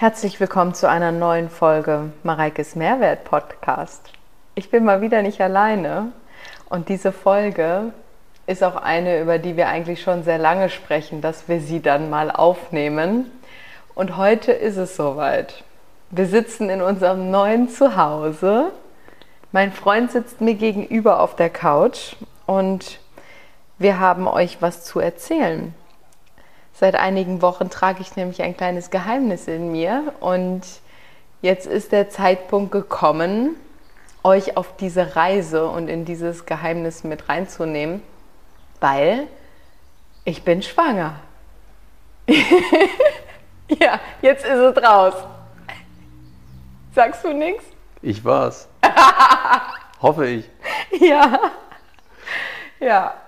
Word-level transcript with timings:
Herzlich 0.00 0.40
willkommen 0.40 0.72
zu 0.72 0.88
einer 0.88 1.12
neuen 1.12 1.50
Folge 1.50 2.10
Mareikes 2.22 2.74
Mehrwert 2.74 3.24
Podcast. 3.24 4.10
Ich 4.54 4.70
bin 4.70 4.82
mal 4.82 5.02
wieder 5.02 5.20
nicht 5.20 5.42
alleine 5.42 6.12
und 6.70 6.88
diese 6.88 7.12
Folge 7.12 7.92
ist 8.46 8.64
auch 8.64 8.76
eine, 8.76 9.20
über 9.20 9.38
die 9.38 9.58
wir 9.58 9.68
eigentlich 9.68 10.00
schon 10.00 10.22
sehr 10.22 10.38
lange 10.38 10.70
sprechen, 10.70 11.20
dass 11.20 11.50
wir 11.50 11.60
sie 11.60 11.82
dann 11.82 12.08
mal 12.08 12.30
aufnehmen. 12.30 13.30
Und 13.94 14.16
heute 14.16 14.52
ist 14.52 14.78
es 14.78 14.96
soweit. 14.96 15.64
Wir 16.08 16.24
sitzen 16.24 16.70
in 16.70 16.80
unserem 16.80 17.30
neuen 17.30 17.68
Zuhause. 17.68 18.72
Mein 19.52 19.70
Freund 19.70 20.12
sitzt 20.12 20.40
mir 20.40 20.54
gegenüber 20.54 21.20
auf 21.20 21.36
der 21.36 21.50
Couch 21.50 22.16
und 22.46 23.00
wir 23.76 24.00
haben 24.00 24.26
euch 24.26 24.62
was 24.62 24.82
zu 24.82 24.98
erzählen. 24.98 25.74
Seit 26.80 26.94
einigen 26.94 27.42
Wochen 27.42 27.68
trage 27.68 28.00
ich 28.00 28.16
nämlich 28.16 28.40
ein 28.40 28.56
kleines 28.56 28.88
Geheimnis 28.88 29.48
in 29.48 29.70
mir 29.70 30.14
und 30.18 30.62
jetzt 31.42 31.66
ist 31.66 31.92
der 31.92 32.08
Zeitpunkt 32.08 32.72
gekommen, 32.72 33.54
euch 34.24 34.56
auf 34.56 34.74
diese 34.78 35.14
Reise 35.14 35.68
und 35.68 35.88
in 35.88 36.06
dieses 36.06 36.46
Geheimnis 36.46 37.04
mit 37.04 37.28
reinzunehmen, 37.28 38.02
weil 38.80 39.26
ich 40.24 40.42
bin 40.42 40.62
schwanger. 40.62 41.16
ja, 43.78 44.00
jetzt 44.22 44.46
ist 44.46 44.50
es 44.50 44.82
raus. 44.82 45.16
Sagst 46.94 47.22
du 47.24 47.34
nichts? 47.34 47.64
Ich 48.00 48.24
war's. 48.24 48.68
Hoffe 50.00 50.26
ich. 50.28 50.50
Ja. 50.98 51.40
Ja. 52.80 53.20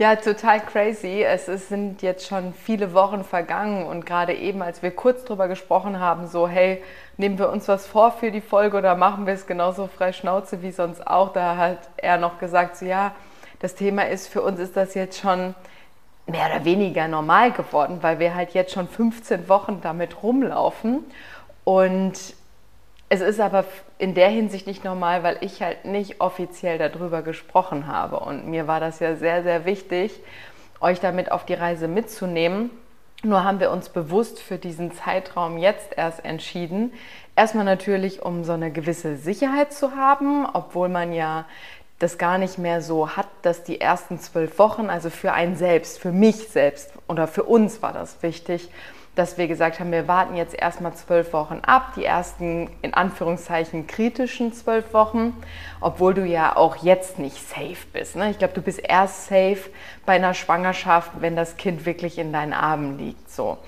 Ja, 0.00 0.16
total 0.16 0.60
crazy. 0.60 1.22
Es 1.22 1.46
ist, 1.46 1.68
sind 1.68 2.00
jetzt 2.00 2.26
schon 2.26 2.54
viele 2.54 2.94
Wochen 2.94 3.22
vergangen 3.22 3.84
und 3.84 4.06
gerade 4.06 4.32
eben, 4.32 4.62
als 4.62 4.82
wir 4.82 4.92
kurz 4.92 5.26
drüber 5.26 5.46
gesprochen 5.46 6.00
haben, 6.00 6.26
so, 6.26 6.48
hey, 6.48 6.82
nehmen 7.18 7.38
wir 7.38 7.50
uns 7.50 7.68
was 7.68 7.86
vor 7.86 8.10
für 8.10 8.30
die 8.30 8.40
Folge 8.40 8.78
oder 8.78 8.94
machen 8.94 9.26
wir 9.26 9.34
es 9.34 9.46
genauso 9.46 9.88
frei 9.88 10.14
Schnauze 10.14 10.62
wie 10.62 10.70
sonst 10.70 11.06
auch, 11.06 11.34
da 11.34 11.58
hat 11.58 11.90
er 11.98 12.16
noch 12.16 12.38
gesagt, 12.38 12.78
so, 12.78 12.86
ja, 12.86 13.12
das 13.58 13.74
Thema 13.74 14.08
ist, 14.08 14.28
für 14.28 14.40
uns 14.40 14.58
ist 14.58 14.74
das 14.74 14.94
jetzt 14.94 15.20
schon 15.20 15.54
mehr 16.26 16.46
oder 16.46 16.64
weniger 16.64 17.06
normal 17.06 17.52
geworden, 17.52 17.98
weil 18.00 18.18
wir 18.20 18.34
halt 18.34 18.54
jetzt 18.54 18.72
schon 18.72 18.88
15 18.88 19.50
Wochen 19.50 19.80
damit 19.82 20.22
rumlaufen 20.22 21.04
und 21.64 22.14
es 23.10 23.20
ist 23.20 23.40
aber 23.40 23.64
in 23.98 24.14
der 24.14 24.28
Hinsicht 24.28 24.68
nicht 24.68 24.84
normal, 24.84 25.24
weil 25.24 25.38
ich 25.40 25.60
halt 25.62 25.84
nicht 25.84 26.20
offiziell 26.20 26.78
darüber 26.78 27.22
gesprochen 27.22 27.88
habe. 27.88 28.20
Und 28.20 28.46
mir 28.46 28.68
war 28.68 28.78
das 28.78 29.00
ja 29.00 29.16
sehr, 29.16 29.42
sehr 29.42 29.64
wichtig, 29.64 30.20
euch 30.80 31.00
damit 31.00 31.32
auf 31.32 31.44
die 31.44 31.54
Reise 31.54 31.88
mitzunehmen. 31.88 32.70
Nur 33.24 33.42
haben 33.42 33.58
wir 33.58 33.72
uns 33.72 33.88
bewusst 33.88 34.40
für 34.40 34.58
diesen 34.58 34.92
Zeitraum 34.92 35.58
jetzt 35.58 35.98
erst 35.98 36.24
entschieden. 36.24 36.92
Erstmal 37.34 37.64
natürlich, 37.64 38.22
um 38.22 38.44
so 38.44 38.52
eine 38.52 38.70
gewisse 38.70 39.16
Sicherheit 39.16 39.72
zu 39.72 39.96
haben, 39.96 40.46
obwohl 40.50 40.88
man 40.88 41.12
ja 41.12 41.46
das 41.98 42.16
gar 42.16 42.38
nicht 42.38 42.58
mehr 42.58 42.80
so 42.80 43.16
hat, 43.16 43.26
dass 43.42 43.64
die 43.64 43.80
ersten 43.80 44.20
zwölf 44.20 44.56
Wochen, 44.60 44.88
also 44.88 45.10
für 45.10 45.32
einen 45.32 45.56
selbst, 45.56 45.98
für 45.98 46.12
mich 46.12 46.48
selbst 46.48 46.92
oder 47.08 47.26
für 47.26 47.42
uns 47.42 47.82
war 47.82 47.92
das 47.92 48.22
wichtig, 48.22 48.70
dass 49.20 49.36
wir 49.36 49.48
gesagt 49.48 49.80
haben, 49.80 49.92
wir 49.92 50.08
warten 50.08 50.34
jetzt 50.34 50.54
erstmal 50.54 50.94
zwölf 50.94 51.34
Wochen 51.34 51.60
ab, 51.60 51.92
die 51.94 52.06
ersten 52.06 52.70
in 52.80 52.94
Anführungszeichen 52.94 53.86
kritischen 53.86 54.54
zwölf 54.54 54.94
Wochen, 54.94 55.36
obwohl 55.82 56.14
du 56.14 56.24
ja 56.24 56.56
auch 56.56 56.76
jetzt 56.76 57.18
nicht 57.18 57.36
safe 57.36 57.86
bist. 57.92 58.16
Ne? 58.16 58.30
Ich 58.30 58.38
glaube, 58.38 58.54
du 58.54 58.62
bist 58.62 58.80
erst 58.82 59.26
safe 59.26 59.68
bei 60.06 60.14
einer 60.14 60.32
Schwangerschaft, 60.32 61.10
wenn 61.20 61.36
das 61.36 61.58
Kind 61.58 61.84
wirklich 61.84 62.16
in 62.16 62.32
deinen 62.32 62.54
Armen 62.54 62.96
liegt. 62.96 63.30
So. 63.30 63.58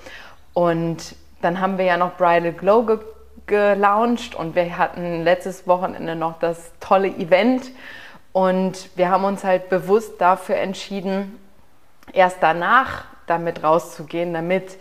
Und 0.53 1.15
dann 1.43 1.61
haben 1.61 1.77
wir 1.77 1.85
ja 1.85 1.97
noch 1.97 2.17
Bridal 2.17 2.51
Glow 2.51 2.83
ge 2.83 2.99
gelauncht 3.45 4.35
und 4.35 4.55
wir 4.55 4.77
hatten 4.77 5.21
letztes 5.23 5.67
Wochenende 5.67 6.15
noch 6.15 6.39
das 6.39 6.71
tolle 6.79 7.09
Event 7.09 7.71
und 8.31 8.89
wir 8.95 9.09
haben 9.09 9.25
uns 9.25 9.43
halt 9.43 9.69
bewusst 9.69 10.21
dafür 10.21 10.55
entschieden, 10.55 11.37
erst 12.13 12.37
danach 12.39 13.03
damit 13.27 13.61
rauszugehen, 13.61 14.33
damit 14.33 14.77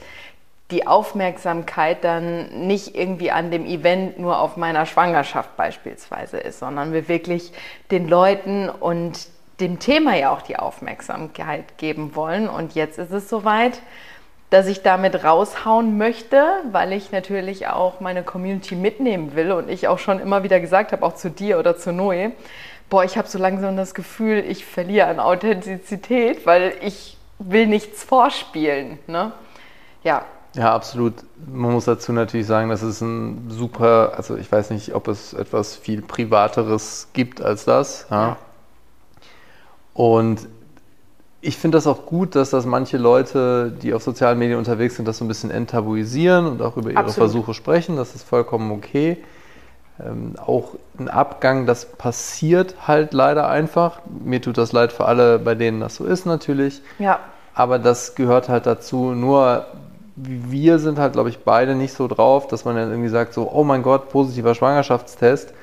die 0.73 0.87
Aufmerksamkeit 0.87 2.03
dann 2.03 2.67
nicht 2.67 2.97
irgendwie 2.97 3.31
an 3.31 3.51
dem 3.51 3.67
Event 3.67 4.19
nur 4.19 4.41
auf 4.41 4.57
meiner 4.57 4.87
Schwangerschaft 4.87 5.57
beispielsweise 5.57 6.39
ist, 6.39 6.59
sondern 6.59 6.93
wir 6.93 7.09
wirklich 7.09 7.53
den 7.91 8.09
Leuten 8.09 8.69
und 8.69 9.29
dem 9.61 9.79
Thema 9.79 10.17
ja 10.17 10.33
auch 10.33 10.43
die 10.43 10.57
Aufmerksamkeit 10.57 11.79
geben 11.79 12.17
wollen. 12.17 12.49
Und 12.49 12.75
jetzt 12.75 12.99
ist 12.99 13.13
es 13.13 13.29
soweit, 13.29 13.81
dass 14.51 14.67
ich 14.67 14.83
damit 14.83 15.25
raushauen 15.25 15.97
möchte, 15.97 16.45
weil 16.71 16.93
ich 16.93 17.13
natürlich 17.13 17.69
auch 17.69 18.01
meine 18.01 18.23
Community 18.23 18.75
mitnehmen 18.75 19.37
will 19.37 19.53
und 19.53 19.71
ich 19.71 19.89
auch 19.89 19.99
schon 19.99 20.19
immer 20.19 20.43
wieder 20.43 20.59
gesagt 20.59 20.93
habe, 20.93 21.05
auch 21.07 21.15
zu 21.15 21.31
dir 21.31 21.59
oder 21.59 21.77
zu 21.77 21.93
Noe, 21.93 22.33
boah, 22.91 23.05
ich 23.05 23.17
habe 23.17 23.29
so 23.29 23.39
langsam 23.39 23.77
das 23.77 23.95
Gefühl, 23.95 24.45
ich 24.47 24.67
verliere 24.67 25.07
an 25.07 25.21
Authentizität, 25.21 26.45
weil 26.45 26.75
ich 26.83 27.17
will 27.39 27.67
nichts 27.67 28.05
vorspielen. 28.05 28.99
Ne? 29.07 29.33
Ja, 30.03 30.25
ja, 30.55 30.75
absolut. 30.75 31.15
Man 31.47 31.73
muss 31.73 31.87
dazu 31.87 32.13
natürlich 32.13 32.47
sagen, 32.47 32.69
dass 32.69 32.83
es 32.83 33.01
ein 33.01 33.47
super, 33.49 34.13
also 34.17 34.37
ich 34.37 34.51
weiß 34.51 34.71
nicht, 34.71 34.95
ob 34.95 35.09
es 35.09 35.33
etwas 35.33 35.75
viel 35.75 36.03
Privateres 36.03 37.09
gibt 37.13 37.41
als 37.41 37.65
das. 37.65 38.07
Ja. 38.11 38.37
Und 39.95 40.47
ich 41.41 41.57
finde 41.57 41.77
das 41.77 41.87
auch 41.87 42.07
gut, 42.07 42.37
dass 42.37 42.51
das 42.51 42.67
manche 42.67 42.99
Leute, 42.99 43.73
die 43.83 43.95
auf 43.95 44.03
sozialen 44.03 44.39
Medien 44.39 44.59
unterwegs 44.59 44.97
sind, 44.97 45.09
das 45.09 45.19
so 45.19 45.25
ein 45.25 45.29
bisschen 45.29 45.51
enttabuisieren 45.51 46.47
und 46.47 46.63
auch 46.63 46.77
über 46.77 46.91
ihre 46.91 47.01
Absolut. 47.01 47.31
Versuche 47.31 47.55
sprechen. 47.55 47.97
Das 47.97 48.15
ist 48.15 48.23
vollkommen 48.23 48.71
okay. 48.71 49.19
Ähm, 50.01 50.35
auch 50.39 50.75
ein 50.99 51.09
Abgang, 51.09 51.67
das 51.67 51.87
passiert 51.87 52.87
halt 52.87 53.13
leider 53.13 53.49
einfach. 53.49 54.01
Mir 54.07 54.41
tut 54.41 54.57
das 54.57 54.73
leid 54.73 54.93
für 54.93 55.07
alle, 55.07 55.39
bei 55.39 55.55
denen 55.55 55.81
das 55.81 55.97
so 55.97 56.05
ist 56.05 56.27
natürlich. 56.27 56.81
Ja. 56.99 57.19
Aber 57.55 57.79
das 57.79 58.15
gehört 58.15 58.49
halt 58.49 58.67
dazu. 58.67 59.13
Nur 59.13 59.67
wir 60.17 60.79
sind 60.79 60.99
halt, 60.99 61.15
glaube 61.15 61.31
ich, 61.31 61.41
beide 61.41 61.75
nicht 61.75 61.95
so 61.95 62.07
drauf, 62.09 62.47
dass 62.47 62.65
man 62.65 62.77
dann 62.77 62.91
irgendwie 62.91 63.09
sagt, 63.09 63.35
so, 63.35 63.51
oh 63.51 63.65
mein 63.65 63.83
Gott, 63.83 64.11
positiver 64.11 64.55
Schwangerschaftstest. 64.55 65.55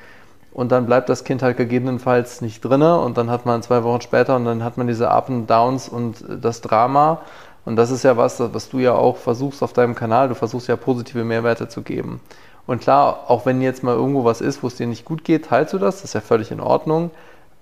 Und 0.52 0.72
dann 0.72 0.86
bleibt 0.86 1.08
das 1.08 1.22
Kind 1.22 1.42
halt 1.42 1.56
gegebenenfalls 1.56 2.40
nicht 2.40 2.64
drinne 2.64 2.98
und 2.98 3.16
dann 3.16 3.30
hat 3.30 3.46
man 3.46 3.62
zwei 3.62 3.84
Wochen 3.84 4.00
später 4.00 4.34
und 4.34 4.44
dann 4.44 4.64
hat 4.64 4.76
man 4.76 4.88
diese 4.88 5.08
Up 5.10 5.30
and 5.30 5.48
Downs 5.48 5.88
und 5.88 6.24
das 6.28 6.60
Drama. 6.60 7.20
Und 7.64 7.76
das 7.76 7.92
ist 7.92 8.02
ja 8.02 8.16
was, 8.16 8.40
was 8.40 8.68
du 8.68 8.78
ja 8.78 8.94
auch 8.94 9.16
versuchst 9.16 9.62
auf 9.62 9.72
deinem 9.72 9.94
Kanal. 9.94 10.28
Du 10.28 10.34
versuchst 10.34 10.66
ja 10.66 10.76
positive 10.76 11.22
Mehrwerte 11.22 11.68
zu 11.68 11.82
geben. 11.82 12.20
Und 12.66 12.80
klar, 12.80 13.24
auch 13.28 13.46
wenn 13.46 13.60
jetzt 13.62 13.84
mal 13.84 13.94
irgendwo 13.94 14.24
was 14.24 14.40
ist, 14.40 14.62
wo 14.62 14.66
es 14.66 14.76
dir 14.76 14.86
nicht 14.86 15.04
gut 15.04 15.24
geht, 15.24 15.46
teilst 15.46 15.72
du 15.72 15.78
das. 15.78 15.96
Das 15.96 16.06
ist 16.06 16.14
ja 16.14 16.20
völlig 16.20 16.50
in 16.50 16.60
Ordnung. 16.60 17.10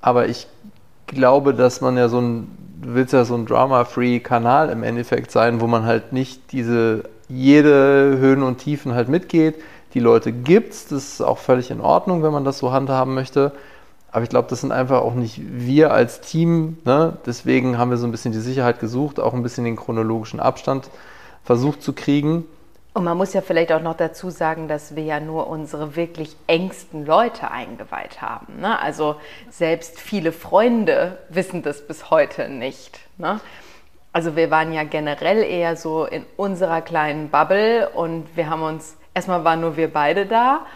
Aber 0.01 0.29
ich 0.29 0.47
glaube, 1.07 1.53
dass 1.53 1.81
man 1.81 1.97
ja 1.97 2.09
so 2.09 2.21
ein 2.21 2.68
du 2.81 2.95
willst 2.95 3.13
ja 3.13 3.25
so 3.25 3.35
ein 3.35 3.47
Drama-Free-Kanal 3.47 4.71
im 4.71 4.83
Endeffekt 4.83 5.31
sein, 5.31 5.61
wo 5.61 5.67
man 5.67 5.85
halt 5.85 6.13
nicht 6.13 6.53
diese 6.53 7.05
jede 7.29 8.17
Höhen 8.19 8.43
und 8.43 8.59
Tiefen 8.59 8.95
halt 8.95 9.09
mitgeht. 9.09 9.57
Die 9.95 10.01
Leute 10.01 10.33
gibt's, 10.33 10.89
das 10.89 11.15
ist 11.15 11.21
auch 11.21 11.39
völlig 11.39 11.71
in 11.71 11.81
Ordnung, 11.81 12.23
wenn 12.23 12.33
man 12.33 12.45
das 12.45 12.59
so 12.59 12.73
handhaben 12.73 13.15
möchte. 13.15 13.53
Aber 14.11 14.23
ich 14.23 14.31
glaube, 14.31 14.49
das 14.49 14.63
sind 14.63 14.73
einfach 14.73 15.03
auch 15.03 15.15
nicht 15.15 15.41
wir 15.45 15.93
als 15.93 16.21
Team. 16.21 16.79
Ne? 16.85 17.19
Deswegen 17.27 17.79
haben 17.79 17.91
wir 17.91 17.99
so 17.99 18.07
ein 18.07 18.11
bisschen 18.11 18.33
die 18.33 18.39
Sicherheit 18.39 18.81
gesucht, 18.81 19.21
auch 19.21 19.35
ein 19.35 19.43
bisschen 19.43 19.65
den 19.65 19.77
chronologischen 19.77 20.41
Abstand 20.41 20.89
versucht 21.45 21.83
zu 21.83 21.93
kriegen. 21.93 22.45
Und 22.95 23.05
man 23.05 23.17
muss 23.17 23.33
ja 23.33 23.43
vielleicht 23.43 23.71
auch 23.73 23.83
noch 23.83 23.97
dazu 23.97 24.31
sagen, 24.31 24.67
dass 24.67 24.97
wir 24.97 25.05
ja 25.05 25.21
nur 25.21 25.47
unsere 25.47 25.95
wirklich 25.95 26.37
engsten 26.47 27.07
Leute 27.07 27.51
eingeweiht 27.51 28.21
haben. 28.21 28.61
Ne? 28.61 28.81
Also 28.81 29.17
selbst 29.51 30.01
viele 30.01 30.33
Freunde 30.33 31.19
wissen 31.29 31.63
das 31.63 31.87
bis 31.87 32.11
heute 32.11 32.49
nicht. 32.49 32.99
Ne? 33.19 33.41
Also 34.13 34.35
wir 34.35 34.51
waren 34.51 34.73
ja 34.73 34.85
generell 34.85 35.45
eher 35.45 35.77
so 35.77 36.05
in 36.05 36.25
unserer 36.37 36.81
kleinen 36.81 37.29
Bubble 37.29 37.89
und 37.91 38.37
wir 38.37 38.51
haben 38.51 38.63
uns, 38.63 38.97
erstmal 39.15 39.45
waren 39.45 39.61
nur 39.61 39.77
wir 39.77 39.93
beide 39.93 40.27
da 40.27 40.67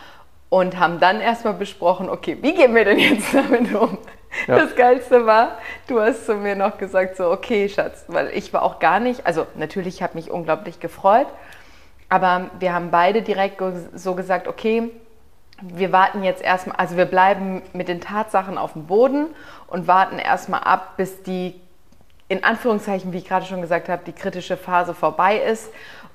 und 0.49 0.79
haben 0.79 1.01
dann 1.01 1.21
erstmal 1.21 1.55
besprochen, 1.55 2.11
okay, 2.11 2.37
wie 2.41 2.55
gehen 2.55 2.75
wir 2.75 2.85
denn 2.85 2.99
jetzt 2.99 3.33
damit 3.35 3.75
um? 3.75 3.99
Ja. 4.47 4.59
Das 4.59 4.77
Geilste 4.77 5.27
war, 5.27 5.59
du 5.89 6.01
hast 6.01 6.27
zu 6.27 6.37
mir 6.37 6.57
noch 6.57 6.79
gesagt, 6.79 7.17
so, 7.17 7.31
okay, 7.31 7.69
Schatz, 7.69 8.05
weil 8.09 8.31
ich 8.35 8.53
war 8.53 8.63
auch 8.63 8.79
gar 8.79 9.01
nicht, 9.01 9.27
also 9.27 9.47
natürlich 9.57 10.03
habe 10.03 10.15
mich 10.15 10.31
unglaublich 10.31 10.79
gefreut, 10.79 11.27
aber 12.13 12.51
wir 12.59 12.75
haben 12.75 12.91
beide 12.91 13.23
direkt 13.23 13.63
so 13.95 14.15
gesagt, 14.15 14.47
okay, 14.47 14.91
wir 15.63 15.93
warten 15.93 16.23
jetzt 16.23 16.43
erstmal, 16.43 16.77
also 16.77 16.99
wir 16.99 17.07
bleiben 17.07 17.63
mit 17.73 17.89
den 17.89 18.03
Tatsachen 18.03 18.59
auf 18.59 18.75
dem 18.75 18.85
Boden 18.85 19.29
und 19.67 19.87
warten 19.87 20.19
erstmal 20.19 20.61
ab, 20.61 20.99
bis 20.99 21.23
die, 21.23 21.59
in 22.29 22.45
Anführungszeichen, 22.45 23.15
wie 23.15 23.17
ich 23.17 23.25
gerade 23.25 23.47
schon 23.47 23.63
gesagt 23.63 23.89
habe, 23.89 24.03
die 24.05 24.13
kritische 24.13 24.59
Phase 24.59 24.93
vorbei 24.93 25.39
ist. 25.39 25.71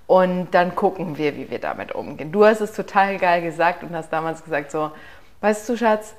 Und 0.06 0.50
dann 0.52 0.76
gucken 0.76 1.18
wir, 1.18 1.36
wie 1.36 1.50
wir 1.50 1.58
damit 1.58 1.94
umgehen. 1.94 2.32
Du 2.32 2.46
hast 2.46 2.62
es 2.62 2.74
total 2.74 3.18
geil 3.18 3.42
gesagt 3.42 3.82
und 3.82 3.96
hast 3.96 4.14
damals 4.14 4.44
gesagt, 4.44 4.70
so, 4.70 4.92
weißt 5.42 5.68
du, 5.68 5.78
Schatz, 5.78 6.14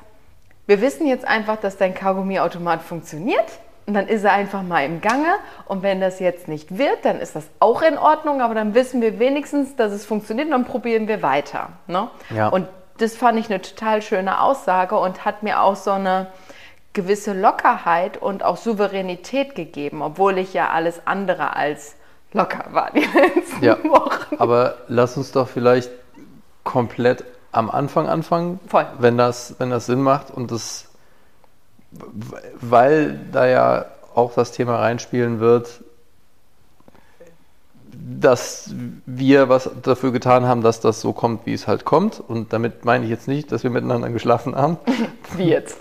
wir 0.67 0.81
wissen 0.81 1.07
jetzt 1.07 1.25
einfach, 1.25 1.57
dass 1.57 1.77
dein 1.77 1.95
Kaugummiautomat 1.95 2.83
funktioniert. 2.83 3.47
Und 3.89 3.95
dann 3.95 4.07
ist 4.07 4.23
er 4.23 4.35
einfach 4.35 4.63
mal 4.63 4.85
im 4.85 5.01
Gange. 5.01 5.29
Und 5.65 5.83
wenn 5.83 5.99
das 5.99 6.21
jetzt 6.21 6.47
nicht 6.47 6.77
wird, 6.77 7.07
dann 7.07 7.21
ist 7.21 7.35
das 7.35 7.47
auch 7.59 7.81
in 7.81 7.97
Ordnung, 7.97 8.43
aber 8.43 8.55
dann 8.55 8.75
wissen 8.75 9.01
wir 9.01 9.19
wenigstens, 9.19 9.77
dass 9.77 9.93
es 9.93 10.05
funktioniert 10.05 10.49
und 10.49 10.53
dann 10.53 10.67
probieren 10.67 11.09
wir 11.09 11.23
weiter. 11.23 11.71
Ne? 11.87 12.09
Ja. 12.29 12.49
Und 12.49 12.69
das 12.99 13.17
fand 13.17 13.39
ich 13.39 13.49
eine 13.49 13.63
total 13.63 14.03
schöne 14.03 14.43
Aussage 14.43 14.99
und 14.99 15.25
hat 15.25 15.43
mir 15.43 15.63
auch 15.63 15.75
so 15.75 15.93
eine 15.93 16.27
gewisse 16.93 17.33
Lockerheit 17.33 18.19
und 18.19 18.45
auch 18.45 18.59
Souveränität 18.59 19.55
gegeben, 19.55 20.03
obwohl 20.03 20.37
ich 20.37 20.53
ja 20.53 20.69
alles 20.69 21.07
andere 21.07 21.57
als 21.57 21.97
locker 22.35 22.67
war 22.73 22.91
die 22.91 23.01
letzten 23.15 23.65
ja, 23.65 23.83
Wochen. 23.85 24.37
Aber 24.39 24.75
lass 24.89 25.17
uns 25.17 25.33
doch 25.33 25.49
vielleicht 25.49 25.91
komplett 26.63 27.25
am 27.53 27.71
Anfang 27.71 28.07
anfangen, 28.07 28.61
Voll. 28.67 28.87
wenn 28.99 29.17
das, 29.17 29.55
wenn 29.59 29.71
das 29.71 29.87
Sinn 29.87 30.03
macht 30.03 30.31
und 30.31 30.51
das 30.51 30.88
weil 31.91 33.19
da 33.33 33.47
ja 33.47 33.87
auch 34.15 34.35
das 34.35 34.53
Thema 34.53 34.77
reinspielen 34.77 35.41
wird, 35.41 35.81
dass 37.93 38.75
wir 39.07 39.49
was 39.49 39.71
dafür 39.83 40.13
getan 40.13 40.47
haben, 40.47 40.63
dass 40.63 40.81
das 40.81 41.01
so 41.01 41.13
kommt, 41.13 41.47
wie 41.47 41.53
es 41.53 41.67
halt 41.67 41.85
kommt. 41.85 42.21
Und 42.21 42.53
damit 42.53 42.85
meine 42.85 43.05
ich 43.05 43.11
jetzt 43.11 43.29
nicht, 43.29 43.53
dass 43.53 43.63
wir 43.63 43.71
miteinander 43.71 44.09
geschlafen 44.11 44.55
haben. 44.55 44.79
Wie 45.37 45.49
jetzt? 45.49 45.79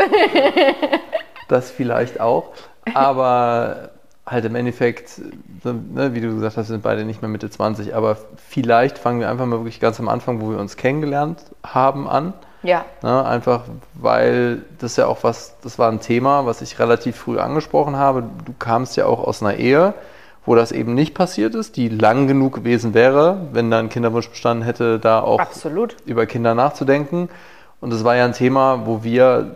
das 1.47 1.71
vielleicht 1.71 2.19
auch. 2.19 2.51
Aber 2.93 3.91
halt 4.25 4.45
im 4.45 4.55
Endeffekt, 4.55 5.21
ne, 5.63 6.13
wie 6.13 6.21
du 6.21 6.35
gesagt 6.35 6.57
hast, 6.57 6.67
sind 6.67 6.83
beide 6.83 7.05
nicht 7.05 7.21
mehr 7.21 7.29
Mitte 7.29 7.49
20. 7.49 7.95
Aber 7.95 8.17
vielleicht 8.35 8.97
fangen 8.97 9.19
wir 9.19 9.29
einfach 9.29 9.45
mal 9.45 9.59
wirklich 9.59 9.79
ganz 9.79 9.99
am 9.99 10.09
Anfang, 10.09 10.41
wo 10.41 10.49
wir 10.49 10.59
uns 10.59 10.75
kennengelernt 10.75 11.39
haben, 11.63 12.07
an. 12.07 12.33
Ja. 12.67 12.83
Ne, 13.01 13.25
einfach 13.25 13.63
weil 13.93 14.63
das 14.79 14.97
ja 14.97 15.07
auch 15.07 15.19
was, 15.23 15.55
das 15.61 15.79
war 15.79 15.89
ein 15.89 16.01
Thema, 16.01 16.45
was 16.45 16.61
ich 16.61 16.79
relativ 16.79 17.15
früh 17.15 17.39
angesprochen 17.39 17.95
habe. 17.95 18.23
Du 18.43 18.53
kamst 18.59 18.97
ja 18.97 19.05
auch 19.05 19.23
aus 19.23 19.41
einer 19.41 19.55
Ehe, 19.55 19.93
wo 20.45 20.53
das 20.53 20.73
eben 20.73 20.93
nicht 20.93 21.13
passiert 21.13 21.55
ist, 21.55 21.77
die 21.77 21.87
lang 21.87 22.27
genug 22.27 22.55
gewesen 22.55 22.93
wäre, 22.93 23.37
wenn 23.53 23.71
da 23.71 23.79
ein 23.79 23.87
Kinderwunsch 23.87 24.29
bestanden 24.29 24.65
hätte, 24.65 24.99
da 24.99 25.21
auch 25.21 25.39
Absolut. 25.39 25.95
über 26.05 26.25
Kinder 26.25 26.55
nachzudenken. 26.55 27.29
Und 27.79 27.93
das 27.93 28.03
war 28.03 28.17
ja 28.17 28.25
ein 28.25 28.33
Thema, 28.33 28.85
wo 28.85 29.01
wir, 29.01 29.55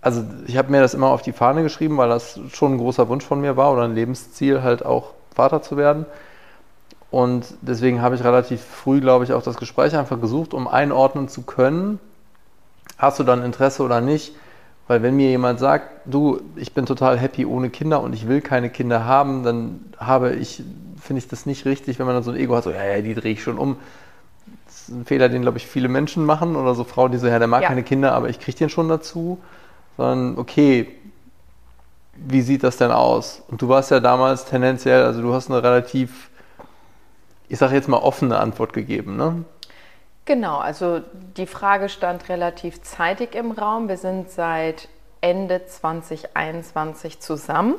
also 0.00 0.24
ich 0.46 0.56
habe 0.56 0.70
mir 0.70 0.80
das 0.80 0.94
immer 0.94 1.08
auf 1.08 1.20
die 1.20 1.32
Fahne 1.32 1.62
geschrieben, 1.62 1.98
weil 1.98 2.08
das 2.08 2.40
schon 2.54 2.72
ein 2.72 2.78
großer 2.78 3.06
Wunsch 3.10 3.24
von 3.26 3.42
mir 3.42 3.58
war 3.58 3.70
oder 3.70 3.82
ein 3.82 3.94
Lebensziel, 3.94 4.62
halt 4.62 4.82
auch 4.82 5.10
Vater 5.34 5.60
zu 5.60 5.76
werden. 5.76 6.06
Und 7.10 7.44
deswegen 7.60 8.00
habe 8.00 8.14
ich 8.14 8.24
relativ 8.24 8.62
früh, 8.62 9.00
glaube 9.00 9.24
ich, 9.24 9.34
auch 9.34 9.42
das 9.42 9.58
Gespräch 9.58 9.94
einfach 9.94 10.18
gesucht, 10.18 10.54
um 10.54 10.68
einordnen 10.68 11.28
zu 11.28 11.42
können, 11.42 11.98
hast 13.00 13.18
du 13.18 13.24
dann 13.24 13.42
Interesse 13.42 13.82
oder 13.82 14.00
nicht? 14.00 14.34
Weil 14.86 15.02
wenn 15.02 15.16
mir 15.16 15.28
jemand 15.28 15.60
sagt, 15.60 15.88
du, 16.04 16.40
ich 16.56 16.74
bin 16.74 16.84
total 16.84 17.16
happy 17.16 17.46
ohne 17.46 17.70
Kinder 17.70 18.00
und 18.00 18.12
ich 18.12 18.26
will 18.26 18.40
keine 18.40 18.70
Kinder 18.70 19.04
haben, 19.04 19.44
dann 19.44 19.84
habe 19.98 20.34
ich, 20.34 20.62
finde 21.00 21.20
ich 21.20 21.28
das 21.28 21.46
nicht 21.46 21.64
richtig, 21.64 21.98
wenn 21.98 22.06
man 22.06 22.16
dann 22.16 22.24
so 22.24 22.32
ein 22.32 22.36
Ego 22.36 22.56
hat, 22.56 22.64
so, 22.64 22.70
ja, 22.70 22.84
ja, 22.84 23.00
die 23.00 23.14
drehe 23.14 23.32
ich 23.32 23.42
schon 23.42 23.56
um. 23.56 23.76
Das 24.66 24.80
ist 24.80 24.88
ein 24.88 25.04
Fehler, 25.04 25.28
den, 25.28 25.42
glaube 25.42 25.58
ich, 25.58 25.66
viele 25.66 25.88
Menschen 25.88 26.24
machen 26.24 26.56
oder 26.56 26.74
so 26.74 26.84
Frauen, 26.84 27.12
die 27.12 27.18
so, 27.18 27.28
ja, 27.28 27.38
der 27.38 27.46
mag 27.46 27.62
ja. 27.62 27.68
keine 27.68 27.84
Kinder, 27.84 28.12
aber 28.14 28.28
ich 28.28 28.40
kriege 28.40 28.58
den 28.58 28.68
schon 28.68 28.88
dazu. 28.88 29.38
Sondern, 29.96 30.38
okay, 30.38 30.88
wie 32.16 32.42
sieht 32.42 32.64
das 32.64 32.76
denn 32.76 32.90
aus? 32.90 33.42
Und 33.48 33.62
du 33.62 33.68
warst 33.68 33.90
ja 33.90 34.00
damals 34.00 34.44
tendenziell, 34.44 35.04
also 35.04 35.22
du 35.22 35.32
hast 35.32 35.50
eine 35.50 35.62
relativ, 35.62 36.30
ich 37.48 37.58
sage 37.58 37.74
jetzt 37.74 37.88
mal, 37.88 37.98
offene 37.98 38.38
Antwort 38.38 38.72
gegeben, 38.72 39.16
ne? 39.16 39.44
Genau, 40.24 40.58
also 40.58 41.00
die 41.36 41.46
Frage 41.46 41.88
stand 41.88 42.28
relativ 42.28 42.82
zeitig 42.82 43.34
im 43.34 43.52
Raum. 43.52 43.88
Wir 43.88 43.96
sind 43.96 44.30
seit 44.30 44.88
Ende 45.20 45.66
2021 45.66 47.20
zusammen. 47.20 47.76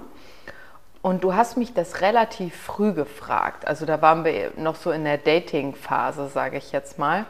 Und 1.01 1.23
du 1.23 1.33
hast 1.33 1.57
mich 1.57 1.73
das 1.73 2.01
relativ 2.01 2.55
früh 2.55 2.93
gefragt. 2.93 3.67
Also 3.67 3.87
da 3.87 4.03
waren 4.03 4.23
wir 4.23 4.51
noch 4.57 4.75
so 4.75 4.91
in 4.91 5.03
der 5.03 5.17
Dating-Phase, 5.17 6.27
sage 6.27 6.57
ich 6.57 6.71
jetzt 6.71 6.99
mal. 6.99 7.25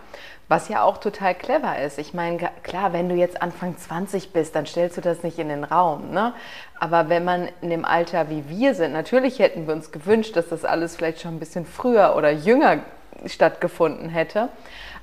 Was 0.50 0.68
ja 0.68 0.84
auch 0.84 0.98
total 0.98 1.36
clever 1.36 1.80
ist. 1.80 1.98
Ich 1.98 2.14
meine, 2.14 2.50
klar, 2.64 2.92
wenn 2.92 3.08
du 3.08 3.16
jetzt 3.16 3.42
Anfang 3.42 3.78
20 3.78 4.34
bist, 4.34 4.56
dann 4.56 4.66
stellst 4.66 4.98
du 4.98 5.02
das 5.02 5.24
nicht 5.24 5.40
in 5.40 5.48
den 5.48 5.64
Raum. 5.64 6.12
Ne? 6.12 6.34
Aber 6.78 7.08
wenn 7.08 7.24
man 7.24 7.48
in 7.62 7.70
dem 7.70 7.86
Alter 7.86 8.30
wie 8.30 8.50
wir 8.50 8.76
sind, 8.76 8.92
natürlich 8.92 9.40
hätten 9.40 9.68
wir 9.68 9.74
uns 9.74 9.94
gewünscht, 9.94 10.36
dass 10.36 10.50
das 10.50 10.66
alles 10.66 10.98
vielleicht 10.98 11.22
schon 11.22 11.36
ein 11.36 11.40
bisschen 11.40 11.66
früher 11.66 12.16
oder 12.18 12.32
jünger 12.32 12.80
stattgefunden 13.26 14.10
hätte 14.10 14.50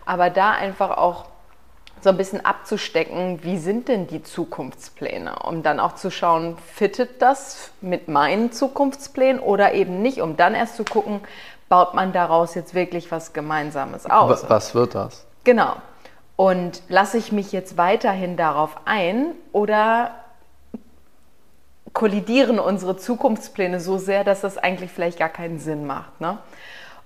aber 0.09 0.31
da 0.31 0.53
einfach 0.53 0.97
auch 0.97 1.27
so 2.01 2.09
ein 2.09 2.17
bisschen 2.17 2.43
abzustecken, 2.43 3.43
wie 3.43 3.59
sind 3.59 3.89
denn 3.89 4.07
die 4.07 4.23
Zukunftspläne, 4.23 5.41
um 5.41 5.63
dann 5.63 5.79
auch 5.81 5.97
zu 5.97 6.11
schauen, 6.11 6.57
fittet 6.75 7.21
das 7.21 7.73
mit 7.83 8.09
meinen 8.09 8.51
Zukunftsplänen 8.51 9.39
oder 9.39 9.75
eben 9.75 10.01
nicht, 10.01 10.23
um 10.23 10.39
dann 10.39 10.55
erst 10.55 10.77
zu 10.77 10.85
gucken, 10.85 11.21
baut 11.69 11.93
man 11.93 12.15
daraus 12.15 12.55
jetzt 12.55 12.73
wirklich 12.73 13.13
was 13.13 13.35
Gemeinsames 13.35 14.07
aus. 14.07 14.49
Was 14.49 14.75
wird 14.75 14.95
das? 14.95 15.27
Genau. 15.45 15.75
Und 16.37 16.83
lasse 16.89 17.19
ich 17.19 17.31
mich 17.31 17.53
jetzt 17.53 17.77
weiterhin 17.77 18.39
darauf 18.39 18.79
ein 18.87 19.33
oder 19.53 20.15
kollidieren 21.93 22.59
unsere 22.59 22.97
Zukunftspläne 22.97 23.79
so 23.79 23.99
sehr, 23.99 24.25
dass 24.25 24.41
das 24.41 24.57
eigentlich 24.57 24.91
vielleicht 24.91 25.19
gar 25.19 25.29
keinen 25.29 25.59
Sinn 25.59 25.87
macht. 25.87 26.19
Ne? 26.19 26.39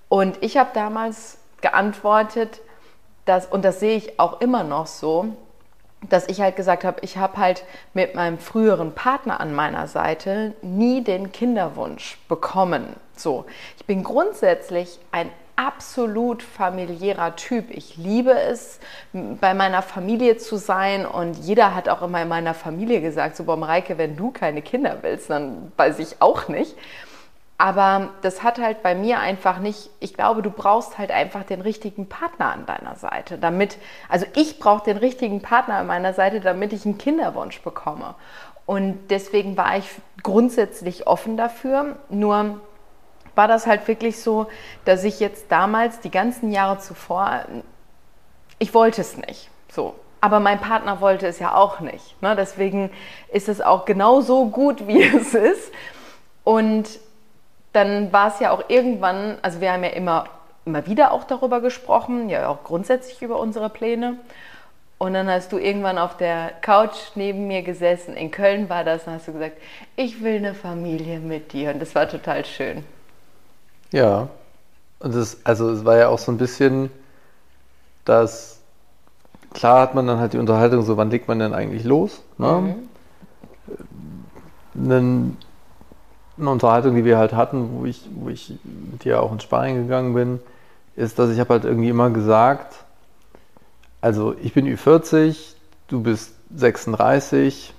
Und 0.08 0.40
ich 0.40 0.56
habe 0.56 0.70
damals 0.72 1.38
geantwortet, 1.62 2.60
dass, 3.24 3.46
und 3.46 3.64
das 3.64 3.80
sehe 3.80 3.96
ich 3.96 4.18
auch 4.18 4.40
immer 4.40 4.64
noch 4.64 4.86
so, 4.86 5.28
dass 6.08 6.28
ich 6.28 6.40
halt 6.40 6.56
gesagt 6.56 6.84
habe, 6.84 7.00
ich 7.02 7.16
habe 7.16 7.36
halt 7.36 7.64
mit 7.94 8.14
meinem 8.14 8.38
früheren 8.38 8.92
Partner 8.92 9.40
an 9.40 9.54
meiner 9.54 9.86
Seite 9.86 10.54
nie 10.62 11.02
den 11.02 11.32
Kinderwunsch 11.32 12.18
bekommen. 12.28 12.96
So, 13.16 13.44
ich 13.78 13.86
bin 13.86 14.02
grundsätzlich 14.02 14.98
ein 15.12 15.30
absolut 15.54 16.42
familiärer 16.42 17.36
Typ. 17.36 17.70
Ich 17.70 17.96
liebe 17.96 18.32
es, 18.32 18.80
bei 19.12 19.54
meiner 19.54 19.82
Familie 19.82 20.38
zu 20.38 20.56
sein 20.56 21.06
und 21.06 21.38
jeder 21.38 21.74
hat 21.74 21.88
auch 21.88 22.02
immer 22.02 22.22
in 22.22 22.28
meiner 22.28 22.54
Familie 22.54 23.00
gesagt, 23.00 23.36
so, 23.36 23.44
boah, 23.44 23.60
wenn 23.60 24.16
du 24.16 24.30
keine 24.30 24.62
Kinder 24.62 24.98
willst, 25.02 25.30
dann 25.30 25.70
weiß 25.76 25.98
ich 26.00 26.20
auch 26.20 26.48
nicht. 26.48 26.74
Aber 27.62 28.08
das 28.22 28.42
hat 28.42 28.58
halt 28.58 28.82
bei 28.82 28.96
mir 28.96 29.20
einfach 29.20 29.60
nicht, 29.60 29.88
ich 30.00 30.14
glaube, 30.14 30.42
du 30.42 30.50
brauchst 30.50 30.98
halt 30.98 31.12
einfach 31.12 31.44
den 31.44 31.60
richtigen 31.60 32.08
Partner 32.08 32.52
an 32.52 32.66
deiner 32.66 32.96
Seite, 32.96 33.38
damit, 33.38 33.78
also 34.08 34.26
ich 34.34 34.58
brauche 34.58 34.82
den 34.82 34.96
richtigen 34.96 35.42
Partner 35.42 35.76
an 35.76 35.86
meiner 35.86 36.12
Seite, 36.12 36.40
damit 36.40 36.72
ich 36.72 36.84
einen 36.84 36.98
Kinderwunsch 36.98 37.62
bekomme. 37.62 38.16
Und 38.66 38.98
deswegen 39.10 39.56
war 39.56 39.76
ich 39.76 39.88
grundsätzlich 40.24 41.06
offen 41.06 41.36
dafür. 41.36 41.98
Nur 42.08 42.60
war 43.36 43.46
das 43.46 43.68
halt 43.68 43.86
wirklich 43.86 44.20
so, 44.20 44.48
dass 44.84 45.04
ich 45.04 45.20
jetzt 45.20 45.52
damals, 45.52 46.00
die 46.00 46.10
ganzen 46.10 46.50
Jahre 46.50 46.78
zuvor, 46.78 47.44
ich 48.58 48.74
wollte 48.74 49.02
es 49.02 49.16
nicht. 49.16 49.50
So. 49.70 49.94
Aber 50.20 50.40
mein 50.40 50.58
Partner 50.58 51.00
wollte 51.00 51.28
es 51.28 51.38
ja 51.38 51.54
auch 51.54 51.78
nicht. 51.78 52.20
Ne? 52.22 52.34
Deswegen 52.34 52.90
ist 53.32 53.48
es 53.48 53.60
auch 53.60 53.84
genauso 53.84 54.46
gut, 54.46 54.84
wie 54.88 55.00
es 55.00 55.32
ist. 55.32 55.70
Und 56.42 56.98
dann 57.72 58.12
war 58.12 58.28
es 58.28 58.40
ja 58.40 58.50
auch 58.50 58.64
irgendwann, 58.68 59.38
also 59.42 59.60
wir 59.60 59.72
haben 59.72 59.84
ja 59.84 59.90
immer, 59.90 60.24
immer 60.64 60.86
wieder 60.86 61.12
auch 61.12 61.24
darüber 61.24 61.60
gesprochen, 61.60 62.28
ja 62.28 62.48
auch 62.48 62.64
grundsätzlich 62.64 63.22
über 63.22 63.38
unsere 63.38 63.70
Pläne. 63.70 64.16
Und 64.98 65.14
dann 65.14 65.28
hast 65.28 65.50
du 65.52 65.58
irgendwann 65.58 65.98
auf 65.98 66.16
der 66.16 66.52
Couch 66.60 66.96
neben 67.16 67.48
mir 67.48 67.62
gesessen, 67.62 68.14
in 68.14 68.30
Köln 68.30 68.68
war 68.68 68.84
das, 68.84 69.04
und 69.06 69.14
hast 69.14 69.26
du 69.26 69.32
gesagt, 69.32 69.56
ich 69.96 70.22
will 70.22 70.36
eine 70.36 70.54
Familie 70.54 71.18
mit 71.18 71.52
dir. 71.52 71.72
Und 71.72 71.80
das 71.80 71.94
war 71.96 72.08
total 72.08 72.44
schön. 72.44 72.84
Ja, 73.90 74.28
und 75.00 75.14
das, 75.14 75.38
also 75.44 75.70
es 75.70 75.84
war 75.84 75.96
ja 75.96 76.08
auch 76.08 76.20
so 76.20 76.30
ein 76.30 76.38
bisschen, 76.38 76.90
dass 78.04 78.60
klar 79.52 79.80
hat 79.80 79.94
man 79.94 80.06
dann 80.06 80.20
halt 80.20 80.34
die 80.34 80.38
Unterhaltung 80.38 80.82
so, 80.82 80.96
wann 80.96 81.10
legt 81.10 81.26
man 81.26 81.40
denn 81.40 81.52
eigentlich 81.52 81.84
los? 81.84 82.22
Ne? 82.38 82.52
Mhm. 82.52 82.88
Dann 84.74 85.36
eine 86.38 86.50
Unterhaltung, 86.50 86.94
die 86.94 87.04
wir 87.04 87.18
halt 87.18 87.32
hatten, 87.32 87.78
wo 87.78 87.84
ich, 87.84 88.08
wo 88.14 88.28
ich 88.28 88.54
mit 88.64 89.04
dir 89.04 89.22
auch 89.22 89.32
ins 89.32 89.42
Sparring 89.42 89.76
gegangen 89.76 90.14
bin, 90.14 90.40
ist, 90.96 91.18
dass 91.18 91.30
ich 91.30 91.40
habe 91.40 91.54
halt 91.54 91.64
irgendwie 91.64 91.88
immer 91.88 92.10
gesagt, 92.10 92.84
also 94.00 94.34
ich 94.42 94.52
bin 94.52 94.66
Ü40, 94.66 95.54
du 95.88 96.02
bist 96.02 96.34
36 96.54 97.72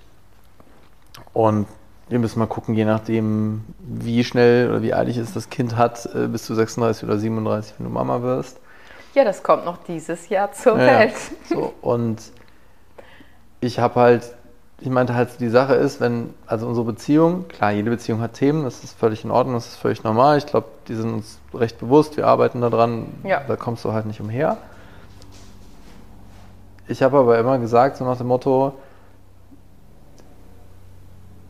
und 1.34 1.68
wir 2.10 2.20
müssen 2.20 2.40
mal 2.40 2.48
gucken, 2.48 2.76
je 2.76 2.86
nachdem, 2.86 3.64
wie 3.80 4.24
schnell 4.24 4.70
oder 4.70 4.82
wie 4.82 4.94
eilig 4.94 5.18
es 5.18 5.34
das 5.34 5.50
Kind 5.50 5.78
hat, 5.78 6.06
äh, 6.14 6.28
bis 6.28 6.46
du 6.48 6.54
36 6.54 7.04
oder 7.04 7.18
37, 7.18 7.76
wenn 7.78 7.88
du 7.88 7.92
Mama 7.92 8.22
wirst. 8.22 8.60
Ja, 9.16 9.24
das 9.24 9.44
kommt 9.44 9.66
noch 9.66 9.78
dieses 9.84 10.30
Jahr 10.30 10.52
zur 10.52 10.78
ja, 10.80 11.00
Welt. 11.00 11.16
So, 11.50 11.74
und 11.82 12.22
ich 13.62 13.80
habe 13.80 14.00
halt 14.00 14.34
ich 14.82 14.90
meinte 14.90 15.16
halt, 15.16 15.40
die 15.40 15.50
Sache 15.50 15.76
ist, 15.76 16.02
wenn, 16.02 16.34
also 16.46 16.68
unsere 16.68 16.86
Beziehung, 16.86 17.48
klar, 17.48 17.72
jede 17.72 17.90
Beziehung 17.90 18.20
hat 18.22 18.34
Themen, 18.34 18.64
das 18.64 18.84
ist 18.84 18.98
völlig 18.98 19.24
in 19.24 19.32
Ordnung, 19.32 19.56
das 19.56 19.68
ist 19.68 19.76
völlig 19.78 20.04
normal. 20.04 20.38
Ich 20.38 20.46
glaube, 20.46 20.68
die 20.88 20.96
sind 20.96 21.14
uns 21.14 21.40
recht 21.54 21.80
bewusst, 21.80 22.18
wir 22.18 22.28
arbeiten 22.28 22.60
daran, 22.60 23.08
ja. 23.24 23.42
da 23.48 23.56
kommst 23.56 23.86
du 23.86 23.94
halt 23.94 24.06
nicht 24.06 24.20
umher. 24.20 24.58
Ich 26.88 27.02
habe 27.02 27.18
aber 27.18 27.40
immer 27.40 27.60
gesagt, 27.60 27.98
so 27.98 28.04
nach 28.04 28.18
dem 28.18 28.28
Motto, 28.28 28.74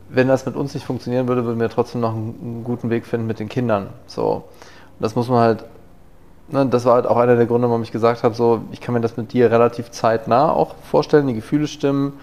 wenn 0.09 0.27
das 0.27 0.45
mit 0.45 0.55
uns 0.55 0.75
nicht 0.75 0.85
funktionieren 0.85 1.27
würde, 1.27 1.43
würden 1.43 1.59
wir 1.59 1.69
trotzdem 1.69 2.01
noch 2.01 2.13
einen, 2.13 2.39
einen 2.39 2.63
guten 2.63 2.91
Weg 2.91 3.07
finden 3.07 3.25
mit 3.25 3.39
den 3.39 3.49
Kindern. 3.49 3.89
So. 4.05 4.31
Und 4.33 4.43
das 4.99 5.15
muss 5.15 5.27
man 5.27 5.39
halt, 5.39 5.65
ne, 6.49 6.67
das 6.67 6.85
war 6.85 6.93
halt 6.93 7.07
auch 7.07 7.17
einer 7.17 7.35
der 7.35 7.47
Gründe, 7.47 7.67
warum 7.67 7.81
ich 7.81 7.91
gesagt 7.91 8.21
habe, 8.21 8.35
so, 8.35 8.61
ich 8.71 8.79
kann 8.79 8.93
mir 8.93 9.01
das 9.01 9.17
mit 9.17 9.33
dir 9.33 9.49
relativ 9.49 9.89
zeitnah 9.89 10.51
auch 10.51 10.75
vorstellen, 10.83 11.25
die 11.25 11.33
Gefühle 11.33 11.65
stimmen, 11.65 12.13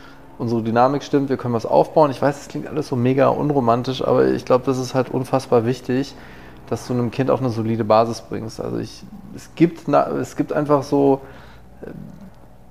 unsere 0.40 0.62
Dynamik 0.62 1.02
stimmt, 1.02 1.28
wir 1.28 1.36
können 1.36 1.54
was 1.54 1.66
aufbauen. 1.66 2.10
Ich 2.10 2.20
weiß, 2.20 2.36
das 2.38 2.48
klingt 2.48 2.66
alles 2.66 2.88
so 2.88 2.96
mega 2.96 3.28
unromantisch, 3.28 4.02
aber 4.02 4.26
ich 4.28 4.46
glaube, 4.46 4.64
das 4.64 4.78
ist 4.78 4.94
halt 4.94 5.10
unfassbar 5.10 5.66
wichtig, 5.66 6.14
dass 6.70 6.86
du 6.86 6.94
einem 6.94 7.10
Kind 7.10 7.30
auf 7.30 7.40
eine 7.40 7.50
solide 7.50 7.84
Basis 7.84 8.22
bringst. 8.22 8.60
Also 8.60 8.78
ich, 8.78 9.04
es 9.36 9.54
gibt, 9.54 9.86
es 9.88 10.36
gibt 10.36 10.52
einfach 10.52 10.82
so 10.82 11.20
äh, 11.82 11.90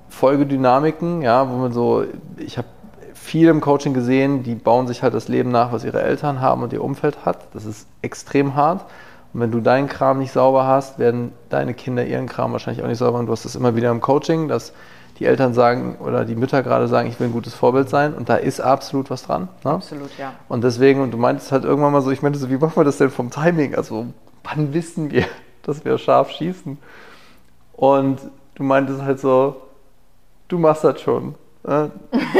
Folgedynamiken, 0.08 1.22
ja, 1.22 1.48
wo 1.48 1.56
man 1.56 1.72
so, 1.72 2.04
ich 2.38 2.58
habe 2.58 2.66
viel 3.14 3.48
im 3.48 3.60
Coaching 3.60 3.94
gesehen, 3.94 4.42
die 4.42 4.56
bauen 4.56 4.88
sich 4.88 5.04
halt 5.04 5.14
das 5.14 5.28
Leben 5.28 5.52
nach, 5.52 5.72
was 5.72 5.84
ihre 5.84 6.02
Eltern 6.02 6.40
haben 6.40 6.64
und 6.64 6.72
ihr 6.72 6.82
Umfeld 6.82 7.24
hat. 7.24 7.54
Das 7.54 7.64
ist 7.64 7.86
extrem 8.02 8.56
hart. 8.56 8.84
Und 9.32 9.40
wenn 9.40 9.52
du 9.52 9.60
deinen 9.60 9.86
Kram 9.86 10.18
nicht 10.18 10.32
sauber 10.32 10.66
hast, 10.66 10.98
werden 10.98 11.30
deine 11.50 11.74
Kinder 11.74 12.04
ihren 12.04 12.26
Kram 12.26 12.50
wahrscheinlich 12.50 12.82
auch 12.82 12.88
nicht 12.88 12.98
sauber. 12.98 13.20
Und 13.20 13.26
du 13.26 13.32
hast 13.32 13.44
das 13.44 13.54
immer 13.54 13.76
wieder 13.76 13.92
im 13.92 14.00
Coaching, 14.00 14.48
dass 14.48 14.72
die 15.20 15.26
Eltern 15.26 15.52
sagen 15.52 15.96
oder 16.00 16.24
die 16.24 16.34
Mütter 16.34 16.62
gerade 16.62 16.88
sagen, 16.88 17.08
ich 17.08 17.20
will 17.20 17.28
ein 17.28 17.32
gutes 17.32 17.54
Vorbild 17.54 17.90
sein. 17.90 18.14
Und 18.14 18.30
da 18.30 18.36
ist 18.36 18.60
absolut 18.60 19.10
was 19.10 19.24
dran. 19.24 19.48
Ne? 19.64 19.72
Absolut, 19.72 20.16
ja. 20.18 20.32
Und 20.48 20.64
deswegen, 20.64 21.02
und 21.02 21.10
du 21.10 21.18
meintest 21.18 21.52
halt 21.52 21.64
irgendwann 21.64 21.92
mal 21.92 22.00
so, 22.00 22.10
ich 22.10 22.22
meinte 22.22 22.38
so, 22.38 22.48
wie 22.48 22.56
machen 22.56 22.74
wir 22.74 22.84
das 22.84 22.96
denn 22.96 23.10
vom 23.10 23.30
Timing? 23.30 23.74
Also, 23.74 24.06
wann 24.42 24.72
wissen 24.72 25.10
wir, 25.10 25.26
dass 25.62 25.84
wir 25.84 25.98
scharf 25.98 26.30
schießen? 26.30 26.78
Und 27.74 28.18
du 28.54 28.62
meintest 28.62 29.02
halt 29.02 29.20
so, 29.20 29.56
du 30.48 30.58
machst 30.58 30.84
das 30.84 31.00
schon. 31.00 31.34
Ne? 31.62 31.90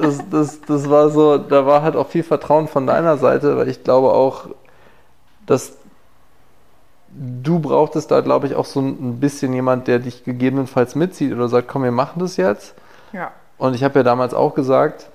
Das, 0.00 0.18
das, 0.30 0.60
das 0.62 0.90
war 0.90 1.10
so, 1.10 1.38
da 1.38 1.64
war 1.64 1.82
halt 1.82 1.94
auch 1.94 2.08
viel 2.08 2.24
Vertrauen 2.24 2.66
von 2.66 2.88
deiner 2.88 3.18
Seite, 3.18 3.56
weil 3.56 3.68
ich 3.68 3.84
glaube 3.84 4.12
auch, 4.12 4.46
dass 5.46 5.74
du 7.14 7.58
brauchtest 7.58 8.10
da, 8.10 8.20
glaube 8.20 8.46
ich, 8.46 8.54
auch 8.54 8.64
so 8.64 8.80
ein 8.80 9.20
bisschen 9.20 9.52
jemand, 9.52 9.88
der 9.88 9.98
dich 9.98 10.24
gegebenenfalls 10.24 10.94
mitzieht 10.94 11.32
oder 11.32 11.48
sagt, 11.48 11.68
komm, 11.68 11.84
wir 11.84 11.92
machen 11.92 12.20
das 12.20 12.36
jetzt. 12.36 12.74
Ja. 13.12 13.30
Und 13.58 13.74
ich 13.74 13.84
habe 13.84 13.98
ja 13.98 14.02
damals 14.02 14.34
auch 14.34 14.54
gesagt, 14.54 15.06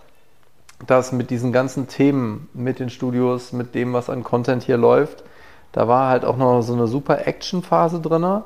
dass 0.85 1.11
mit 1.11 1.29
diesen 1.31 1.51
ganzen 1.51 1.87
Themen, 1.87 2.49
mit 2.53 2.79
den 2.79 2.89
Studios, 2.89 3.51
mit 3.51 3.73
dem, 3.73 3.93
was 3.93 4.09
an 4.09 4.23
Content 4.23 4.63
hier 4.63 4.77
läuft, 4.77 5.23
da 5.71 5.87
war 5.87 6.09
halt 6.09 6.23
auch 6.23 6.37
noch 6.37 6.61
so 6.61 6.73
eine 6.73 6.87
super 6.87 7.27
Action-Phase 7.27 7.99
drin. 7.99 8.43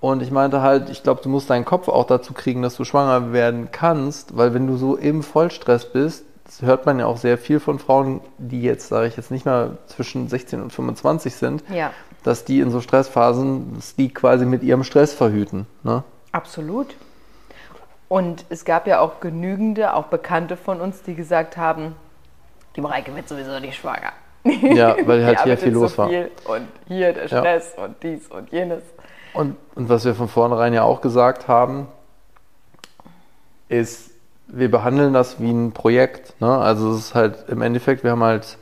Und 0.00 0.22
ich 0.22 0.30
meinte 0.30 0.62
halt, 0.62 0.90
ich 0.90 1.02
glaube, 1.02 1.22
du 1.22 1.28
musst 1.28 1.48
deinen 1.48 1.64
Kopf 1.64 1.88
auch 1.88 2.06
dazu 2.06 2.34
kriegen, 2.34 2.62
dass 2.62 2.76
du 2.76 2.84
schwanger 2.84 3.32
werden 3.32 3.68
kannst, 3.72 4.36
weil 4.36 4.52
wenn 4.52 4.66
du 4.66 4.76
so 4.76 4.96
im 4.96 5.22
Vollstress 5.22 5.90
bist, 5.90 6.24
das 6.44 6.60
hört 6.62 6.86
man 6.86 6.98
ja 6.98 7.06
auch 7.06 7.16
sehr 7.16 7.38
viel 7.38 7.60
von 7.60 7.78
Frauen, 7.78 8.20
die 8.36 8.62
jetzt, 8.62 8.88
sage 8.88 9.06
ich 9.06 9.16
jetzt 9.16 9.30
nicht 9.30 9.46
mal 9.46 9.78
zwischen 9.86 10.28
16 10.28 10.60
und 10.60 10.72
25 10.72 11.34
sind, 11.34 11.64
ja. 11.72 11.92
Dass 12.22 12.44
die 12.44 12.60
in 12.60 12.70
so 12.70 12.80
Stressphasen, 12.80 13.74
dass 13.74 13.96
die 13.96 14.12
quasi 14.12 14.46
mit 14.46 14.62
ihrem 14.62 14.84
Stress 14.84 15.12
verhüten. 15.12 15.66
Ne? 15.82 16.02
Absolut. 16.32 16.94
Und 18.08 18.44
es 18.50 18.64
gab 18.64 18.86
ja 18.86 19.00
auch 19.00 19.20
genügende, 19.20 19.94
auch 19.94 20.06
Bekannte 20.06 20.56
von 20.56 20.80
uns, 20.80 21.02
die 21.02 21.14
gesagt 21.14 21.56
haben, 21.56 21.94
die 22.76 22.80
Mareike 22.80 23.14
wird 23.14 23.28
sowieso 23.28 23.58
nicht 23.58 23.76
schwanger. 23.76 24.12
Ja, 24.44 24.96
weil 25.06 25.24
halt 25.24 25.40
hier 25.44 25.56
viel 25.56 25.72
los 25.72 25.92
so 25.92 25.98
war. 25.98 26.08
Viel 26.08 26.30
und 26.44 26.68
hier 26.88 27.12
der 27.12 27.26
Stress 27.28 27.74
ja. 27.76 27.84
und 27.84 28.02
dies 28.02 28.28
und 28.28 28.50
jenes. 28.50 28.82
Und, 29.34 29.56
und 29.74 29.88
was 29.88 30.04
wir 30.04 30.14
von 30.14 30.28
vornherein 30.28 30.74
ja 30.74 30.82
auch 30.82 31.00
gesagt 31.00 31.48
haben, 31.48 31.88
ist, 33.68 34.10
wir 34.46 34.70
behandeln 34.70 35.14
das 35.14 35.40
wie 35.40 35.50
ein 35.50 35.72
Projekt. 35.72 36.38
Ne? 36.40 36.58
Also 36.58 36.92
es 36.92 36.98
ist 36.98 37.14
halt 37.14 37.48
im 37.48 37.62
Endeffekt, 37.62 38.04
wir 38.04 38.10
haben 38.10 38.22
halt, 38.22 38.58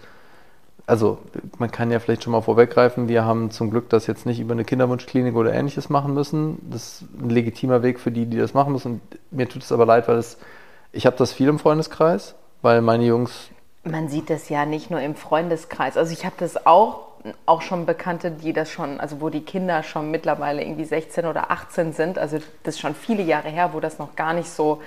also 0.90 1.18
man 1.58 1.70
kann 1.70 1.92
ja 1.92 2.00
vielleicht 2.00 2.24
schon 2.24 2.32
mal 2.32 2.40
vorweggreifen, 2.40 3.08
wir 3.08 3.24
haben 3.24 3.52
zum 3.52 3.70
Glück 3.70 3.88
das 3.90 4.08
jetzt 4.08 4.26
nicht 4.26 4.40
über 4.40 4.52
eine 4.52 4.64
Kinderwunschklinik 4.64 5.36
oder 5.36 5.52
ähnliches 5.52 5.88
machen 5.88 6.14
müssen. 6.14 6.58
Das 6.68 7.02
ist 7.02 7.04
ein 7.22 7.30
legitimer 7.30 7.84
Weg 7.84 8.00
für 8.00 8.10
die, 8.10 8.26
die 8.26 8.38
das 8.38 8.54
machen 8.54 8.72
müssen. 8.72 9.00
Mir 9.30 9.48
tut 9.48 9.62
es 9.62 9.70
aber 9.70 9.86
leid, 9.86 10.08
weil 10.08 10.18
es, 10.18 10.36
ich 10.90 11.06
habe 11.06 11.16
das 11.16 11.32
viel 11.32 11.46
im 11.46 11.60
Freundeskreis, 11.60 12.34
weil 12.60 12.82
meine 12.82 13.04
Jungs. 13.04 13.50
Man 13.84 14.08
sieht 14.08 14.30
das 14.30 14.48
ja 14.48 14.66
nicht 14.66 14.90
nur 14.90 15.00
im 15.00 15.14
Freundeskreis. 15.14 15.96
Also 15.96 16.12
ich 16.12 16.24
habe 16.24 16.34
das 16.38 16.66
auch 16.66 17.06
auch 17.44 17.60
schon 17.60 17.84
Bekannte, 17.84 18.30
die 18.30 18.54
das 18.54 18.70
schon, 18.70 18.98
also 18.98 19.20
wo 19.20 19.28
die 19.28 19.42
Kinder 19.42 19.82
schon 19.82 20.10
mittlerweile 20.10 20.62
irgendwie 20.64 20.86
16 20.86 21.26
oder 21.26 21.50
18 21.50 21.92
sind. 21.92 22.18
Also 22.18 22.38
das 22.62 22.76
ist 22.76 22.80
schon 22.80 22.94
viele 22.94 23.22
Jahre 23.22 23.50
her, 23.50 23.70
wo 23.74 23.80
das 23.80 23.98
noch 23.98 24.16
gar 24.16 24.32
nicht 24.32 24.48
so 24.48 24.80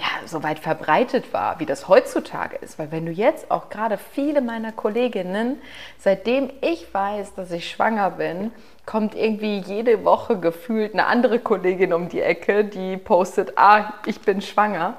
ja, 0.00 0.26
so 0.26 0.42
weit 0.42 0.58
verbreitet 0.58 1.32
war, 1.32 1.60
wie 1.60 1.66
das 1.66 1.86
heutzutage 1.86 2.56
ist. 2.56 2.78
Weil 2.78 2.90
wenn 2.90 3.04
du 3.04 3.12
jetzt 3.12 3.50
auch 3.50 3.68
gerade 3.68 3.98
viele 3.98 4.40
meiner 4.40 4.72
Kolleginnen, 4.72 5.60
seitdem 5.98 6.50
ich 6.62 6.92
weiß, 6.92 7.34
dass 7.34 7.50
ich 7.50 7.70
schwanger 7.70 8.10
bin, 8.10 8.50
kommt 8.86 9.14
irgendwie 9.14 9.58
jede 9.58 10.04
Woche 10.04 10.38
gefühlt 10.38 10.94
eine 10.94 11.06
andere 11.06 11.38
Kollegin 11.38 11.92
um 11.92 12.08
die 12.08 12.22
Ecke, 12.22 12.64
die 12.64 12.96
postet, 12.96 13.56
ah, 13.56 13.92
ich 14.06 14.20
bin 14.20 14.40
schwanger. 14.40 14.94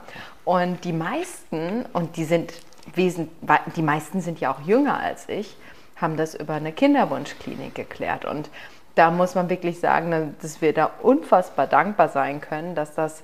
Und 0.45 0.83
die 0.85 0.93
meisten, 0.93 1.85
und 1.93 2.15
die 2.17 2.25
sind 2.25 2.53
wesentlich, 2.93 3.31
die 3.75 3.81
meisten 3.81 4.21
sind 4.21 4.39
ja 4.39 4.53
auch 4.53 4.61
jünger 4.61 4.99
als 4.99 5.27
ich, 5.29 5.57
haben 5.95 6.15
das 6.15 6.35
über 6.35 6.53
eine 6.53 6.71
Kinderwunschklinik 6.71 7.75
geklärt. 7.75 8.25
Und 8.25 8.49
da 8.95 9.09
muss 9.09 9.35
man 9.35 9.49
wirklich 9.49 9.79
sagen, 9.79 10.35
dass 10.41 10.61
wir 10.61 10.73
da 10.73 10.91
unfassbar 11.01 11.67
dankbar 11.67 12.09
sein 12.09 12.41
können, 12.41 12.75
dass 12.75 12.93
das 12.93 13.23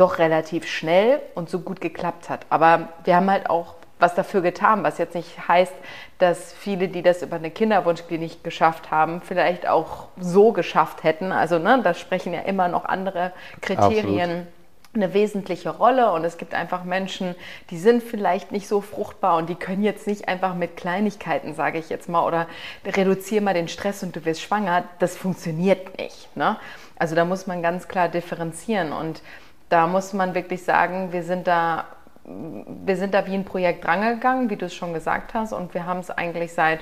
doch 0.00 0.18
relativ 0.18 0.66
schnell 0.66 1.20
und 1.34 1.50
so 1.50 1.60
gut 1.60 1.80
geklappt 1.80 2.28
hat. 2.28 2.46
Aber 2.48 2.88
wir 3.04 3.16
haben 3.16 3.30
halt 3.30 3.50
auch 3.50 3.74
was 3.98 4.14
dafür 4.14 4.40
getan, 4.40 4.82
was 4.82 4.96
jetzt 4.96 5.14
nicht 5.14 5.46
heißt, 5.46 5.74
dass 6.18 6.54
viele, 6.54 6.88
die 6.88 7.02
das 7.02 7.22
über 7.22 7.36
eine 7.36 7.50
Kinderwunschklinik 7.50 8.42
geschafft 8.42 8.90
haben, 8.90 9.20
vielleicht 9.20 9.68
auch 9.68 10.08
so 10.18 10.52
geschafft 10.52 11.04
hätten. 11.04 11.32
Also 11.32 11.58
ne, 11.58 11.80
da 11.84 11.92
sprechen 11.92 12.32
ja 12.32 12.40
immer 12.40 12.68
noch 12.68 12.86
andere 12.86 13.32
Kriterien. 13.60 14.30
Absolut 14.30 14.46
eine 14.92 15.14
wesentliche 15.14 15.70
Rolle 15.70 16.10
und 16.12 16.24
es 16.24 16.36
gibt 16.36 16.52
einfach 16.52 16.82
Menschen, 16.82 17.36
die 17.70 17.78
sind 17.78 18.02
vielleicht 18.02 18.50
nicht 18.50 18.66
so 18.66 18.80
fruchtbar 18.80 19.36
und 19.36 19.48
die 19.48 19.54
können 19.54 19.84
jetzt 19.84 20.06
nicht 20.08 20.26
einfach 20.26 20.54
mit 20.54 20.76
Kleinigkeiten, 20.76 21.54
sage 21.54 21.78
ich 21.78 21.90
jetzt 21.90 22.08
mal, 22.08 22.26
oder 22.26 22.48
reduziere 22.84 23.40
mal 23.40 23.54
den 23.54 23.68
Stress 23.68 24.02
und 24.02 24.16
du 24.16 24.24
wirst 24.24 24.40
schwanger. 24.40 24.84
Das 24.98 25.16
funktioniert 25.16 25.96
nicht. 25.96 26.36
Ne? 26.36 26.56
Also 26.96 27.14
da 27.14 27.24
muss 27.24 27.46
man 27.46 27.62
ganz 27.62 27.86
klar 27.86 28.08
differenzieren 28.08 28.92
und 28.92 29.22
da 29.70 29.86
muss 29.86 30.12
man 30.12 30.34
wirklich 30.34 30.62
sagen, 30.64 31.12
wir 31.12 31.22
sind 31.22 31.46
da, 31.46 31.86
wir 32.24 32.96
sind 32.96 33.14
da 33.14 33.26
wie 33.26 33.34
ein 33.34 33.44
Projekt 33.44 33.84
drangegangen, 33.84 34.50
wie 34.50 34.56
du 34.56 34.66
es 34.66 34.74
schon 34.74 34.92
gesagt 34.92 35.32
hast, 35.32 35.52
und 35.52 35.72
wir 35.72 35.86
haben 35.86 36.00
es 36.00 36.10
eigentlich 36.10 36.52
seit 36.52 36.80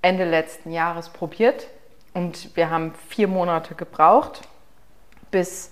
Ende 0.00 0.24
letzten 0.24 0.72
Jahres 0.72 1.10
probiert 1.10 1.68
und 2.14 2.56
wir 2.56 2.70
haben 2.70 2.92
vier 3.08 3.28
Monate 3.28 3.74
gebraucht, 3.74 4.42
bis 5.30 5.70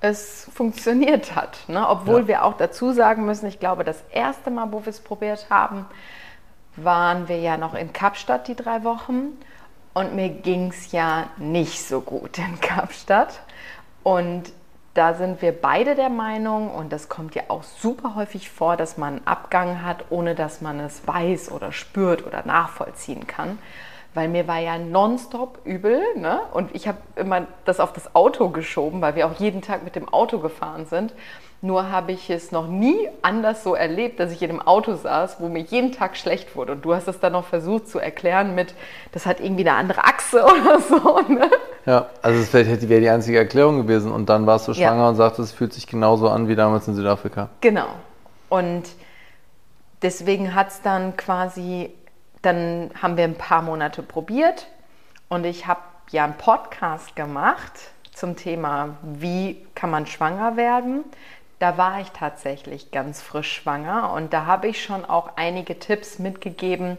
es 0.00 0.48
funktioniert 0.52 1.34
hat. 1.34 1.58
Ne? 1.66 1.88
Obwohl 1.88 2.22
ja. 2.22 2.28
wir 2.28 2.44
auch 2.44 2.56
dazu 2.56 2.92
sagen 2.92 3.24
müssen, 3.24 3.46
ich 3.46 3.58
glaube, 3.58 3.84
das 3.84 4.04
erste 4.12 4.50
Mal, 4.50 4.70
wo 4.70 4.84
wir 4.84 4.90
es 4.90 5.00
probiert 5.00 5.46
haben, 5.50 5.86
waren 6.76 7.28
wir 7.28 7.38
ja 7.38 7.56
noch 7.56 7.74
in 7.74 7.92
Kapstadt 7.92 8.46
die 8.48 8.54
drei 8.54 8.84
Wochen 8.84 9.38
und 9.94 10.14
mir 10.14 10.28
ging 10.28 10.68
es 10.68 10.92
ja 10.92 11.30
nicht 11.38 11.82
so 11.82 12.00
gut 12.00 12.38
in 12.38 12.60
Kapstadt. 12.60 13.40
Und 14.02 14.52
da 14.94 15.14
sind 15.14 15.42
wir 15.42 15.52
beide 15.52 15.96
der 15.96 16.08
Meinung, 16.08 16.70
und 16.72 16.92
das 16.92 17.08
kommt 17.08 17.34
ja 17.34 17.42
auch 17.48 17.64
super 17.64 18.14
häufig 18.14 18.48
vor, 18.48 18.76
dass 18.76 18.96
man 18.96 19.16
einen 19.16 19.26
Abgang 19.26 19.82
hat, 19.82 20.04
ohne 20.10 20.36
dass 20.36 20.60
man 20.60 20.78
es 20.78 21.06
weiß 21.06 21.50
oder 21.50 21.72
spürt 21.72 22.24
oder 22.24 22.46
nachvollziehen 22.46 23.26
kann. 23.26 23.58
Weil 24.14 24.28
mir 24.28 24.46
war 24.46 24.60
ja 24.60 24.78
nonstop 24.78 25.58
übel 25.64 26.00
ne? 26.16 26.40
und 26.52 26.72
ich 26.72 26.86
habe 26.86 26.98
immer 27.16 27.48
das 27.64 27.80
auf 27.80 27.92
das 27.92 28.14
Auto 28.14 28.50
geschoben, 28.50 29.00
weil 29.00 29.16
wir 29.16 29.26
auch 29.26 29.40
jeden 29.40 29.60
Tag 29.60 29.82
mit 29.82 29.96
dem 29.96 30.08
Auto 30.08 30.38
gefahren 30.38 30.86
sind. 30.86 31.12
Nur 31.64 31.90
habe 31.90 32.12
ich 32.12 32.28
es 32.28 32.52
noch 32.52 32.66
nie 32.66 33.08
anders 33.22 33.64
so 33.64 33.74
erlebt, 33.74 34.20
dass 34.20 34.30
ich 34.30 34.42
in 34.42 34.50
einem 34.50 34.60
Auto 34.60 34.96
saß, 34.96 35.36
wo 35.40 35.48
mir 35.48 35.62
jeden 35.62 35.92
Tag 35.92 36.14
schlecht 36.18 36.56
wurde. 36.56 36.72
Und 36.72 36.84
du 36.84 36.94
hast 36.94 37.08
es 37.08 37.20
dann 37.20 37.32
noch 37.32 37.46
versucht 37.46 37.88
zu 37.88 37.98
erklären 37.98 38.54
mit, 38.54 38.74
das 39.12 39.24
hat 39.24 39.40
irgendwie 39.40 39.66
eine 39.66 39.78
andere 39.78 40.04
Achse 40.04 40.44
oder 40.44 40.78
so. 40.78 41.20
Ne? 41.26 41.50
Ja, 41.86 42.10
also 42.20 42.38
es 42.38 42.52
wäre 42.52 42.76
die 42.76 43.08
einzige 43.08 43.38
Erklärung 43.38 43.78
gewesen. 43.78 44.12
Und 44.12 44.28
dann 44.28 44.46
warst 44.46 44.68
du 44.68 44.74
schwanger 44.74 45.04
ja. 45.04 45.08
und 45.08 45.14
sagtest, 45.14 45.52
es 45.52 45.52
fühlt 45.52 45.72
sich 45.72 45.86
genauso 45.86 46.28
an 46.28 46.48
wie 46.48 46.54
damals 46.54 46.86
in 46.86 46.96
Südafrika. 46.96 47.48
Genau. 47.62 47.88
Und 48.50 48.82
deswegen 50.02 50.54
hat 50.54 50.68
es 50.68 50.82
dann 50.82 51.16
quasi, 51.16 51.94
dann 52.42 52.90
haben 53.00 53.16
wir 53.16 53.24
ein 53.24 53.36
paar 53.36 53.62
Monate 53.62 54.02
probiert. 54.02 54.66
Und 55.30 55.46
ich 55.46 55.66
habe 55.66 55.80
ja 56.10 56.24
einen 56.24 56.36
Podcast 56.36 57.16
gemacht 57.16 57.72
zum 58.12 58.36
Thema, 58.36 58.98
wie 59.02 59.66
kann 59.74 59.90
man 59.90 60.04
schwanger 60.04 60.58
werden 60.58 61.04
da 61.58 61.78
war 61.78 62.00
ich 62.00 62.10
tatsächlich 62.10 62.90
ganz 62.90 63.22
frisch 63.22 63.52
schwanger 63.52 64.12
und 64.12 64.32
da 64.32 64.46
habe 64.46 64.68
ich 64.68 64.82
schon 64.82 65.04
auch 65.04 65.32
einige 65.36 65.78
Tipps 65.78 66.18
mitgegeben, 66.18 66.98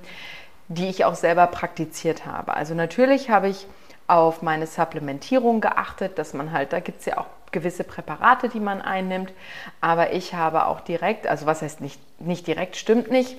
die 0.67 0.88
ich 0.88 1.05
auch 1.05 1.15
selber 1.15 1.47
praktiziert 1.47 2.25
habe. 2.25 2.55
Also 2.55 2.74
natürlich 2.74 3.29
habe 3.29 3.50
ich 3.50 3.67
auf 4.07 4.41
meine 4.41 4.67
Supplementierung 4.67 5.62
geachtet, 5.62 6.17
dass 6.17 6.33
man 6.33 6.51
halt, 6.51 6.74
da 6.74 6.79
gibt 6.79 7.00
es 7.00 7.05
ja 7.05 7.17
auch 7.17 7.27
gewisse 7.51 7.83
Präparate, 7.83 8.50
die 8.50 8.59
man 8.59 8.81
einnimmt, 8.81 9.31
aber 9.81 10.13
ich 10.13 10.33
habe 10.33 10.65
auch 10.65 10.81
direkt, 10.81 11.27
also 11.27 11.45
was 11.45 11.62
heißt 11.62 11.81
nicht, 11.81 12.00
nicht 12.19 12.47
direkt, 12.47 12.75
stimmt 12.75 13.09
nicht. 13.09 13.38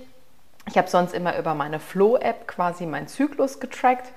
Ich 0.69 0.77
habe 0.77 0.89
sonst 0.89 1.15
immer 1.15 1.39
über 1.39 1.55
meine 1.55 1.79
Flow-App 1.79 2.49
quasi 2.49 2.87
meinen 2.87 3.07
Zyklus 3.07 3.61
getrackt 3.61 4.11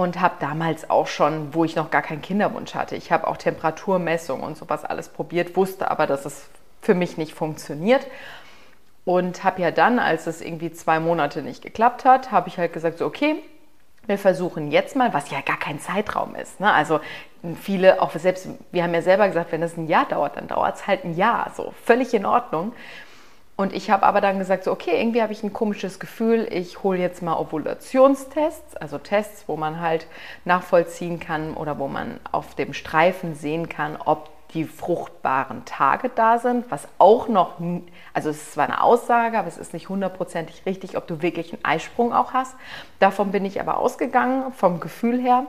und 0.00 0.18
habe 0.18 0.36
damals 0.40 0.88
auch 0.88 1.06
schon, 1.06 1.52
wo 1.52 1.62
ich 1.64 1.76
noch 1.76 1.90
gar 1.90 2.00
keinen 2.00 2.22
Kinderwunsch 2.22 2.74
hatte, 2.74 2.96
ich 2.96 3.12
habe 3.12 3.26
auch 3.26 3.36
Temperaturmessung 3.36 4.40
und 4.40 4.56
sowas 4.56 4.82
alles 4.86 5.10
probiert, 5.10 5.56
wusste 5.56 5.90
aber, 5.90 6.06
dass 6.06 6.24
es 6.24 6.48
für 6.80 6.94
mich 6.94 7.18
nicht 7.18 7.34
funktioniert. 7.34 8.06
Und 9.04 9.44
habe 9.44 9.60
ja 9.60 9.70
dann, 9.70 9.98
als 9.98 10.26
es 10.26 10.40
irgendwie 10.40 10.72
zwei 10.72 11.00
Monate 11.00 11.42
nicht 11.42 11.62
geklappt 11.62 12.04
hat, 12.06 12.32
habe 12.32 12.48
ich 12.48 12.58
halt 12.58 12.72
gesagt, 12.72 12.98
so 12.98 13.06
okay, 13.06 13.36
wir 14.06 14.16
versuchen 14.16 14.70
jetzt 14.70 14.96
mal, 14.96 15.12
was 15.12 15.30
ja 15.30 15.40
gar 15.42 15.58
kein 15.58 15.80
Zeitraum 15.80 16.34
ist. 16.34 16.60
Ne? 16.60 16.72
Also 16.72 17.00
viele, 17.60 18.00
auch 18.00 18.12
selbst, 18.12 18.48
wir 18.72 18.82
haben 18.82 18.94
ja 18.94 19.02
selber 19.02 19.26
gesagt, 19.26 19.52
wenn 19.52 19.62
es 19.62 19.76
ein 19.76 19.86
Jahr 19.86 20.06
dauert, 20.06 20.36
dann 20.36 20.48
dauert 20.48 20.76
es 20.76 20.86
halt 20.86 21.04
ein 21.04 21.14
Jahr. 21.14 21.50
So 21.54 21.74
völlig 21.84 22.14
in 22.14 22.24
Ordnung. 22.24 22.72
Und 23.60 23.74
ich 23.74 23.90
habe 23.90 24.06
aber 24.06 24.22
dann 24.22 24.38
gesagt, 24.38 24.64
so, 24.64 24.72
okay, 24.72 24.98
irgendwie 24.98 25.20
habe 25.20 25.34
ich 25.34 25.42
ein 25.42 25.52
komisches 25.52 26.00
Gefühl, 26.00 26.48
ich 26.50 26.82
hole 26.82 26.98
jetzt 26.98 27.20
mal 27.20 27.36
Ovulationstests, 27.36 28.74
also 28.78 28.96
Tests, 28.96 29.44
wo 29.48 29.56
man 29.58 29.80
halt 29.80 30.06
nachvollziehen 30.46 31.20
kann 31.20 31.52
oder 31.52 31.78
wo 31.78 31.86
man 31.86 32.20
auf 32.32 32.54
dem 32.54 32.72
Streifen 32.72 33.34
sehen 33.34 33.68
kann, 33.68 33.98
ob 34.02 34.30
die 34.54 34.64
fruchtbaren 34.64 35.66
Tage 35.66 36.08
da 36.08 36.38
sind, 36.38 36.70
was 36.70 36.88
auch 36.96 37.28
noch, 37.28 37.60
also 38.14 38.30
es 38.30 38.38
ist 38.38 38.52
zwar 38.54 38.64
eine 38.64 38.82
Aussage, 38.82 39.38
aber 39.38 39.48
es 39.48 39.58
ist 39.58 39.74
nicht 39.74 39.90
hundertprozentig 39.90 40.64
richtig, 40.64 40.96
ob 40.96 41.06
du 41.06 41.20
wirklich 41.20 41.52
einen 41.52 41.62
Eisprung 41.62 42.14
auch 42.14 42.32
hast. 42.32 42.56
Davon 42.98 43.30
bin 43.30 43.44
ich 43.44 43.60
aber 43.60 43.76
ausgegangen, 43.76 44.54
vom 44.54 44.80
Gefühl 44.80 45.20
her. 45.20 45.44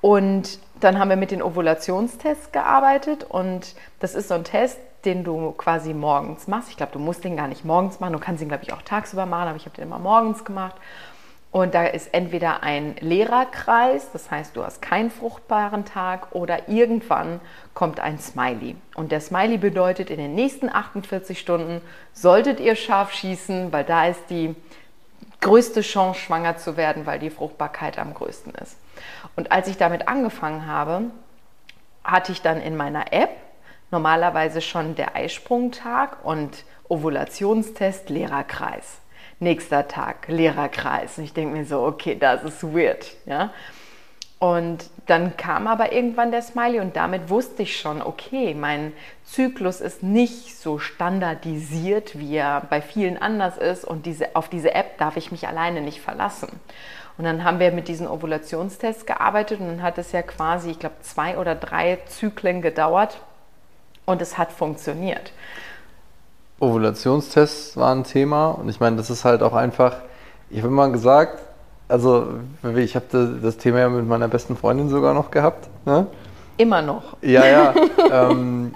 Und 0.00 0.58
dann 0.80 0.98
haben 0.98 1.08
wir 1.08 1.16
mit 1.16 1.30
den 1.30 1.40
Ovulationstests 1.40 2.50
gearbeitet 2.50 3.22
und 3.22 3.76
das 4.00 4.16
ist 4.16 4.26
so 4.26 4.34
ein 4.34 4.42
Test, 4.42 4.80
den 5.04 5.24
du 5.24 5.52
quasi 5.52 5.94
morgens 5.94 6.48
machst. 6.48 6.70
Ich 6.70 6.76
glaube, 6.76 6.92
du 6.92 6.98
musst 6.98 7.24
den 7.24 7.36
gar 7.36 7.48
nicht 7.48 7.64
morgens 7.64 8.00
machen. 8.00 8.12
Du 8.12 8.18
kannst 8.18 8.42
ihn, 8.42 8.48
glaube 8.48 8.64
ich, 8.64 8.72
auch 8.72 8.82
tagsüber 8.82 9.26
machen, 9.26 9.48
aber 9.48 9.56
ich 9.56 9.64
habe 9.64 9.76
den 9.76 9.84
immer 9.84 9.98
morgens 9.98 10.44
gemacht. 10.44 10.76
Und 11.52 11.74
da 11.74 11.84
ist 11.84 12.14
entweder 12.14 12.62
ein 12.62 12.94
leerer 13.00 13.44
Kreis, 13.44 14.12
das 14.12 14.30
heißt, 14.30 14.54
du 14.54 14.62
hast 14.62 14.80
keinen 14.80 15.10
fruchtbaren 15.10 15.84
Tag, 15.84 16.32
oder 16.32 16.68
irgendwann 16.68 17.40
kommt 17.74 17.98
ein 17.98 18.20
Smiley. 18.20 18.76
Und 18.94 19.10
der 19.10 19.20
Smiley 19.20 19.58
bedeutet, 19.58 20.10
in 20.10 20.18
den 20.18 20.36
nächsten 20.36 20.68
48 20.68 21.40
Stunden 21.40 21.80
solltet 22.12 22.60
ihr 22.60 22.76
scharf 22.76 23.12
schießen, 23.12 23.72
weil 23.72 23.82
da 23.82 24.06
ist 24.06 24.30
die 24.30 24.54
größte 25.40 25.80
Chance, 25.80 26.20
schwanger 26.20 26.56
zu 26.56 26.76
werden, 26.76 27.06
weil 27.06 27.18
die 27.18 27.30
Fruchtbarkeit 27.30 27.98
am 27.98 28.14
größten 28.14 28.54
ist. 28.54 28.76
Und 29.34 29.50
als 29.50 29.66
ich 29.66 29.76
damit 29.76 30.06
angefangen 30.06 30.66
habe, 30.66 31.04
hatte 32.04 32.30
ich 32.30 32.42
dann 32.42 32.60
in 32.60 32.76
meiner 32.76 33.12
App 33.12 33.30
normalerweise 33.90 34.60
schon 34.60 34.94
der 34.94 35.16
Eisprungtag 35.16 36.24
und 36.24 36.64
Ovulationstest 36.88 38.10
Lehrerkreis. 38.10 38.98
Nächster 39.38 39.88
Tag 39.88 40.28
Lehrerkreis. 40.28 41.18
Und 41.18 41.24
ich 41.24 41.32
denke 41.32 41.56
mir 41.56 41.64
so, 41.64 41.82
okay, 41.82 42.16
das 42.18 42.42
ist 42.42 42.62
weird. 42.62 43.06
Ja? 43.26 43.50
Und 44.40 44.88
dann 45.06 45.36
kam 45.36 45.66
aber 45.66 45.92
irgendwann 45.92 46.30
der 46.30 46.40
Smiley 46.40 46.80
und 46.80 46.96
damit 46.96 47.28
wusste 47.28 47.62
ich 47.62 47.78
schon, 47.78 48.00
okay, 48.00 48.54
mein 48.54 48.94
Zyklus 49.24 49.82
ist 49.82 50.02
nicht 50.02 50.58
so 50.58 50.78
standardisiert, 50.78 52.18
wie 52.18 52.36
er 52.36 52.62
bei 52.70 52.80
vielen 52.80 53.20
anders 53.20 53.58
ist 53.58 53.84
und 53.84 54.06
diese, 54.06 54.34
auf 54.34 54.48
diese 54.48 54.74
App 54.74 54.96
darf 54.96 55.18
ich 55.18 55.30
mich 55.30 55.46
alleine 55.46 55.82
nicht 55.82 56.00
verlassen. 56.00 56.48
Und 57.18 57.24
dann 57.24 57.44
haben 57.44 57.58
wir 57.58 57.70
mit 57.70 57.86
diesen 57.86 58.08
Ovulationstests 58.08 59.04
gearbeitet 59.04 59.60
und 59.60 59.68
dann 59.68 59.82
hat 59.82 59.98
es 59.98 60.10
ja 60.12 60.22
quasi, 60.22 60.70
ich 60.70 60.78
glaube, 60.78 60.96
zwei 61.02 61.36
oder 61.36 61.54
drei 61.54 61.98
Zyklen 62.06 62.62
gedauert, 62.62 63.20
und 64.06 64.22
es 64.22 64.38
hat 64.38 64.52
funktioniert. 64.52 65.32
Ovulationstests 66.60 67.76
waren 67.76 68.00
ein 68.00 68.04
Thema 68.04 68.50
und 68.50 68.68
ich 68.68 68.80
meine, 68.80 68.96
das 68.96 69.10
ist 69.10 69.24
halt 69.24 69.42
auch 69.42 69.54
einfach, 69.54 69.96
ich 70.50 70.58
habe 70.58 70.68
immer 70.68 70.90
gesagt, 70.90 71.40
also 71.88 72.28
ich 72.76 72.94
habe 72.94 73.38
das 73.42 73.56
Thema 73.56 73.80
ja 73.80 73.88
mit 73.88 74.06
meiner 74.06 74.28
besten 74.28 74.56
Freundin 74.56 74.88
sogar 74.88 75.14
noch 75.14 75.30
gehabt. 75.30 75.68
Ne? 75.86 76.06
Immer 76.56 76.82
noch. 76.82 77.16
Ja, 77.22 77.46
ja. 77.46 77.74
ähm, 78.12 78.74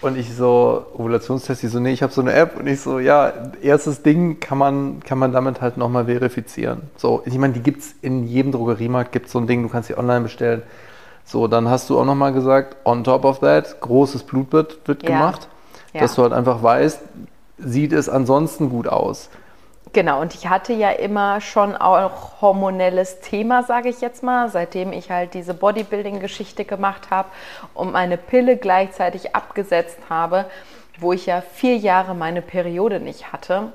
und 0.00 0.18
ich 0.18 0.34
so, 0.34 0.86
Ovulationstest, 0.94 1.62
ich 1.62 1.70
so, 1.70 1.78
nee, 1.78 1.92
ich 1.92 2.02
habe 2.02 2.12
so 2.12 2.20
eine 2.20 2.32
App 2.32 2.58
und 2.58 2.66
ich 2.66 2.80
so, 2.80 2.98
ja, 2.98 3.32
erstes 3.62 4.02
Ding 4.02 4.40
kann 4.40 4.58
man, 4.58 5.00
kann 5.00 5.18
man 5.18 5.32
damit 5.32 5.60
halt 5.60 5.76
nochmal 5.76 6.06
verifizieren. 6.06 6.82
So, 6.96 7.22
ich 7.24 7.38
meine, 7.38 7.52
die 7.52 7.62
gibt 7.62 7.82
es 7.82 7.94
in 8.02 8.26
jedem 8.26 8.50
Drogeriemarkt, 8.50 9.12
gibt 9.12 9.26
es 9.26 9.32
so 9.32 9.38
ein 9.38 9.46
Ding, 9.46 9.62
du 9.62 9.68
kannst 9.68 9.88
sie 9.88 9.96
online 9.96 10.22
bestellen. 10.22 10.62
So, 11.24 11.46
dann 11.46 11.68
hast 11.68 11.88
du 11.90 11.98
auch 11.98 12.04
nochmal 12.04 12.32
gesagt, 12.32 12.76
on 12.84 13.04
top 13.04 13.24
of 13.24 13.40
that, 13.40 13.80
großes 13.80 14.24
Blutbild 14.24 14.86
wird 14.86 15.02
ja. 15.02 15.10
gemacht, 15.10 15.48
ja. 15.92 16.00
dass 16.00 16.14
du 16.14 16.22
halt 16.22 16.32
einfach 16.32 16.62
weißt, 16.62 17.00
sieht 17.58 17.92
es 17.92 18.08
ansonsten 18.08 18.70
gut 18.70 18.88
aus. 18.88 19.30
Genau, 19.92 20.20
und 20.20 20.34
ich 20.34 20.48
hatte 20.48 20.72
ja 20.72 20.90
immer 20.90 21.40
schon 21.40 21.74
auch 21.74 22.40
hormonelles 22.40 23.20
Thema, 23.20 23.64
sage 23.64 23.88
ich 23.88 24.00
jetzt 24.00 24.22
mal, 24.22 24.48
seitdem 24.48 24.92
ich 24.92 25.10
halt 25.10 25.34
diese 25.34 25.52
Bodybuilding-Geschichte 25.52 26.64
gemacht 26.64 27.10
habe 27.10 27.28
und 27.74 27.92
meine 27.92 28.16
Pille 28.16 28.56
gleichzeitig 28.56 29.34
abgesetzt 29.34 29.98
habe, 30.08 30.46
wo 31.00 31.12
ich 31.12 31.26
ja 31.26 31.40
vier 31.40 31.76
Jahre 31.76 32.14
meine 32.14 32.40
Periode 32.40 33.00
nicht 33.00 33.32
hatte 33.32 33.72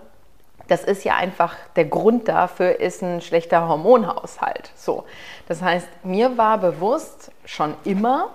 das 0.68 0.84
ist 0.84 1.04
ja 1.04 1.16
einfach 1.16 1.56
der 1.76 1.86
Grund 1.86 2.28
dafür, 2.28 2.80
ist 2.80 3.04
ein 3.04 3.22
schlechter 3.22 3.68
Hormonhaushalt. 3.68 4.72
So. 4.76 5.06
Das 5.48 5.62
heißt, 5.62 5.88
mir 6.04 6.38
war 6.38 6.58
bewusst 6.58 7.32
schon 7.46 7.76
immer, 7.84 8.30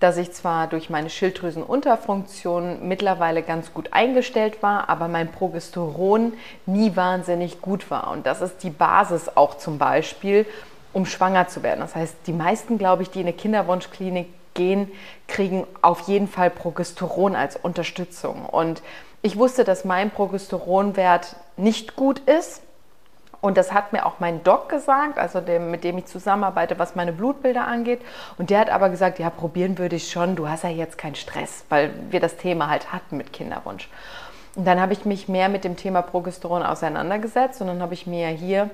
dass 0.00 0.16
ich 0.16 0.32
zwar 0.32 0.66
durch 0.66 0.90
meine 0.90 1.08
Schilddrüsenunterfunktion 1.08 2.86
mittlerweile 2.86 3.42
ganz 3.42 3.72
gut 3.72 3.92
eingestellt 3.92 4.62
war, 4.62 4.88
aber 4.88 5.08
mein 5.08 5.32
Progesteron 5.32 6.34
nie 6.66 6.94
wahnsinnig 6.94 7.60
gut 7.60 7.90
war. 7.90 8.10
Und 8.10 8.26
das 8.26 8.42
ist 8.42 8.62
die 8.62 8.70
Basis 8.70 9.30
auch 9.34 9.56
zum 9.56 9.78
Beispiel, 9.78 10.46
um 10.92 11.06
schwanger 11.06 11.48
zu 11.48 11.62
werden. 11.62 11.80
Das 11.80 11.94
heißt, 11.94 12.16
die 12.26 12.32
meisten, 12.32 12.76
glaube 12.76 13.02
ich, 13.02 13.10
die 13.10 13.20
in 13.20 13.26
eine 13.26 13.36
Kinderwunschklinik 13.36 14.28
gehen, 14.54 14.90
kriegen 15.26 15.66
auf 15.82 16.00
jeden 16.02 16.28
Fall 16.28 16.50
Progesteron 16.50 17.34
als 17.34 17.56
Unterstützung. 17.56 18.46
Und 18.46 18.82
ich 19.24 19.38
wusste, 19.38 19.64
dass 19.64 19.86
mein 19.86 20.10
Progesteronwert 20.10 21.36
nicht 21.56 21.96
gut 21.96 22.18
ist. 22.18 22.62
Und 23.40 23.56
das 23.56 23.72
hat 23.72 23.94
mir 23.94 24.04
auch 24.04 24.20
mein 24.20 24.44
Doc 24.44 24.68
gesagt, 24.68 25.18
also 25.18 25.40
dem, 25.40 25.70
mit 25.70 25.82
dem 25.82 25.96
ich 25.96 26.04
zusammenarbeite, 26.04 26.78
was 26.78 26.94
meine 26.94 27.14
Blutbilder 27.14 27.66
angeht. 27.66 28.02
Und 28.36 28.50
der 28.50 28.60
hat 28.60 28.68
aber 28.68 28.90
gesagt, 28.90 29.18
ja, 29.18 29.30
probieren 29.30 29.78
würde 29.78 29.96
ich 29.96 30.10
schon, 30.10 30.36
du 30.36 30.46
hast 30.50 30.62
ja 30.62 30.68
jetzt 30.68 30.98
keinen 30.98 31.14
Stress, 31.14 31.64
weil 31.70 31.94
wir 32.10 32.20
das 32.20 32.36
Thema 32.36 32.68
halt 32.68 32.92
hatten 32.92 33.16
mit 33.16 33.32
Kinderwunsch. 33.32 33.88
Und 34.56 34.66
dann 34.66 34.78
habe 34.78 34.92
ich 34.92 35.06
mich 35.06 35.26
mehr 35.26 35.48
mit 35.48 35.64
dem 35.64 35.76
Thema 35.78 36.02
Progesteron 36.02 36.62
auseinandergesetzt 36.62 37.62
und 37.62 37.68
dann 37.68 37.80
habe 37.80 37.94
ich 37.94 38.06
mir 38.06 38.28
hier 38.28 38.68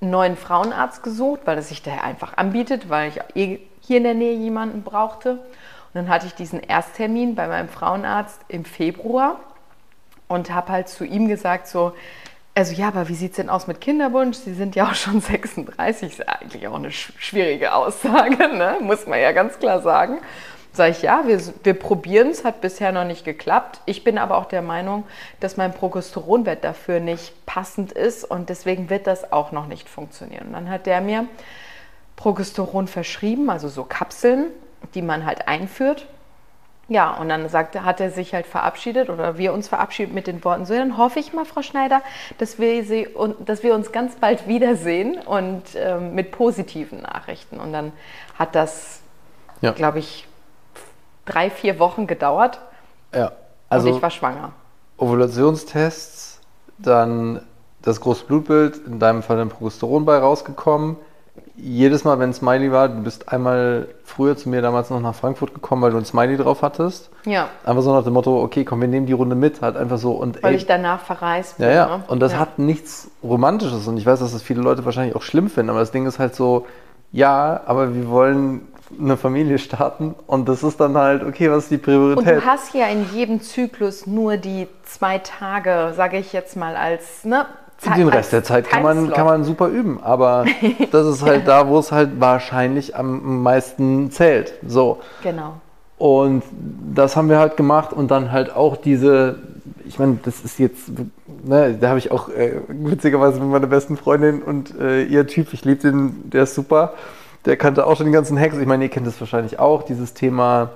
einen 0.00 0.12
neuen 0.12 0.36
Frauenarzt 0.36 1.02
gesucht, 1.02 1.40
weil 1.44 1.58
es 1.58 1.70
sich 1.70 1.82
daher 1.82 2.04
einfach 2.04 2.36
anbietet, 2.36 2.88
weil 2.88 3.08
ich 3.08 3.20
eh 3.34 3.58
hier 3.80 3.96
in 3.96 4.04
der 4.04 4.14
Nähe 4.14 4.34
jemanden 4.34 4.84
brauchte. 4.84 5.32
Und 5.32 5.94
dann 5.94 6.08
hatte 6.08 6.26
ich 6.26 6.34
diesen 6.36 6.60
Ersttermin 6.60 7.34
bei 7.34 7.48
meinem 7.48 7.68
Frauenarzt 7.68 8.40
im 8.46 8.64
Februar 8.64 9.40
und 10.28 10.52
habe 10.52 10.72
halt 10.72 10.88
zu 10.88 11.04
ihm 11.04 11.26
gesagt, 11.28 11.66
so, 11.66 11.92
also 12.54 12.74
ja, 12.74 12.88
aber 12.88 13.08
wie 13.08 13.14
sieht 13.14 13.32
es 13.32 13.36
denn 13.36 13.50
aus 13.50 13.66
mit 13.66 13.80
Kinderwunsch? 13.80 14.36
Sie 14.38 14.52
sind 14.52 14.76
ja 14.76 14.88
auch 14.88 14.94
schon 14.94 15.20
36, 15.20 16.12
ist 16.12 16.28
eigentlich 16.28 16.66
auch 16.68 16.74
eine 16.74 16.90
schwierige 16.90 17.74
Aussage, 17.74 18.48
ne? 18.48 18.76
muss 18.80 19.06
man 19.06 19.20
ja 19.20 19.32
ganz 19.32 19.58
klar 19.58 19.80
sagen. 19.80 20.18
Sage 20.72 20.90
ich, 20.90 21.02
ja, 21.02 21.26
wir, 21.26 21.40
wir 21.64 21.74
probieren 21.74 22.28
es, 22.28 22.44
hat 22.44 22.60
bisher 22.60 22.92
noch 22.92 23.04
nicht 23.04 23.24
geklappt. 23.24 23.80
Ich 23.86 24.04
bin 24.04 24.18
aber 24.18 24.36
auch 24.36 24.44
der 24.44 24.62
Meinung, 24.62 25.04
dass 25.40 25.56
mein 25.56 25.72
Progesteronwert 25.72 26.62
dafür 26.62 27.00
nicht 27.00 27.46
passend 27.46 27.92
ist 27.92 28.24
und 28.24 28.48
deswegen 28.48 28.90
wird 28.90 29.06
das 29.06 29.32
auch 29.32 29.50
noch 29.50 29.66
nicht 29.66 29.88
funktionieren. 29.88 30.48
Und 30.48 30.52
dann 30.52 30.68
hat 30.68 30.86
der 30.86 31.00
mir 31.00 31.26
Progesteron 32.16 32.86
verschrieben, 32.86 33.50
also 33.50 33.68
so 33.68 33.84
Kapseln, 33.84 34.48
die 34.94 35.02
man 35.02 35.24
halt 35.24 35.48
einführt 35.48 36.06
ja, 36.88 37.12
und 37.12 37.28
dann 37.28 37.48
sagte, 37.50 37.84
hat 37.84 38.00
er 38.00 38.10
sich 38.10 38.32
halt 38.32 38.46
verabschiedet 38.46 39.10
oder 39.10 39.36
wir 39.36 39.52
uns 39.52 39.68
verabschiedet 39.68 40.14
mit 40.14 40.26
den 40.26 40.42
Worten, 40.42 40.64
so 40.64 40.74
dann 40.74 40.96
hoffe 40.96 41.18
ich 41.20 41.34
mal, 41.34 41.44
Frau 41.44 41.60
Schneider, 41.60 42.00
dass 42.38 42.58
wir, 42.58 42.82
sie, 42.84 43.06
und, 43.06 43.46
dass 43.46 43.62
wir 43.62 43.74
uns 43.74 43.92
ganz 43.92 44.16
bald 44.16 44.48
wiedersehen 44.48 45.18
und 45.18 45.62
ähm, 45.74 46.14
mit 46.14 46.32
positiven 46.32 47.02
Nachrichten. 47.02 47.60
Und 47.60 47.74
dann 47.74 47.92
hat 48.38 48.54
das, 48.54 49.00
ja. 49.60 49.72
glaube 49.72 49.98
ich, 49.98 50.26
drei, 51.26 51.50
vier 51.50 51.78
Wochen 51.78 52.06
gedauert. 52.06 52.58
Ja, 53.14 53.32
also 53.68 53.88
und 53.90 53.96
ich 53.96 54.02
war 54.02 54.10
schwanger. 54.10 54.52
Ovulationstests, 54.96 56.40
dann 56.78 57.42
das 57.82 58.00
große 58.00 58.24
Blutbild, 58.24 58.78
in 58.86 58.98
deinem 58.98 59.22
Fall 59.22 59.38
ein 59.38 59.50
Progesteron 59.50 60.06
bei 60.06 60.18
rausgekommen 60.18 60.96
jedes 61.56 62.04
Mal, 62.04 62.18
wenn 62.18 62.32
Smiley 62.32 62.72
war, 62.72 62.88
du 62.88 63.02
bist 63.02 63.28
einmal 63.30 63.88
früher 64.04 64.36
zu 64.36 64.48
mir 64.48 64.62
damals 64.62 64.90
noch 64.90 65.00
nach 65.00 65.14
Frankfurt 65.14 65.54
gekommen, 65.54 65.82
weil 65.82 65.90
du 65.90 65.98
ein 65.98 66.04
Smiley 66.04 66.36
drauf 66.36 66.62
hattest. 66.62 67.10
Ja. 67.24 67.48
Einfach 67.64 67.82
so 67.82 67.92
nach 67.94 68.04
dem 68.04 68.12
Motto, 68.14 68.42
okay, 68.42 68.64
komm, 68.64 68.80
wir 68.80 68.88
nehmen 68.88 69.06
die 69.06 69.12
Runde 69.12 69.36
mit, 69.36 69.62
halt 69.62 69.76
einfach 69.76 69.98
so. 69.98 70.12
Und, 70.12 70.42
weil 70.42 70.52
ey, 70.52 70.56
ich 70.56 70.66
danach 70.66 71.00
verreist 71.00 71.58
bin. 71.58 71.66
Ja, 71.66 71.72
ja. 71.72 71.96
Ne? 71.98 72.04
Und 72.08 72.20
das 72.20 72.32
ja. 72.32 72.38
hat 72.38 72.58
nichts 72.58 73.10
Romantisches 73.22 73.86
und 73.86 73.96
ich 73.96 74.06
weiß, 74.06 74.20
dass 74.20 74.32
das 74.32 74.42
viele 74.42 74.60
Leute 74.60 74.84
wahrscheinlich 74.84 75.16
auch 75.16 75.22
schlimm 75.22 75.50
finden, 75.50 75.70
aber 75.70 75.80
das 75.80 75.90
Ding 75.90 76.06
ist 76.06 76.18
halt 76.18 76.34
so, 76.34 76.66
ja, 77.12 77.60
aber 77.66 77.94
wir 77.94 78.08
wollen 78.08 78.62
eine 78.98 79.16
Familie 79.16 79.58
starten 79.58 80.14
und 80.26 80.48
das 80.48 80.62
ist 80.62 80.80
dann 80.80 80.96
halt, 80.96 81.22
okay, 81.22 81.50
was 81.50 81.64
ist 81.64 81.70
die 81.70 81.78
Priorität? 81.78 82.36
Und 82.36 82.42
du 82.42 82.46
hast 82.46 82.74
ja 82.74 82.86
in 82.86 83.06
jedem 83.12 83.40
Zyklus 83.40 84.06
nur 84.06 84.36
die 84.36 84.66
zwei 84.84 85.18
Tage, 85.18 85.92
sage 85.94 86.18
ich 86.18 86.32
jetzt 86.32 86.56
mal, 86.56 86.76
als 86.76 87.24
ne, 87.24 87.46
Zeit, 87.78 87.96
Den 87.96 88.08
Rest 88.08 88.32
der 88.32 88.42
Zeit 88.42 88.68
kann 88.68 88.82
man, 88.82 89.10
kann 89.12 89.24
man 89.24 89.44
super 89.44 89.68
üben, 89.68 90.00
aber 90.02 90.44
das 90.90 91.06
ist 91.06 91.22
halt 91.22 91.46
da, 91.46 91.68
wo 91.68 91.78
es 91.78 91.92
halt 91.92 92.20
wahrscheinlich 92.20 92.96
am 92.96 93.42
meisten 93.42 94.10
zählt. 94.10 94.54
So. 94.66 94.98
Genau. 95.22 95.54
Und 95.96 96.42
das 96.94 97.16
haben 97.16 97.28
wir 97.28 97.38
halt 97.38 97.56
gemacht 97.56 97.92
und 97.92 98.10
dann 98.10 98.30
halt 98.32 98.54
auch 98.54 98.76
diese, 98.76 99.38
ich 99.84 99.98
meine, 99.98 100.18
das 100.24 100.40
ist 100.40 100.58
jetzt, 100.58 100.90
ne, 101.44 101.76
da 101.80 101.88
habe 101.88 101.98
ich 101.98 102.10
auch 102.10 102.28
äh, 102.28 102.60
witzigerweise 102.68 103.40
mit 103.40 103.48
meiner 103.48 103.66
besten 103.66 103.96
Freundin 103.96 104.42
und 104.42 104.78
äh, 104.80 105.02
ihr 105.04 105.26
Typ, 105.26 105.52
ich 105.52 105.64
liebe 105.64 105.80
den, 105.80 106.30
der 106.30 106.44
ist 106.44 106.54
super, 106.54 106.94
der 107.44 107.56
kannte 107.56 107.86
auch 107.86 107.96
schon 107.96 108.06
den 108.06 108.12
ganzen 108.12 108.38
Hacks. 108.38 108.56
Ich 108.58 108.66
meine, 108.66 108.84
ihr 108.84 108.90
kennt 108.90 109.06
das 109.06 109.20
wahrscheinlich 109.20 109.58
auch, 109.58 109.82
dieses 109.82 110.14
Thema 110.14 110.70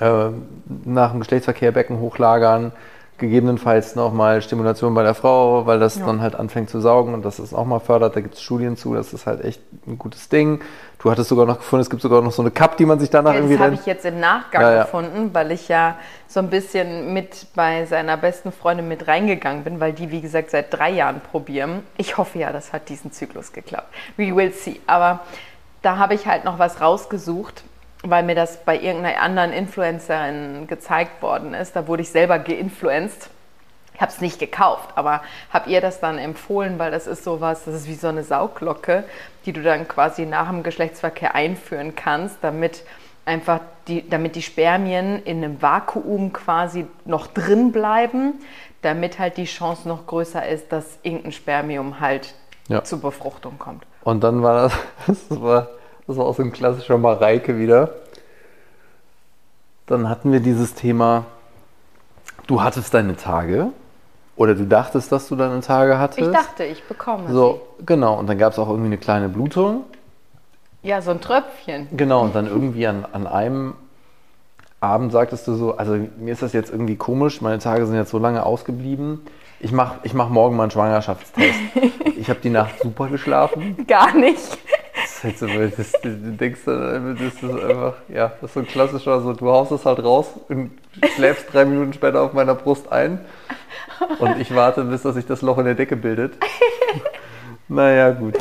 äh, 0.00 0.30
nach 0.84 1.10
dem 1.12 1.20
Geschlechtsverkehr 1.20 1.72
Becken 1.72 2.00
hochlagern, 2.00 2.72
gegebenenfalls 3.18 3.94
nochmal 3.94 4.42
Stimulation 4.42 4.94
bei 4.94 5.02
der 5.02 5.14
Frau, 5.14 5.66
weil 5.66 5.78
das 5.78 5.98
ja. 5.98 6.06
dann 6.06 6.20
halt 6.20 6.34
anfängt 6.34 6.68
zu 6.68 6.80
saugen 6.80 7.14
und 7.14 7.24
das 7.24 7.38
ist 7.38 7.54
auch 7.54 7.64
mal 7.64 7.78
fördert. 7.78 8.16
Da 8.16 8.20
gibt 8.20 8.34
es 8.34 8.42
Studien 8.42 8.76
zu, 8.76 8.94
das 8.94 9.12
ist 9.12 9.26
halt 9.26 9.44
echt 9.44 9.60
ein 9.86 9.98
gutes 9.98 10.28
Ding. 10.28 10.60
Du 10.98 11.10
hattest 11.10 11.28
sogar 11.28 11.46
noch 11.46 11.58
gefunden, 11.58 11.82
es 11.82 11.90
gibt 11.90 12.02
sogar 12.02 12.22
noch 12.22 12.32
so 12.32 12.42
eine 12.42 12.50
Cup, 12.50 12.76
die 12.76 12.86
man 12.86 12.98
sich 12.98 13.10
danach 13.10 13.32
ja, 13.32 13.38
irgendwie... 13.38 13.56
Das 13.56 13.66
habe 13.66 13.74
ich 13.74 13.86
jetzt 13.86 14.04
im 14.04 14.20
Nachgang 14.20 14.62
ja, 14.62 14.82
gefunden, 14.82 15.30
weil 15.32 15.52
ich 15.52 15.68
ja 15.68 15.96
so 16.26 16.40
ein 16.40 16.50
bisschen 16.50 17.12
mit 17.12 17.46
bei 17.54 17.84
seiner 17.86 18.16
besten 18.16 18.50
Freundin 18.50 18.88
mit 18.88 19.06
reingegangen 19.06 19.64
bin, 19.64 19.80
weil 19.80 19.92
die, 19.92 20.10
wie 20.10 20.20
gesagt, 20.20 20.50
seit 20.50 20.72
drei 20.72 20.90
Jahren 20.90 21.20
probieren. 21.20 21.82
Ich 21.96 22.16
hoffe 22.16 22.38
ja, 22.38 22.52
das 22.52 22.72
hat 22.72 22.88
diesen 22.88 23.12
Zyklus 23.12 23.52
geklappt. 23.52 23.94
We 24.16 24.34
will 24.34 24.52
see. 24.52 24.80
Aber 24.86 25.20
da 25.82 25.98
habe 25.98 26.14
ich 26.14 26.26
halt 26.26 26.44
noch 26.44 26.58
was 26.58 26.80
rausgesucht, 26.80 27.62
weil 28.04 28.22
mir 28.22 28.34
das 28.34 28.58
bei 28.64 28.78
irgendeiner 28.78 29.20
anderen 29.20 29.52
Influencerin 29.52 30.66
gezeigt 30.66 31.22
worden 31.22 31.54
ist. 31.54 31.74
Da 31.74 31.88
wurde 31.88 32.02
ich 32.02 32.10
selber 32.10 32.38
geinfluenced. 32.38 33.30
Ich 33.94 34.00
habe 34.00 34.10
es 34.10 34.20
nicht 34.20 34.40
gekauft, 34.40 34.90
aber 34.96 35.22
habe 35.50 35.70
ihr 35.70 35.80
das 35.80 36.00
dann 36.00 36.18
empfohlen, 36.18 36.78
weil 36.78 36.90
das 36.90 37.06
ist 37.06 37.22
sowas, 37.22 37.64
das 37.64 37.74
ist 37.76 37.88
wie 37.88 37.94
so 37.94 38.08
eine 38.08 38.24
Sauglocke, 38.24 39.04
die 39.46 39.52
du 39.52 39.62
dann 39.62 39.86
quasi 39.86 40.26
nach 40.26 40.48
dem 40.48 40.64
Geschlechtsverkehr 40.64 41.34
einführen 41.36 41.94
kannst, 41.94 42.38
damit 42.42 42.82
einfach 43.24 43.60
die, 43.86 44.08
damit 44.08 44.34
die 44.34 44.42
Spermien 44.42 45.22
in 45.22 45.44
einem 45.44 45.62
Vakuum 45.62 46.32
quasi 46.32 46.86
noch 47.04 47.28
drin 47.28 47.70
bleiben, 47.70 48.34
damit 48.82 49.20
halt 49.20 49.36
die 49.36 49.44
Chance 49.44 49.88
noch 49.88 50.06
größer 50.06 50.46
ist, 50.46 50.72
dass 50.72 50.98
irgendein 51.02 51.32
Spermium 51.32 52.00
halt 52.00 52.34
ja. 52.68 52.82
zur 52.82 53.00
Befruchtung 53.00 53.58
kommt. 53.58 53.84
Und 54.02 54.24
dann 54.24 54.42
war 54.42 54.64
das, 54.64 54.78
das 55.06 55.40
war 55.40 55.68
das 56.06 56.16
war 56.16 56.26
auch 56.26 56.34
so 56.34 56.42
ein 56.42 56.52
klassischer 56.52 56.98
Mareike 56.98 57.58
wieder. 57.58 57.90
Dann 59.86 60.08
hatten 60.08 60.32
wir 60.32 60.40
dieses 60.40 60.74
Thema, 60.74 61.24
du 62.46 62.62
hattest 62.62 62.94
deine 62.94 63.16
Tage 63.16 63.68
oder 64.36 64.54
du 64.54 64.66
dachtest, 64.66 65.12
dass 65.12 65.28
du 65.28 65.36
deine 65.36 65.60
Tage 65.60 65.98
hattest. 65.98 66.20
Ich 66.20 66.32
dachte, 66.32 66.64
ich 66.64 66.82
bekomme 66.84 67.30
so, 67.30 67.60
sie. 67.78 67.86
Genau, 67.86 68.18
und 68.18 68.26
dann 68.26 68.38
gab 68.38 68.52
es 68.52 68.58
auch 68.58 68.68
irgendwie 68.68 68.86
eine 68.86 68.98
kleine 68.98 69.28
Blutung. 69.28 69.84
Ja, 70.82 71.00
so 71.00 71.10
ein 71.10 71.20
Tröpfchen. 71.20 71.88
Genau, 71.92 72.22
und 72.22 72.34
dann 72.34 72.46
irgendwie 72.46 72.86
an, 72.86 73.06
an 73.10 73.26
einem 73.26 73.74
Abend 74.80 75.12
sagtest 75.12 75.48
du 75.48 75.54
so, 75.54 75.76
also 75.76 75.96
mir 76.18 76.32
ist 76.32 76.42
das 76.42 76.52
jetzt 76.52 76.70
irgendwie 76.70 76.96
komisch, 76.96 77.40
meine 77.40 77.58
Tage 77.58 77.86
sind 77.86 77.96
jetzt 77.96 78.10
so 78.10 78.18
lange 78.18 78.44
ausgeblieben. 78.44 79.22
Ich 79.60 79.72
mache 79.72 79.98
ich 80.02 80.12
mach 80.12 80.28
morgen 80.28 80.56
mal 80.56 80.64
einen 80.64 80.72
Schwangerschaftstest. 80.72 81.58
ich 82.18 82.28
habe 82.28 82.40
die 82.40 82.50
Nacht 82.50 82.80
super 82.80 83.08
geschlafen. 83.08 83.86
Gar 83.86 84.14
nicht 84.14 84.58
halt 85.24 85.38
so, 85.38 85.46
das, 85.46 85.92
du 86.02 86.32
denkst 86.32 86.60
dann, 86.66 87.16
das 87.16 87.34
ist 87.34 87.42
einfach, 87.42 87.94
ja, 88.08 88.32
das 88.40 88.50
ist 88.50 88.54
so 88.54 88.60
ein 88.60 88.66
klassischer, 88.66 89.20
so, 89.20 89.32
du 89.32 89.48
haust 89.48 89.72
es 89.72 89.84
halt 89.84 90.02
raus 90.02 90.26
und 90.48 90.70
schläfst 91.14 91.52
drei 91.52 91.64
Minuten 91.64 91.92
später 91.92 92.22
auf 92.22 92.32
meiner 92.32 92.54
Brust 92.54 92.92
ein 92.92 93.24
und 94.18 94.38
ich 94.38 94.54
warte, 94.54 94.84
bis 94.84 95.02
dass 95.02 95.14
sich 95.14 95.26
das 95.26 95.42
Loch 95.42 95.58
in 95.58 95.64
der 95.64 95.74
Decke 95.74 95.96
bildet. 95.96 96.34
naja, 97.68 98.10
gut. 98.10 98.36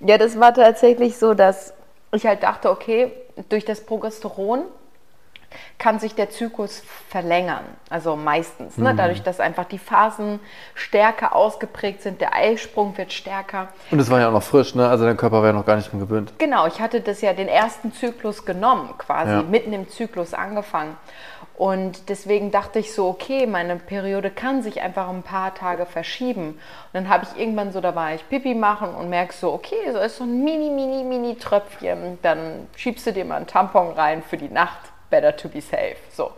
Ja, 0.00 0.18
das 0.18 0.38
war 0.38 0.54
tatsächlich 0.54 1.16
so, 1.18 1.34
dass 1.34 1.74
ich 2.12 2.26
halt 2.26 2.42
dachte, 2.42 2.70
okay, 2.70 3.12
durch 3.48 3.64
das 3.64 3.80
Progesteron 3.80 4.64
kann 5.78 5.98
sich 5.98 6.14
der 6.14 6.30
Zyklus 6.30 6.82
verlängern, 7.08 7.64
also 7.88 8.16
meistens. 8.16 8.76
Ne? 8.76 8.92
Mhm. 8.92 8.96
Dadurch, 8.96 9.22
dass 9.22 9.40
einfach 9.40 9.64
die 9.64 9.78
Phasen 9.78 10.40
stärker 10.74 11.34
ausgeprägt 11.34 12.02
sind, 12.02 12.20
der 12.20 12.34
Eisprung 12.34 12.96
wird 12.96 13.12
stärker. 13.12 13.68
Und 13.90 13.98
es 13.98 14.10
war 14.10 14.20
ja 14.20 14.28
auch 14.28 14.32
noch 14.32 14.42
frisch, 14.42 14.74
ne? 14.74 14.88
also 14.88 15.04
dein 15.04 15.16
Körper 15.16 15.40
war 15.40 15.46
ja 15.46 15.52
noch 15.52 15.66
gar 15.66 15.76
nicht 15.76 15.90
dran 15.90 16.00
gewöhnt. 16.00 16.32
Genau, 16.38 16.66
ich 16.66 16.80
hatte 16.80 17.00
das 17.00 17.20
ja 17.20 17.32
den 17.32 17.48
ersten 17.48 17.92
Zyklus 17.92 18.44
genommen, 18.44 18.94
quasi 18.98 19.32
ja. 19.32 19.42
mitten 19.42 19.72
im 19.72 19.88
Zyklus 19.88 20.34
angefangen. 20.34 20.96
Und 21.56 22.08
deswegen 22.08 22.52
dachte 22.52 22.78
ich 22.78 22.94
so, 22.94 23.08
okay, 23.08 23.44
meine 23.46 23.76
Periode 23.76 24.30
kann 24.30 24.62
sich 24.62 24.80
einfach 24.80 25.08
ein 25.08 25.24
paar 25.24 25.54
Tage 25.56 25.86
verschieben. 25.86 26.50
Und 26.50 26.58
dann 26.92 27.08
habe 27.08 27.24
ich 27.24 27.40
irgendwann 27.40 27.72
so, 27.72 27.80
da 27.80 27.96
war 27.96 28.14
ich 28.14 28.28
Pipi 28.28 28.54
machen 28.54 28.94
und 28.94 29.08
merke 29.08 29.34
so, 29.34 29.52
okay, 29.52 29.92
so 29.92 29.98
ist 29.98 30.18
so 30.18 30.24
ein 30.24 30.44
mini, 30.44 30.70
mini, 30.70 31.02
mini 31.02 31.34
Tröpfchen. 31.34 32.18
Dann 32.22 32.68
schiebst 32.76 33.08
du 33.08 33.12
dir 33.12 33.24
mal 33.24 33.36
einen 33.36 33.48
Tampon 33.48 33.90
rein 33.90 34.22
für 34.22 34.36
die 34.36 34.48
Nacht 34.48 34.78
better 35.10 35.34
to 35.36 35.48
be 35.48 35.60
safe. 35.60 35.96
So. 36.10 36.32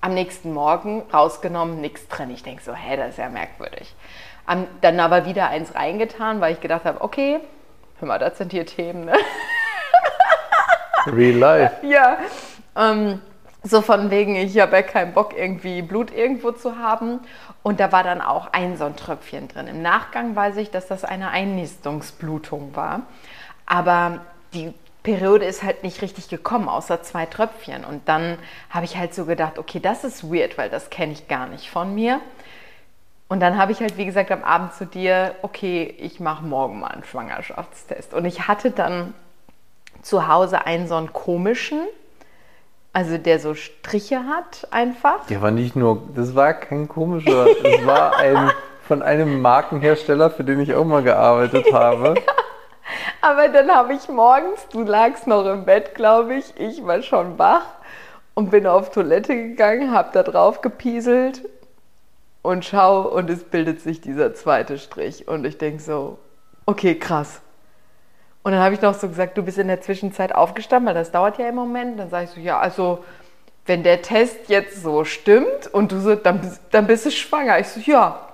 Am 0.00 0.14
nächsten 0.14 0.52
Morgen 0.52 1.04
rausgenommen, 1.12 1.80
nichts 1.80 2.08
drin. 2.08 2.30
Ich 2.30 2.42
denke 2.42 2.62
so, 2.62 2.74
hä, 2.74 2.96
das 2.96 3.10
ist 3.10 3.18
ja 3.18 3.28
merkwürdig. 3.28 3.94
Am, 4.46 4.66
dann 4.80 4.98
aber 4.98 5.26
wieder 5.26 5.48
eins 5.48 5.74
reingetan, 5.76 6.40
weil 6.40 6.54
ich 6.54 6.60
gedacht 6.60 6.84
habe, 6.84 7.00
okay, 7.02 7.38
hör 8.00 8.08
mal, 8.08 8.18
das 8.18 8.36
sind 8.36 8.50
hier 8.50 8.66
Themen, 8.66 9.04
ne? 9.04 9.14
Real 11.06 11.36
life. 11.36 11.86
Ja. 11.86 12.18
Ähm, 12.76 13.20
so 13.62 13.80
von 13.80 14.10
wegen, 14.10 14.34
ich 14.34 14.58
habe 14.58 14.74
ja 14.76 14.82
keinen 14.82 15.12
Bock, 15.12 15.34
irgendwie 15.36 15.82
Blut 15.82 16.12
irgendwo 16.12 16.50
zu 16.50 16.78
haben. 16.78 17.20
Und 17.62 17.78
da 17.78 17.92
war 17.92 18.02
dann 18.02 18.20
auch 18.20 18.52
ein 18.52 18.76
so 18.76 18.84
ein 18.84 18.96
Tröpfchen 18.96 19.46
drin. 19.46 19.68
Im 19.68 19.82
Nachgang 19.82 20.34
weiß 20.34 20.56
ich, 20.56 20.70
dass 20.70 20.88
das 20.88 21.04
eine 21.04 21.30
Einnistungsblutung 21.30 22.74
war. 22.74 23.02
Aber 23.66 24.22
die 24.52 24.74
Periode 25.02 25.44
ist 25.44 25.62
halt 25.62 25.82
nicht 25.82 26.00
richtig 26.02 26.28
gekommen, 26.28 26.68
außer 26.68 27.02
zwei 27.02 27.26
Tröpfchen. 27.26 27.84
Und 27.84 28.08
dann 28.08 28.38
habe 28.70 28.84
ich 28.84 28.96
halt 28.96 29.14
so 29.14 29.24
gedacht, 29.24 29.58
okay, 29.58 29.80
das 29.80 30.04
ist 30.04 30.32
weird, 30.32 30.58
weil 30.58 30.70
das 30.70 30.90
kenne 30.90 31.12
ich 31.12 31.28
gar 31.28 31.46
nicht 31.48 31.70
von 31.70 31.94
mir. 31.94 32.20
Und 33.28 33.40
dann 33.40 33.56
habe 33.56 33.72
ich 33.72 33.80
halt, 33.80 33.96
wie 33.96 34.04
gesagt, 34.04 34.30
am 34.30 34.44
Abend 34.44 34.74
zu 34.74 34.84
dir, 34.84 35.34
okay, 35.42 35.94
ich 35.98 36.20
mache 36.20 36.44
morgen 36.44 36.80
mal 36.80 36.88
einen 36.88 37.04
Schwangerschaftstest. 37.04 38.14
Und 38.14 38.26
ich 38.26 38.46
hatte 38.46 38.70
dann 38.70 39.14
zu 40.02 40.28
Hause 40.28 40.66
einen 40.66 40.86
so 40.86 40.96
einen 40.96 41.12
komischen, 41.12 41.80
also 42.92 43.16
der 43.16 43.38
so 43.38 43.54
Striche 43.54 44.26
hat 44.26 44.68
einfach. 44.70 45.26
Der 45.26 45.40
war 45.40 45.50
nicht 45.50 45.76
nur, 45.76 46.02
das 46.14 46.34
war 46.34 46.52
kein 46.52 46.88
komischer, 46.88 47.46
es 47.46 47.86
war 47.86 48.16
ein 48.18 48.50
von 48.86 49.02
einem 49.02 49.40
Markenhersteller, 49.40 50.30
für 50.30 50.44
den 50.44 50.60
ich 50.60 50.74
auch 50.74 50.84
mal 50.84 51.02
gearbeitet 51.02 51.66
habe. 51.72 52.14
Aber 53.20 53.48
dann 53.48 53.70
habe 53.70 53.94
ich 53.94 54.08
morgens, 54.08 54.66
du 54.68 54.82
lagst 54.82 55.26
noch 55.26 55.46
im 55.46 55.64
Bett, 55.64 55.94
glaube 55.94 56.34
ich, 56.34 56.58
ich 56.58 56.84
war 56.84 57.02
schon 57.02 57.38
wach 57.38 57.66
und 58.34 58.50
bin 58.50 58.66
auf 58.66 58.90
Toilette 58.90 59.34
gegangen, 59.34 59.92
habe 59.92 60.10
da 60.12 60.22
drauf 60.22 60.60
gepieselt 60.60 61.42
und 62.42 62.64
schau 62.64 63.02
und 63.02 63.30
es 63.30 63.44
bildet 63.44 63.80
sich 63.80 64.00
dieser 64.00 64.34
zweite 64.34 64.78
Strich. 64.78 65.28
Und 65.28 65.44
ich 65.44 65.58
denke 65.58 65.82
so, 65.82 66.18
okay, 66.66 66.98
krass. 66.98 67.40
Und 68.42 68.52
dann 68.52 68.60
habe 68.60 68.74
ich 68.74 68.82
noch 68.82 68.94
so 68.94 69.08
gesagt, 69.08 69.38
du 69.38 69.42
bist 69.42 69.58
in 69.58 69.68
der 69.68 69.80
Zwischenzeit 69.80 70.34
aufgestanden, 70.34 70.88
weil 70.88 70.94
das 70.94 71.12
dauert 71.12 71.38
ja 71.38 71.48
im 71.48 71.54
Moment. 71.54 72.00
Dann 72.00 72.10
sage 72.10 72.24
ich 72.24 72.30
so, 72.30 72.40
ja, 72.40 72.58
also 72.58 73.04
wenn 73.66 73.84
der 73.84 74.02
Test 74.02 74.48
jetzt 74.48 74.82
so 74.82 75.04
stimmt 75.04 75.68
und 75.72 75.92
du 75.92 76.00
so, 76.00 76.16
dann, 76.16 76.40
dann 76.72 76.88
bist 76.88 77.06
du 77.06 77.12
schwanger. 77.12 77.60
Ich 77.60 77.68
so, 77.68 77.80
ja. 77.80 78.28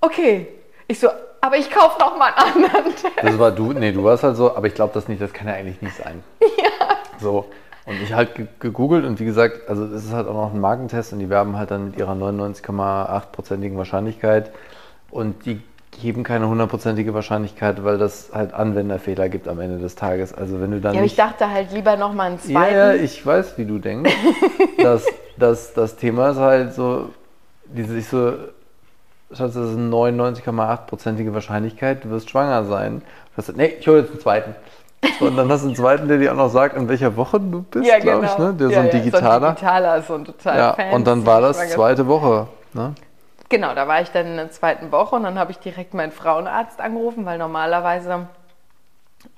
Okay. 0.00 0.46
Ich 0.86 1.00
so, 1.00 1.08
aber 1.40 1.56
ich 1.56 1.70
kaufe 1.70 1.98
noch 2.00 2.16
mal 2.18 2.32
einen 2.34 2.64
anderen 2.64 2.96
Test. 2.96 3.14
Das 3.22 3.38
war 3.38 3.50
du, 3.50 3.72
nee, 3.72 3.92
du 3.92 4.02
warst 4.04 4.22
halt 4.22 4.36
so, 4.36 4.54
aber 4.56 4.66
ich 4.66 4.74
glaube 4.74 4.92
das 4.94 5.08
nicht, 5.08 5.20
das 5.20 5.32
kann 5.32 5.46
ja 5.46 5.54
eigentlich 5.54 5.80
nicht 5.82 5.96
sein. 5.96 6.22
Ja. 6.40 6.96
So. 7.20 7.46
Und 7.86 8.02
ich 8.02 8.12
halt 8.12 8.30
gegoogelt 8.58 9.04
und 9.04 9.20
wie 9.20 9.24
gesagt, 9.24 9.68
also 9.68 9.84
es 9.84 10.04
ist 10.04 10.12
halt 10.12 10.26
auch 10.26 10.34
noch 10.34 10.52
ein 10.52 10.60
Markentest 10.60 11.12
und 11.12 11.20
die 11.20 11.30
werben 11.30 11.56
halt 11.56 11.70
dann 11.70 11.86
mit 11.86 11.96
ihrer 11.96 12.14
99,8%igen 12.14 13.78
Wahrscheinlichkeit 13.78 14.50
und 15.10 15.46
die 15.46 15.62
geben 16.02 16.24
keine 16.24 16.48
hundertprozentige 16.48 17.14
Wahrscheinlichkeit, 17.14 17.84
weil 17.84 17.96
das 17.98 18.30
halt 18.32 18.52
Anwenderfehler 18.52 19.28
gibt 19.28 19.48
am 19.48 19.60
Ende 19.60 19.78
des 19.78 19.94
Tages. 19.94 20.34
Also 20.34 20.60
wenn 20.60 20.72
du 20.72 20.80
dann. 20.80 20.94
Ja, 20.94 21.00
nicht, 21.00 21.12
ich 21.12 21.16
dachte 21.16 21.50
halt 21.50 21.72
lieber 21.72 21.96
noch 21.96 22.12
mal 22.12 22.24
einen 22.24 22.40
zweiten. 22.40 22.74
Ja, 22.74 22.92
ja, 22.92 22.94
ich 22.94 23.24
weiß, 23.24 23.56
wie 23.56 23.64
du 23.64 23.78
denkst. 23.78 24.12
das, 24.78 25.06
das, 25.36 25.72
das 25.74 25.96
Thema 25.96 26.30
ist 26.30 26.38
halt 26.38 26.74
so, 26.74 27.10
die 27.66 27.84
sich 27.84 28.08
so 28.08 28.34
das 29.28 29.56
ist 29.56 29.56
eine 29.56 29.88
99,8%ige 29.88 31.34
Wahrscheinlichkeit, 31.34 32.04
du 32.04 32.10
wirst 32.10 32.30
schwanger 32.30 32.64
sein. 32.64 33.02
Du 33.34 33.36
hast, 33.38 33.56
nee, 33.56 33.76
ich 33.78 33.86
hole 33.88 34.00
jetzt 34.00 34.10
einen 34.10 34.20
zweiten. 34.20 34.54
Und 35.20 35.36
dann 35.36 35.50
hast 35.50 35.62
du 35.62 35.68
einen 35.68 35.76
zweiten, 35.76 36.08
der 36.08 36.18
dir 36.18 36.32
auch 36.32 36.36
noch 36.36 36.48
sagt, 36.48 36.76
in 36.76 36.88
welcher 36.88 37.16
Woche 37.16 37.38
du 37.38 37.62
bist, 37.62 37.86
ja, 37.86 37.98
glaube 37.98 38.22
genau. 38.22 38.32
ich, 38.32 38.38
ne? 38.38 38.54
Der 38.54 38.68
ja, 38.70 38.74
so 38.74 38.80
ein 38.80 38.90
digitaler. 38.90 39.40
So 39.40 39.46
ein 39.46 39.54
digitaler, 39.54 40.02
so 40.02 40.14
ein 40.14 40.24
total 40.24 40.58
Ja, 40.58 40.72
fancy, 40.74 40.94
und 40.94 41.06
dann 41.06 41.26
war 41.26 41.40
das 41.40 41.70
zweite 41.70 42.06
Woche, 42.06 42.48
ne? 42.72 42.94
Genau, 43.48 43.74
da 43.74 43.86
war 43.86 44.00
ich 44.00 44.10
dann 44.10 44.26
in 44.26 44.36
der 44.36 44.50
zweiten 44.50 44.90
Woche 44.90 45.14
und 45.14 45.22
dann 45.22 45.38
habe 45.38 45.52
ich 45.52 45.58
direkt 45.58 45.94
meinen 45.94 46.10
Frauenarzt 46.10 46.80
angerufen, 46.80 47.24
weil 47.26 47.38
normalerweise, 47.38 48.26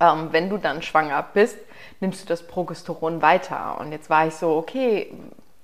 ähm, 0.00 0.28
wenn 0.30 0.48
du 0.48 0.56
dann 0.56 0.80
schwanger 0.80 1.22
bist, 1.34 1.58
nimmst 2.00 2.24
du 2.24 2.28
das 2.28 2.42
Progesteron 2.42 3.20
weiter? 3.20 3.76
Und 3.78 3.92
jetzt 3.92 4.08
war 4.08 4.26
ich 4.26 4.34
so, 4.34 4.56
okay, 4.56 5.12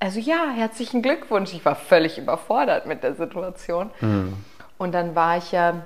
also 0.00 0.20
ja, 0.20 0.50
herzlichen 0.54 1.02
Glückwunsch. 1.02 1.52
Ich 1.52 1.64
war 1.64 1.76
völlig 1.76 2.18
überfordert 2.18 2.86
mit 2.86 3.02
der 3.02 3.14
Situation. 3.14 3.90
Mhm. 4.00 4.34
Und 4.78 4.92
dann 4.92 5.14
war 5.14 5.38
ich 5.38 5.52
ja 5.52 5.82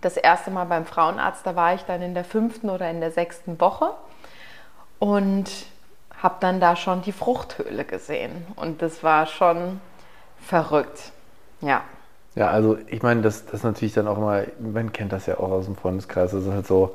das 0.00 0.16
erste 0.16 0.50
Mal 0.50 0.64
beim 0.64 0.86
Frauenarzt, 0.86 1.46
da 1.46 1.56
war 1.56 1.74
ich 1.74 1.82
dann 1.82 2.02
in 2.02 2.14
der 2.14 2.24
fünften 2.24 2.70
oder 2.70 2.90
in 2.90 3.00
der 3.00 3.10
sechsten 3.10 3.60
Woche 3.60 3.90
und 4.98 5.50
habe 6.22 6.36
dann 6.40 6.60
da 6.60 6.76
schon 6.76 7.02
die 7.02 7.12
Fruchthöhle 7.12 7.84
gesehen. 7.84 8.46
Und 8.56 8.82
das 8.82 9.02
war 9.02 9.26
schon 9.26 9.80
verrückt. 10.40 11.12
Ja. 11.60 11.82
Ja, 12.34 12.50
also 12.50 12.78
ich 12.86 13.02
meine, 13.02 13.22
das, 13.22 13.46
das 13.46 13.62
natürlich 13.62 13.94
dann 13.94 14.06
auch 14.06 14.18
immer, 14.18 14.44
man 14.58 14.92
kennt 14.92 15.12
das 15.12 15.26
ja 15.26 15.38
auch 15.38 15.50
aus 15.50 15.64
dem 15.64 15.76
Freundeskreis, 15.76 16.32
das 16.32 16.44
ist 16.44 16.52
halt 16.52 16.66
so, 16.66 16.94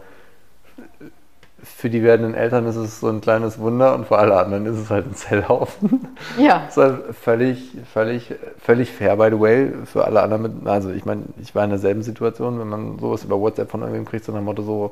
für 1.63 1.89
die 1.89 2.03
werdenden 2.03 2.33
Eltern 2.33 2.65
ist 2.65 2.75
es 2.75 2.99
so 2.99 3.09
ein 3.09 3.21
kleines 3.21 3.59
Wunder 3.59 3.93
und 3.93 4.07
für 4.07 4.17
alle 4.17 4.37
anderen 4.37 4.65
ist 4.65 4.77
es 4.77 4.89
halt 4.89 5.05
ein 5.05 5.15
Zellhaufen. 5.15 6.07
Ja. 6.37 6.63
Das 6.65 6.77
ist 6.77 6.83
halt 6.83 7.15
völlig, 7.15 7.71
völlig, 7.91 8.33
völlig 8.59 8.91
fair, 8.91 9.15
by 9.17 9.29
the 9.29 9.39
way, 9.39 9.71
für 9.85 10.05
alle 10.05 10.21
anderen. 10.21 10.41
Mit, 10.41 10.67
also 10.67 10.89
ich 10.89 11.05
meine, 11.05 11.23
ich 11.41 11.53
war 11.53 11.63
in 11.63 11.69
derselben 11.69 12.01
Situation, 12.01 12.59
wenn 12.59 12.69
man 12.69 12.99
sowas 12.99 13.23
über 13.23 13.39
WhatsApp 13.39 13.69
von 13.69 13.81
irgendwem 13.81 14.05
kriegt, 14.05 14.25
so 14.25 14.31
nach 14.31 14.41
Motto 14.41 14.63
so, 14.63 14.91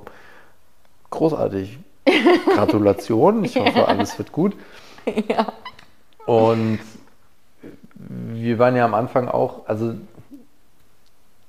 großartig, 1.09 1.79
Gratulation, 2.53 3.43
ich 3.43 3.55
hoffe, 3.57 3.87
alles 3.87 4.17
wird 4.17 4.31
gut. 4.31 4.55
Ja. 5.27 5.53
Und 6.27 6.79
wir 7.95 8.59
waren 8.59 8.75
ja 8.75 8.85
am 8.85 8.93
Anfang 8.93 9.27
auch, 9.27 9.67
also 9.67 9.95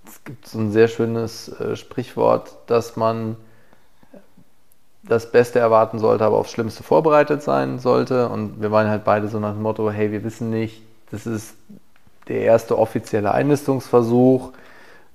es 0.07 0.25
gibt 0.25 0.47
so 0.47 0.59
ein 0.59 0.73
sehr 0.73 0.89
schönes 0.89 1.49
äh, 1.61 1.77
Sprichwort, 1.77 2.57
dass 2.69 2.97
man 2.97 3.37
das 5.03 5.31
Beste 5.33 5.59
erwarten 5.59 5.99
sollte, 5.99 6.25
aber 6.25 6.37
aufs 6.37 6.51
Schlimmste 6.51 6.83
vorbereitet 6.83 7.43
sein 7.43 7.79
sollte. 7.79 8.29
Und 8.29 8.61
wir 8.61 8.71
waren 8.71 8.89
halt 8.89 9.05
beide 9.05 9.29
so 9.29 9.39
nach 9.39 9.53
dem 9.53 9.63
Motto, 9.63 9.91
hey, 9.91 10.13
wir 10.13 10.25
wissen 10.25 10.51
nicht, 10.51 10.83
das 11.11 11.27
ist 11.27 11.55
der 12.29 12.43
erste 12.43 12.79
offizielle 12.79 13.33
Einnistungsversuch. 13.33 14.53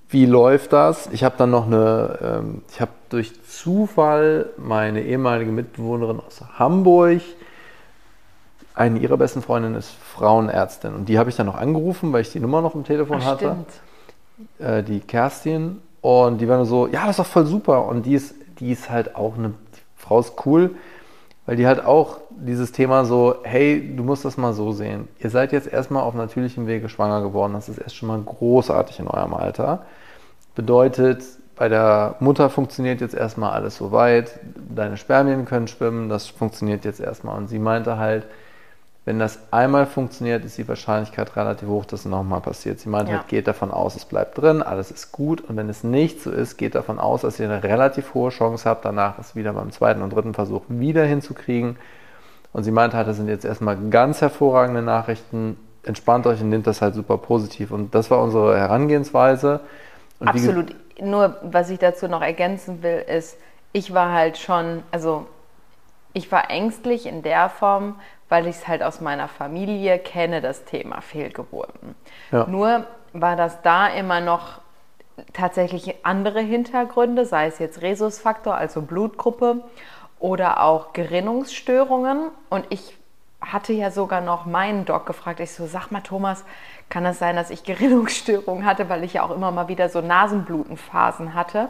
Wie 0.08 0.26
läuft 0.26 0.72
das? 0.72 1.08
Ich 1.12 1.24
habe 1.24 1.34
dann 1.38 1.50
noch 1.50 1.66
eine, 1.66 2.18
ähm, 2.22 2.62
ich 2.70 2.80
habe 2.80 2.92
durch 3.08 3.32
Zufall 3.44 4.50
meine 4.56 5.02
ehemalige 5.02 5.50
Mitbewohnerin 5.50 6.20
aus 6.20 6.42
Hamburg, 6.58 7.22
eine 8.74 8.98
ihrer 8.98 9.16
besten 9.16 9.40
Freundinnen 9.40 9.74
ist 9.74 9.90
Frauenärztin 9.90 10.94
und 10.94 11.08
die 11.08 11.18
habe 11.18 11.30
ich 11.30 11.36
dann 11.36 11.46
noch 11.46 11.56
angerufen, 11.56 12.12
weil 12.12 12.20
ich 12.20 12.30
die 12.30 12.40
Nummer 12.40 12.60
noch 12.60 12.74
im 12.74 12.84
Telefon 12.84 13.20
Ach, 13.22 13.26
hatte. 13.26 13.56
Äh, 14.58 14.82
die 14.82 15.00
Kerstin 15.00 15.80
und 16.02 16.38
die 16.38 16.48
war 16.48 16.58
nur 16.58 16.66
so, 16.66 16.86
ja, 16.86 17.06
das 17.06 17.10
ist 17.10 17.20
doch 17.20 17.26
voll 17.26 17.46
super 17.46 17.86
und 17.86 18.04
die 18.04 18.14
ist, 18.14 18.34
die 18.60 18.70
ist 18.70 18.90
halt 18.90 19.16
auch 19.16 19.38
eine 19.38 19.54
Frau 19.96 20.20
ist 20.20 20.34
cool, 20.46 20.76
weil 21.46 21.56
die 21.56 21.66
halt 21.66 21.84
auch 21.84 22.18
dieses 22.30 22.72
Thema 22.72 23.04
so, 23.04 23.36
hey, 23.42 23.94
du 23.96 24.02
musst 24.02 24.24
das 24.24 24.36
mal 24.36 24.52
so 24.52 24.72
sehen. 24.72 25.08
Ihr 25.18 25.30
seid 25.30 25.52
jetzt 25.52 25.66
erstmal 25.66 26.02
auf 26.02 26.14
natürlichem 26.14 26.66
Wege 26.66 26.88
schwanger 26.88 27.22
geworden. 27.22 27.54
Das 27.54 27.68
ist 27.68 27.78
erst 27.78 27.96
schon 27.96 28.08
mal 28.08 28.20
großartig 28.20 29.00
in 29.00 29.08
eurem 29.08 29.34
Alter. 29.34 29.86
Bedeutet, 30.54 31.22
bei 31.56 31.68
der 31.68 32.16
Mutter 32.20 32.50
funktioniert 32.50 33.00
jetzt 33.00 33.14
erstmal 33.14 33.52
alles 33.52 33.76
so 33.76 33.90
weit. 33.90 34.38
Deine 34.68 34.96
Spermien 34.96 35.46
können 35.46 35.68
schwimmen. 35.68 36.08
Das 36.08 36.26
funktioniert 36.26 36.84
jetzt 36.84 37.00
erstmal. 37.00 37.38
Und 37.38 37.48
sie 37.48 37.58
meinte 37.58 37.96
halt, 37.96 38.26
wenn 39.06 39.20
das 39.20 39.38
einmal 39.52 39.86
funktioniert, 39.86 40.44
ist 40.44 40.58
die 40.58 40.66
Wahrscheinlichkeit 40.66 41.36
relativ 41.36 41.68
hoch, 41.68 41.84
dass 41.84 42.00
es 42.00 42.06
nochmal 42.06 42.40
passiert. 42.40 42.80
Sie 42.80 42.88
meint, 42.88 43.08
ja. 43.08 43.18
halt, 43.18 43.28
geht 43.28 43.46
davon 43.46 43.70
aus, 43.70 43.94
es 43.94 44.04
bleibt 44.04 44.36
drin, 44.36 44.62
alles 44.62 44.90
ist 44.90 45.12
gut. 45.12 45.42
Und 45.42 45.56
wenn 45.56 45.68
es 45.68 45.84
nicht 45.84 46.20
so 46.20 46.32
ist, 46.32 46.56
geht 46.56 46.74
davon 46.74 46.98
aus, 46.98 47.20
dass 47.20 47.38
ihr 47.38 47.48
eine 47.48 47.62
relativ 47.62 48.14
hohe 48.14 48.30
Chance 48.30 48.68
habt, 48.68 48.84
danach 48.84 49.20
es 49.20 49.36
wieder 49.36 49.52
beim 49.52 49.70
zweiten 49.70 50.02
und 50.02 50.12
dritten 50.12 50.34
Versuch 50.34 50.62
wieder 50.68 51.04
hinzukriegen. 51.04 51.76
Und 52.52 52.64
sie 52.64 52.72
meint 52.72 52.94
halt, 52.94 53.06
das 53.06 53.16
sind 53.16 53.28
jetzt 53.28 53.44
erstmal 53.44 53.76
ganz 53.90 54.20
hervorragende 54.20 54.82
Nachrichten. 54.82 55.56
Entspannt 55.84 56.26
euch 56.26 56.40
und 56.40 56.48
nehmt 56.48 56.66
das 56.66 56.82
halt 56.82 56.96
super 56.96 57.16
positiv. 57.16 57.70
Und 57.70 57.94
das 57.94 58.10
war 58.10 58.20
unsere 58.20 58.58
Herangehensweise. 58.58 59.60
Und 60.18 60.26
Absolut. 60.26 60.74
Nur, 61.00 61.36
was 61.42 61.70
ich 61.70 61.78
dazu 61.78 62.08
noch 62.08 62.22
ergänzen 62.22 62.82
will, 62.82 63.04
ist, 63.06 63.36
ich 63.72 63.94
war 63.94 64.12
halt 64.12 64.36
schon, 64.36 64.82
also 64.90 65.28
ich 66.12 66.32
war 66.32 66.50
ängstlich 66.50 67.06
in 67.06 67.22
der 67.22 67.50
Form, 67.50 67.96
weil 68.28 68.46
ich 68.46 68.56
es 68.56 68.68
halt 68.68 68.82
aus 68.82 69.00
meiner 69.00 69.28
Familie 69.28 69.98
kenne, 69.98 70.40
das 70.40 70.64
Thema 70.64 71.00
Fehlgeburten. 71.00 71.94
Ja. 72.32 72.46
Nur 72.46 72.86
war 73.12 73.36
das 73.36 73.62
da 73.62 73.88
immer 73.88 74.20
noch 74.20 74.60
tatsächlich 75.32 76.04
andere 76.04 76.40
Hintergründe, 76.40 77.24
sei 77.24 77.46
es 77.46 77.58
jetzt 77.58 77.82
Rhesusfaktor, 77.82 78.54
also 78.54 78.82
Blutgruppe 78.82 79.62
oder 80.18 80.62
auch 80.62 80.92
Gerinnungsstörungen. 80.92 82.30
Und 82.50 82.66
ich 82.70 82.96
hatte 83.40 83.72
ja 83.72 83.90
sogar 83.90 84.20
noch 84.20 84.44
meinen 84.44 84.84
Doc 84.84 85.06
gefragt. 85.06 85.40
Ich 85.40 85.52
so, 85.52 85.66
sag 85.66 85.90
mal, 85.90 86.00
Thomas, 86.00 86.44
kann 86.88 87.04
es 87.04 87.12
das 87.12 87.18
sein, 87.20 87.36
dass 87.36 87.50
ich 87.50 87.64
Gerinnungsstörungen 87.64 88.64
hatte, 88.64 88.88
weil 88.88 89.04
ich 89.04 89.14
ja 89.14 89.22
auch 89.22 89.30
immer 89.30 89.50
mal 89.50 89.68
wieder 89.68 89.88
so 89.88 90.00
Nasenblutenphasen 90.00 91.34
hatte? 91.34 91.68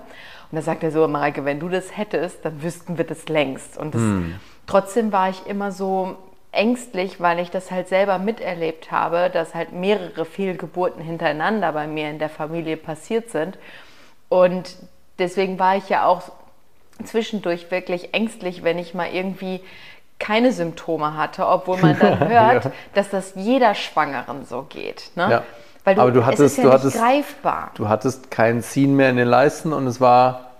Und 0.50 0.56
da 0.56 0.62
sagt 0.62 0.82
er 0.82 0.90
so, 0.90 1.06
Mareike, 1.06 1.44
wenn 1.44 1.60
du 1.60 1.68
das 1.68 1.96
hättest, 1.96 2.44
dann 2.44 2.62
wüssten 2.62 2.98
wir 2.98 3.04
das 3.04 3.28
längst. 3.28 3.76
Und 3.76 3.94
das, 3.94 4.00
hm. 4.00 4.36
trotzdem 4.66 5.12
war 5.12 5.28
ich 5.28 5.46
immer 5.46 5.72
so, 5.72 6.16
ängstlich, 6.56 7.20
weil 7.20 7.38
ich 7.38 7.50
das 7.50 7.70
halt 7.70 7.88
selber 7.88 8.18
miterlebt 8.18 8.90
habe, 8.90 9.30
dass 9.30 9.54
halt 9.54 9.72
mehrere 9.72 10.24
Fehlgeburten 10.24 11.02
hintereinander 11.02 11.72
bei 11.72 11.86
mir 11.86 12.10
in 12.10 12.18
der 12.18 12.28
Familie 12.28 12.76
passiert 12.76 13.30
sind. 13.30 13.58
Und 14.28 14.76
deswegen 15.18 15.58
war 15.58 15.76
ich 15.76 15.88
ja 15.88 16.06
auch 16.06 16.22
zwischendurch 17.04 17.70
wirklich 17.70 18.14
ängstlich, 18.14 18.64
wenn 18.64 18.78
ich 18.78 18.94
mal 18.94 19.08
irgendwie 19.12 19.60
keine 20.18 20.52
Symptome 20.52 21.16
hatte, 21.16 21.46
obwohl 21.46 21.78
man 21.78 21.98
dann 21.98 22.18
hört, 22.28 22.64
ja. 22.64 22.72
dass 22.94 23.10
das 23.10 23.34
jeder 23.34 23.74
Schwangeren 23.74 24.46
so 24.46 24.62
geht. 24.62 25.10
Ne? 25.14 25.28
Ja. 25.30 25.42
Weil 25.84 25.94
du, 25.94 26.00
Aber 26.00 26.10
du 26.10 26.26
hattest, 26.26 26.58
ja 26.58 26.64
du 26.64 26.72
hattest, 26.72 26.96
greifbar. 26.96 27.70
Du 27.74 27.88
hattest 27.88 28.30
keinen 28.30 28.62
Ziehen 28.62 28.96
mehr 28.96 29.10
in 29.10 29.16
den 29.16 29.28
Leisten 29.28 29.72
und 29.72 29.86
es 29.86 30.00
war, 30.00 30.52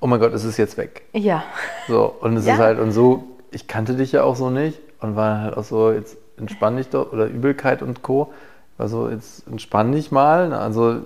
oh 0.00 0.06
mein 0.06 0.20
Gott, 0.20 0.32
es 0.32 0.44
ist 0.44 0.58
jetzt 0.58 0.76
weg. 0.76 1.02
Ja. 1.12 1.42
So, 1.88 2.14
und 2.20 2.36
es 2.36 2.46
ja. 2.46 2.54
ist 2.54 2.60
halt, 2.60 2.78
und 2.78 2.92
so, 2.92 3.24
ich 3.50 3.66
kannte 3.66 3.94
dich 3.94 4.12
ja 4.12 4.22
auch 4.22 4.36
so 4.36 4.50
nicht 4.50 4.78
und 5.00 5.16
war 5.16 5.40
halt 5.40 5.56
auch 5.56 5.64
so, 5.64 5.92
jetzt 5.92 6.16
entspann 6.36 6.76
dich 6.76 6.88
doch, 6.88 7.12
oder 7.12 7.26
Übelkeit 7.26 7.82
und 7.82 8.02
Co. 8.02 8.32
War 8.76 8.88
so, 8.88 9.08
jetzt 9.08 9.46
entspann 9.46 9.92
dich 9.92 10.10
mal. 10.10 10.52
Also 10.52 11.00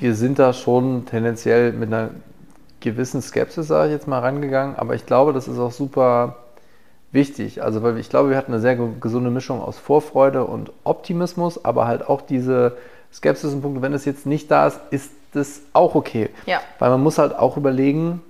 wir 0.00 0.14
sind 0.14 0.38
da 0.38 0.52
schon 0.52 1.06
tendenziell 1.06 1.72
mit 1.72 1.92
einer 1.92 2.10
gewissen 2.80 3.22
Skepsis, 3.22 3.68
sage 3.68 3.88
ich 3.88 3.92
jetzt 3.92 4.08
mal, 4.08 4.18
rangegangen, 4.18 4.76
aber 4.76 4.94
ich 4.94 5.06
glaube, 5.06 5.32
das 5.32 5.48
ist 5.48 5.58
auch 5.58 5.72
super 5.72 6.36
wichtig. 7.12 7.62
Also, 7.62 7.82
weil 7.82 7.98
ich 7.98 8.10
glaube, 8.10 8.30
wir 8.30 8.36
hatten 8.36 8.52
eine 8.52 8.60
sehr 8.60 8.76
gesunde 8.76 9.30
Mischung 9.30 9.60
aus 9.60 9.78
Vorfreude 9.78 10.44
und 10.44 10.72
Optimismus, 10.84 11.64
aber 11.64 11.86
halt 11.86 12.08
auch 12.08 12.22
diese 12.22 12.76
Skepsis 13.12 13.52
und 13.52 13.62
Punkte, 13.62 13.82
wenn 13.82 13.92
es 13.92 14.04
jetzt 14.04 14.26
nicht 14.26 14.50
da 14.50 14.66
ist, 14.66 14.80
ist 14.90 15.12
das 15.32 15.62
auch 15.72 15.94
okay. 15.94 16.30
Ja. 16.46 16.60
Weil 16.78 16.90
man 16.90 17.02
muss 17.02 17.18
halt 17.18 17.36
auch 17.38 17.56
überlegen, 17.56 18.22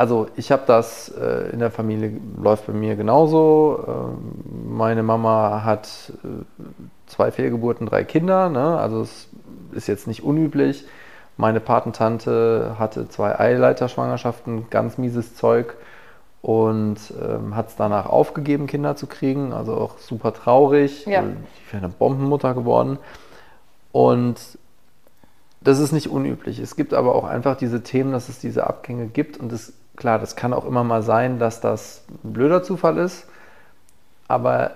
also 0.00 0.28
ich 0.34 0.50
habe 0.50 0.62
das 0.64 1.10
äh, 1.10 1.50
in 1.52 1.58
der 1.58 1.70
Familie, 1.70 2.18
läuft 2.42 2.66
bei 2.66 2.72
mir 2.72 2.96
genauso. 2.96 3.84
Ähm, 3.86 4.74
meine 4.74 5.02
Mama 5.02 5.62
hat 5.62 6.14
äh, 6.24 6.28
zwei 7.04 7.30
Fehlgeburten, 7.30 7.86
drei 7.86 8.04
Kinder, 8.04 8.48
ne? 8.48 8.78
also 8.78 9.02
es 9.02 9.28
ist 9.72 9.88
jetzt 9.88 10.06
nicht 10.06 10.22
unüblich. 10.22 10.86
Meine 11.36 11.60
Patentante 11.60 12.76
hatte 12.78 13.10
zwei 13.10 13.38
Eileiterschwangerschaften, 13.38 14.70
ganz 14.70 14.96
mieses 14.96 15.34
Zeug 15.34 15.76
und 16.40 16.96
ähm, 17.22 17.54
hat 17.54 17.68
es 17.68 17.76
danach 17.76 18.06
aufgegeben, 18.06 18.68
Kinder 18.68 18.96
zu 18.96 19.06
kriegen, 19.06 19.52
also 19.52 19.74
auch 19.74 19.98
super 19.98 20.32
traurig. 20.32 21.04
Ja. 21.04 21.24
Ich 21.66 21.74
wäre 21.74 21.84
eine 21.84 21.92
Bombenmutter 21.92 22.54
geworden. 22.54 22.96
Und 23.92 24.40
das 25.60 25.78
ist 25.78 25.92
nicht 25.92 26.08
unüblich. 26.08 26.58
Es 26.58 26.74
gibt 26.74 26.94
aber 26.94 27.14
auch 27.14 27.24
einfach 27.24 27.54
diese 27.54 27.82
Themen, 27.82 28.12
dass 28.12 28.30
es 28.30 28.38
diese 28.38 28.66
Abgänge 28.66 29.06
gibt 29.06 29.36
und 29.36 29.52
es 29.52 29.74
Klar, 30.00 30.18
das 30.18 30.34
kann 30.34 30.54
auch 30.54 30.64
immer 30.64 30.82
mal 30.82 31.02
sein, 31.02 31.38
dass 31.38 31.60
das 31.60 32.02
ein 32.24 32.32
blöder 32.32 32.62
Zufall 32.62 32.96
ist, 32.96 33.26
aber 34.28 34.70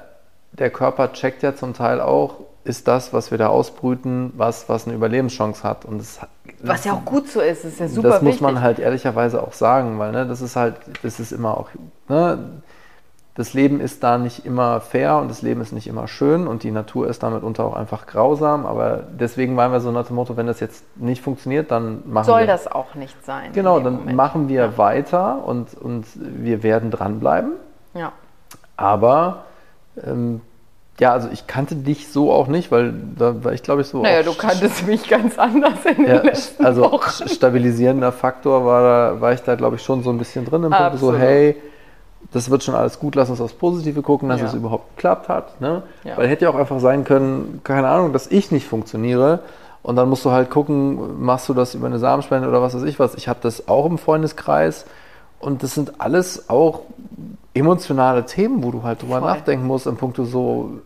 der 0.53 0.69
Körper 0.69 1.15
checkt 1.15 1.43
ja 1.43 1.57
zum 1.57 1.73
Teil 1.73 2.03
auch, 2.03 2.41
ist 2.65 2.89
das, 2.89 3.15
was 3.15 3.31
wir 3.31 3.39
da 3.39 3.49
ausbrüten, 3.49 4.35
was, 4.37 4.69
was 4.69 4.87
eine 4.87 4.95
Überlebenschance 4.95 5.63
hat. 5.63 5.87
Und 5.87 5.99
das, 5.99 6.21
was 6.63 6.85
ja 6.85 6.93
auch 6.93 7.07
gut 7.07 7.29
so 7.29 7.41
ist, 7.41 7.65
ist 7.65 7.81
ja 7.81 7.89
super 7.89 8.11
Das 8.11 8.23
muss 8.23 8.43
man 8.43 8.61
halt 8.61 8.79
ehrlicherweise 8.79 9.43
auch 9.43 9.55
sagen, 9.55 9.99
weil 9.99 10.13
ne, 10.13 10.27
das 10.27 10.43
ist 10.43 10.57
halt, 10.57 10.77
das 11.03 11.19
ist 11.19 11.33
immer 11.33 11.57
auch, 11.57 11.71
ne, 12.09 12.63
das 13.37 13.53
Leben 13.53 13.81
ist 13.81 14.05
da 14.05 14.17
nicht 14.17 14.47
immer 14.47 14.81
fair 14.81 15.17
und 15.17 15.29
das 15.29 15.43
Leben 15.43 15.61
ist 15.61 15.73
nicht 15.73 15.89
immer 15.89 16.07
schön 16.07 16.47
und 16.47 16.63
die 16.63 16.71
Natur 16.71 17.09
ist 17.09 17.25
damit 17.25 17.43
unter 17.43 17.65
auch 17.65 17.75
einfach 17.75 18.07
grausam. 18.07 18.65
Aber 18.65 19.03
deswegen 19.19 19.57
waren 19.57 19.73
wir 19.73 19.81
so 19.81 19.91
nach 19.91 20.07
dem 20.07 20.15
Motto, 20.15 20.37
wenn 20.37 20.47
das 20.47 20.61
jetzt 20.61 20.85
nicht 20.97 21.21
funktioniert, 21.21 21.73
dann 21.73 22.05
machen 22.07 22.27
Soll 22.27 22.43
wir. 22.43 22.47
Soll 22.47 22.47
das 22.47 22.67
auch 22.69 22.95
nicht 22.95 23.25
sein. 23.25 23.51
Genau, 23.53 23.81
dann 23.81 23.97
Moment. 23.97 24.17
machen 24.17 24.49
wir 24.49 24.61
ja. 24.61 24.79
weiter 24.79 25.45
und, 25.45 25.75
und 25.75 26.07
wir 26.15 26.63
werden 26.63 26.93
dranbleiben. 26.93 27.53
Ja. 27.95 28.13
Aber 28.77 29.45
ähm, 30.05 30.41
ja, 31.01 31.13
also 31.13 31.29
ich 31.33 31.49
kannte 31.49 31.75
dich 31.75 32.13
so 32.13 32.33
auch 32.33 32.47
nicht, 32.47 32.71
weil 32.71 32.95
da 33.19 33.43
war 33.43 33.53
ich 33.53 33.65
glaube 33.65 33.81
ich 33.83 33.89
so. 33.89 34.01
Naja, 34.01 34.23
du 34.23 34.33
kanntest 34.35 34.87
mich 34.87 35.09
ganz 35.09 35.41
anders 35.41 35.85
in 35.85 36.07
ja, 36.07 36.19
den 36.19 36.27
letzten 36.27 36.65
Also 36.65 36.83
Wochen. 36.83 37.29
stabilisierender 37.29 38.13
Faktor 38.13 38.65
war, 38.65 38.83
da, 38.83 39.21
war 39.21 39.33
ich 39.33 39.41
da 39.41 39.57
glaube 39.57 39.75
ich 39.75 39.83
schon 39.83 40.05
so 40.05 40.11
ein 40.11 40.19
bisschen 40.19 40.45
drin 40.45 40.63
im 40.63 40.71
Punkt 40.71 40.99
so, 41.01 41.17
hey, 41.17 41.57
das 42.35 42.51
wird 42.51 42.65
schon 42.65 42.75
alles 42.75 42.99
gut, 42.99 43.15
lass 43.15 43.31
uns 43.31 43.41
aufs 43.41 43.55
Positive 43.55 44.03
gucken, 44.03 44.29
dass 44.29 44.41
ja. 44.41 44.49
es 44.49 44.55
überhaupt 44.55 44.97
geklappt 44.97 45.29
hat. 45.29 45.61
Ne? 45.61 45.85
Ja. 46.03 46.17
Weil 46.17 46.29
hätte 46.29 46.45
ja 46.45 46.51
auch 46.51 46.57
einfach 46.57 46.81
sein 46.81 47.05
können, 47.05 47.61
keine 47.63 47.87
Ahnung, 47.87 48.13
dass 48.13 48.27
ich 48.27 48.51
nicht 48.51 48.67
funktioniere. 48.67 49.41
Und 49.85 49.95
dann 49.95 50.09
musst 50.09 50.25
du 50.25 50.33
halt 50.33 50.51
gucken, 50.51 51.23
machst 51.25 51.49
du 51.49 51.55
das 51.55 51.77
über 51.77 51.87
eine 51.87 52.01
Samenspende 52.01 52.49
oder 52.49 52.61
was 52.61 52.75
weiß 52.75 52.83
ich 52.83 52.99
was. 52.99 53.15
Ich 53.15 53.29
habe 53.29 53.39
das 53.41 53.69
auch 53.69 53.87
im 53.87 53.99
Freundeskreis. 53.99 54.85
Und 55.39 55.63
das 55.63 55.75
sind 55.75 56.01
alles 56.01 56.49
auch 56.49 56.81
emotionale 57.53 58.27
Themen, 58.27 58.65
wo 58.65 58.73
du 58.73 58.83
halt 58.83 59.03
drüber 59.03 59.21
Voll. 59.21 59.31
nachdenken 59.31 59.67
musst. 59.67 59.87
In 59.87 59.97
puncto 59.97 60.25
so, 60.25 60.81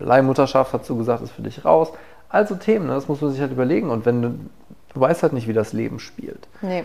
Leihmutterschaft, 0.00 0.72
hast 0.72 0.90
du 0.90 0.96
gesagt, 0.96 1.22
ist 1.22 1.30
für 1.30 1.42
dich 1.42 1.64
raus. 1.64 1.92
Also 2.28 2.56
Themen, 2.56 2.88
ne? 2.88 2.94
das 2.94 3.06
muss 3.06 3.20
man 3.20 3.30
sich 3.30 3.40
halt 3.40 3.52
überlegen. 3.52 3.88
Und 3.88 4.04
wenn 4.04 4.22
du, 4.22 4.28
du 4.94 5.00
weißt 5.00 5.22
halt 5.22 5.32
nicht, 5.32 5.46
wie 5.46 5.52
das 5.52 5.72
Leben 5.72 6.00
spielt. 6.00 6.48
Nee. 6.60 6.82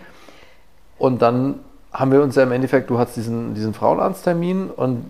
Und 1.00 1.24
dann 1.24 1.62
haben 1.98 2.12
wir 2.12 2.22
uns 2.22 2.36
ja 2.36 2.44
im 2.44 2.52
Endeffekt, 2.52 2.92
du 2.92 3.00
hast 3.00 3.16
diesen, 3.16 3.56
diesen 3.56 3.74
Frauenarzttermin 3.74 4.70
und 4.70 5.04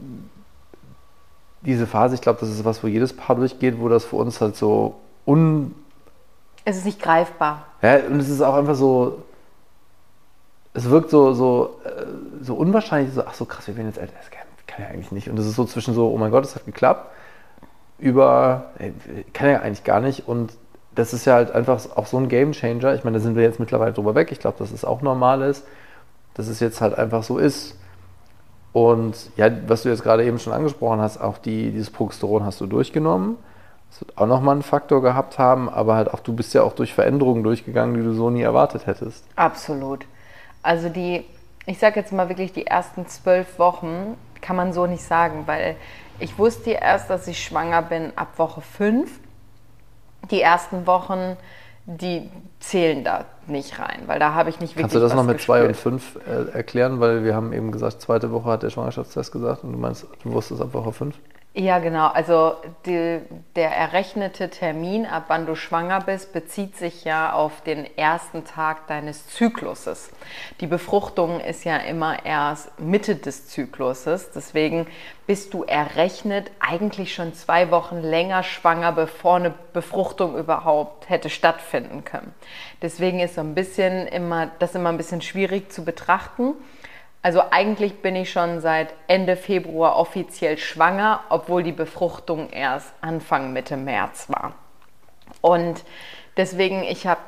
diese 1.62 1.86
Phase, 1.86 2.16
ich 2.16 2.22
glaube, 2.22 2.40
das 2.40 2.50
ist 2.50 2.64
was, 2.64 2.82
wo 2.82 2.88
jedes 2.88 3.12
Paar 3.12 3.36
durchgeht, 3.36 3.80
wo 3.80 3.90
das 3.90 4.06
für 4.06 4.16
uns 4.16 4.40
halt 4.40 4.56
so 4.56 4.96
un. 5.26 5.76
Es 6.64 6.78
ist 6.78 6.86
nicht 6.86 7.02
greifbar. 7.02 7.66
Ja, 7.82 7.98
und 8.10 8.22
es 8.22 8.30
ist 8.30 8.42
auch 8.42 8.54
einfach 8.54 8.76
so. 8.76 9.22
Es 10.74 10.90
wirkt 10.90 11.10
so, 11.10 11.34
so, 11.34 11.82
äh, 11.84 12.06
so 12.42 12.56
unwahrscheinlich, 12.56 13.14
so, 13.14 13.24
ach 13.26 13.34
so 13.34 13.44
krass, 13.44 13.68
wir 13.68 13.76
werden 13.76 13.88
jetzt 13.88 13.98
älter. 13.98 14.14
Das 14.18 14.32
kann, 14.32 14.44
kann 14.66 14.86
ja 14.86 14.88
eigentlich 14.90 15.12
nicht. 15.12 15.30
Und 15.30 15.38
es 15.38 15.46
ist 15.46 15.56
so 15.56 15.66
zwischen 15.66 15.94
so, 15.94 16.10
oh 16.10 16.18
mein 16.18 16.32
Gott, 16.32 16.46
es 16.46 16.56
hat 16.56 16.66
geklappt, 16.66 17.12
über, 18.00 18.66
ey, 18.78 18.94
kann 19.34 19.50
ja 19.50 19.60
eigentlich 19.60 19.84
gar 19.84 20.00
nicht. 20.00 20.28
Und 20.28 20.54
das 20.96 21.14
ist 21.14 21.26
ja 21.26 21.34
halt 21.34 21.52
einfach 21.52 21.84
auch 21.98 22.06
so 22.06 22.18
ein 22.18 22.30
Game 22.30 22.54
Changer. 22.54 22.94
Ich 22.94 23.04
meine, 23.04 23.18
da 23.18 23.24
sind 23.24 23.36
wir 23.36 23.44
jetzt 23.44 23.60
mittlerweile 23.60 23.92
drüber 23.92 24.16
weg. 24.16 24.32
Ich 24.32 24.40
glaube, 24.40 24.58
dass 24.60 24.72
es 24.72 24.86
auch 24.86 25.02
normal 25.02 25.42
ist 25.42 25.66
dass 26.38 26.48
es 26.48 26.60
jetzt 26.60 26.82
halt 26.82 26.98
einfach 26.98 27.24
so 27.24 27.38
ist. 27.38 27.76
Und 28.72 29.16
ja, 29.38 29.50
was 29.68 29.84
du 29.84 29.90
jetzt 29.90 30.04
gerade 30.04 30.24
eben 30.24 30.40
schon 30.40 30.54
angesprochen 30.54 31.02
hast, 31.02 31.18
auch 31.18 31.40
die, 31.40 31.72
dieses 31.72 31.90
Progesteron 31.90 32.46
hast 32.46 32.62
du 32.62 32.68
durchgenommen. 32.68 33.38
Das 33.90 34.02
wird 34.02 34.18
auch 34.18 34.28
nochmal 34.28 34.54
einen 34.54 34.62
Faktor 34.62 35.02
gehabt 35.02 35.40
haben, 35.40 35.70
aber 35.70 35.96
halt 35.96 36.14
auch 36.14 36.20
du 36.20 36.34
bist 36.34 36.54
ja 36.54 36.62
auch 36.62 36.74
durch 36.74 36.94
Veränderungen 36.94 37.44
durchgegangen, 37.44 37.96
die 37.96 38.04
du 38.04 38.14
so 38.14 38.30
nie 38.30 38.42
erwartet 38.42 38.86
hättest. 38.86 39.26
Absolut. 39.36 40.06
Also 40.62 40.90
die, 40.90 41.26
ich 41.66 41.80
sage 41.80 42.00
jetzt 42.00 42.12
mal 42.12 42.30
wirklich, 42.30 42.54
die 42.54 42.68
ersten 42.68 43.08
zwölf 43.08 43.58
Wochen 43.58 44.16
kann 44.42 44.56
man 44.56 44.74
so 44.74 44.86
nicht 44.86 45.04
sagen, 45.04 45.44
weil 45.48 45.76
ich 46.20 46.38
wusste 46.38 46.72
erst, 46.72 47.10
dass 47.10 47.28
ich 47.28 47.44
schwanger 47.44 47.82
bin 47.82 48.12
ab 48.16 48.38
Woche 48.38 48.62
fünf. 48.62 49.20
Die 50.30 50.42
ersten 50.42 50.86
Wochen 50.86 51.38
die 51.88 52.30
zählen 52.60 53.04
da 53.06 53.26
nicht 53.48 53.80
rein, 53.80 54.04
weil 54.08 54.20
da 54.20 54.34
habe 54.34 54.50
ich 54.50 54.60
nicht 54.60 54.72
wirklich. 54.72 54.84
Kannst 54.84 54.96
du 54.96 55.00
das 55.00 55.16
noch 55.16 55.24
mit 55.24 55.40
zwei 55.40 55.66
und 55.66 55.76
fünf 55.76 56.20
äh, 56.28 56.52
erklären? 56.52 57.00
Weil 57.00 57.24
wir 57.24 57.34
haben 57.34 57.54
eben 57.54 57.72
gesagt, 57.72 58.02
zweite 58.02 58.30
Woche 58.32 58.50
hat 58.50 58.64
der 58.64 58.70
Schwangerschaftstest 58.70 59.32
gesagt 59.32 59.64
und 59.64 59.72
du 59.72 59.78
meinst, 59.78 60.06
du 60.24 60.32
wusstest 60.34 60.62
ab 60.62 60.74
Woche 60.74 60.92
fünf? 60.92 61.16
Ja, 61.60 61.80
genau. 61.80 62.06
Also 62.06 62.54
die, 62.86 63.20
der 63.56 63.72
errechnete 63.72 64.52
Termin, 64.52 65.08
ab 65.08 65.24
wann 65.30 65.48
du 65.48 65.56
schwanger 65.56 66.02
bist, 66.02 66.32
bezieht 66.32 66.78
sich 66.78 67.04
ja 67.04 67.34
auf 67.34 67.62
den 67.62 67.98
ersten 67.98 68.46
Tag 68.46 68.86
deines 68.86 69.28
Zykluses. 69.30 70.12
Die 70.62 70.68
Befruchtung 70.68 71.40
ist 71.40 71.64
ja 71.64 71.78
immer 71.78 72.24
erst 72.24 72.80
Mitte 72.80 73.16
des 73.16 73.48
Zykluses. 73.48 74.30
Deswegen 74.36 74.86
bist 75.26 75.52
du 75.56 75.64
errechnet 75.64 76.52
eigentlich 76.60 77.16
schon 77.16 77.34
zwei 77.34 77.72
Wochen 77.72 78.02
länger 78.02 78.44
schwanger, 78.44 78.92
bevor 78.92 79.38
eine 79.38 79.52
Befruchtung 79.74 80.38
überhaupt 80.38 81.10
hätte 81.10 81.32
stattfinden 81.32 82.06
können. 82.06 82.36
Deswegen 82.84 83.20
ist 83.20 83.34
so 83.34 83.42
ein 83.42 83.56
bisschen 83.56 84.06
immer, 84.06 84.52
das 84.60 84.76
immer 84.76 84.90
ein 84.90 84.98
bisschen 84.98 85.24
schwierig 85.24 85.72
zu 85.72 85.84
betrachten. 85.84 86.54
Also 87.28 87.44
eigentlich 87.52 87.96
bin 88.02 88.16
ich 88.16 88.32
schon 88.32 88.62
seit 88.62 88.94
Ende 89.08 89.36
Februar 89.36 89.98
offiziell 89.98 90.58
schwanger, 90.58 91.20
obwohl 91.28 91.62
die 91.62 91.74
Befruchtung 91.74 92.50
erst 92.52 92.94
Anfang 93.02 93.52
Mitte 93.52 93.76
März 93.76 94.30
war. 94.30 94.54
Und 95.42 95.84
deswegen, 96.38 96.84
ich 96.84 97.06
habe 97.06 97.20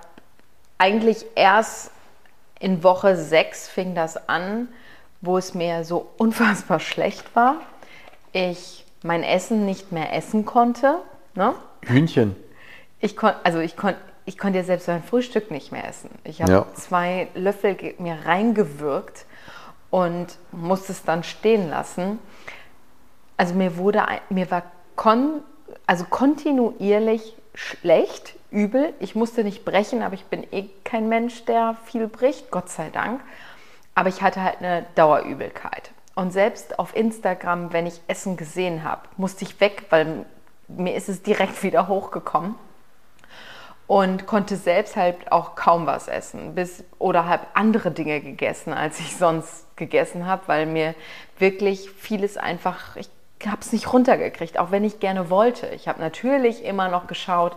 eigentlich 0.77 1.25
erst 1.35 1.91
in 2.62 2.81
Woche 2.81 3.17
6 3.17 3.67
fing 3.67 3.93
das 3.93 4.29
an, 4.29 4.69
wo 5.19 5.38
es 5.38 5.53
mir 5.53 5.83
so 5.83 6.07
unfassbar 6.17 6.79
schlecht 6.79 7.35
war. 7.35 7.57
Ich 8.31 8.85
mein 9.03 9.21
Essen 9.21 9.65
nicht 9.65 9.91
mehr 9.91 10.13
essen 10.13 10.45
konnte. 10.45 10.99
Ne? 11.35 11.55
Hühnchen. 11.81 12.38
Ich 13.01 13.17
kon, 13.17 13.33
also 13.43 13.59
ich, 13.59 13.75
kon, 13.75 13.95
ich 14.23 14.38
konnte 14.38 14.59
ja 14.59 14.63
selbst 14.63 14.88
mein 14.88 15.03
Frühstück 15.03 15.51
nicht 15.51 15.73
mehr 15.73 15.85
essen. 15.85 16.09
Ich 16.23 16.41
habe 16.41 16.51
ja. 16.53 16.65
zwei 16.75 17.27
Löffel 17.35 17.75
mir 17.97 18.17
reingewürgt 18.23 19.25
und 19.91 20.28
musste 20.52 20.91
es 20.91 21.04
dann 21.04 21.23
stehen 21.23 21.69
lassen. 21.69 22.19
Also 23.38 23.54
mir 23.54 23.78
wurde, 23.78 24.04
mir 24.30 24.49
war 24.52 24.63
kon, 24.95 25.41
also 25.86 26.06
kontinuierlich 26.06 27.36
schlecht, 27.54 28.36
übel. 28.52 28.93
Ich 28.99 29.15
musste 29.15 29.43
nicht 29.43 29.65
brechen, 29.65 30.02
aber 30.02 30.15
ich 30.15 30.25
bin 30.25 30.45
eh 30.52 30.69
kein 30.84 31.10
Mensch, 31.10 31.45
der 31.45 31.75
viel 31.86 32.08
bricht, 32.08 32.52
Gott 32.52 32.69
sei 32.69 32.89
Dank. 32.89 33.21
Aber 33.95 34.10
ich 34.10 34.21
hatte 34.21 34.43
halt 34.43 34.60
eine 34.60 34.86
Dauerübelkeit. 34.95 35.91
Und 36.15 36.32
selbst 36.32 36.80
auf 36.80 36.95
Instagram, 36.95 37.71
wenn 37.73 37.86
ich 37.86 38.02
Essen 38.08 38.38
gesehen 38.38 38.84
habe, 38.84 39.02
musste 39.17 39.45
ich 39.45 39.60
weg, 39.60 39.86
weil 39.89 40.25
mir 40.67 40.95
ist 40.95 41.10
es 41.10 41.23
direkt 41.23 41.63
wieder 41.63 41.88
hochgekommen 41.88 42.56
und 43.89 44.28
konnte 44.28 44.56
selbst 44.56 44.95
halt 44.95 45.32
auch 45.32 45.56
kaum 45.56 45.88
was 45.88 46.08
essen 46.08 46.54
bis, 46.54 46.84
oder 46.99 47.25
habe 47.28 47.47
andere 47.56 47.89
Dinge 47.89 48.21
gegessen, 48.21 48.71
als 48.71 48.99
ich 48.99 49.17
sonst 49.17 49.65
gegessen 49.78 50.28
habe, 50.28 50.43
weil 50.45 50.67
mir 50.67 50.93
wirklich 51.39 51.89
vieles 51.89 52.38
einfach, 52.38 52.95
ich 52.97 53.10
habe 53.47 53.58
es 53.62 53.73
nicht 53.73 53.91
runtergekriegt, 53.91 54.60
auch 54.60 54.69
wenn 54.69 54.84
ich 54.84 54.99
gerne 54.99 55.32
wollte. 55.32 55.65
Ich 55.69 55.88
habe 55.88 55.99
natürlich 56.02 56.63
immer 56.63 56.88
noch 56.89 57.08
geschaut. 57.08 57.54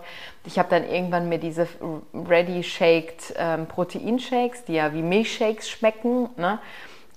Ich 0.47 0.59
habe 0.59 0.71
dann 0.71 0.89
irgendwann 0.89 1.29
mir 1.29 1.37
diese 1.37 1.69
Ready-Shaked 2.15 3.35
ähm, 3.37 3.67
Proteinshakes, 3.67 4.65
die 4.65 4.73
ja 4.73 4.95
wie 4.95 5.03
Milchshakes 5.03 5.69
schmecken. 5.69 6.31
Ne? 6.39 6.61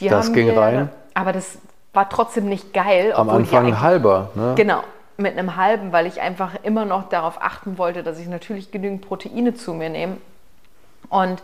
Die 0.02 0.10
das 0.10 0.34
ging 0.34 0.48
wir, 0.48 0.58
rein. 0.58 0.90
Aber 1.14 1.32
das 1.32 1.58
war 1.94 2.10
trotzdem 2.10 2.50
nicht 2.50 2.74
geil. 2.74 3.14
Am 3.14 3.30
Anfang 3.30 3.80
halber. 3.80 4.32
Ne? 4.36 4.56
Genau, 4.58 4.84
mit 5.18 5.38
einem 5.38 5.56
halben, 5.56 5.92
weil 5.92 6.08
ich 6.08 6.22
einfach 6.22 6.56
immer 6.64 6.86
noch 6.86 7.10
darauf 7.10 7.42
achten 7.42 7.78
wollte, 7.78 8.04
dass 8.04 8.20
ich 8.20 8.28
natürlich 8.28 8.72
genügend 8.72 9.02
Proteine 9.02 9.54
zu 9.54 9.74
mir 9.74 9.90
nehme. 9.90 10.18
Und 11.10 11.42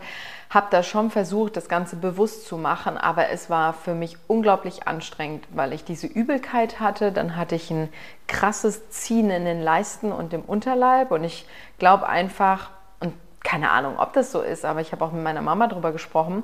habe 0.52 0.66
da 0.70 0.82
schon 0.82 1.10
versucht, 1.10 1.56
das 1.56 1.68
Ganze 1.68 1.96
bewusst 1.96 2.46
zu 2.46 2.58
machen, 2.58 2.98
aber 2.98 3.30
es 3.30 3.48
war 3.48 3.72
für 3.72 3.94
mich 3.94 4.18
unglaublich 4.26 4.86
anstrengend, 4.86 5.46
weil 5.54 5.72
ich 5.72 5.84
diese 5.84 6.06
Übelkeit 6.06 6.78
hatte. 6.78 7.10
Dann 7.10 7.36
hatte 7.36 7.54
ich 7.54 7.70
ein 7.70 7.88
krasses 8.26 8.90
Ziehen 8.90 9.30
in 9.30 9.46
den 9.46 9.62
Leisten 9.62 10.12
und 10.12 10.34
im 10.34 10.42
Unterleib 10.42 11.10
und 11.10 11.24
ich 11.24 11.46
glaube 11.78 12.06
einfach, 12.06 12.70
und 13.00 13.14
keine 13.42 13.70
Ahnung, 13.70 13.98
ob 13.98 14.12
das 14.12 14.30
so 14.30 14.42
ist, 14.42 14.66
aber 14.66 14.82
ich 14.82 14.92
habe 14.92 15.04
auch 15.04 15.12
mit 15.12 15.22
meiner 15.22 15.42
Mama 15.42 15.68
darüber 15.68 15.92
gesprochen, 15.92 16.42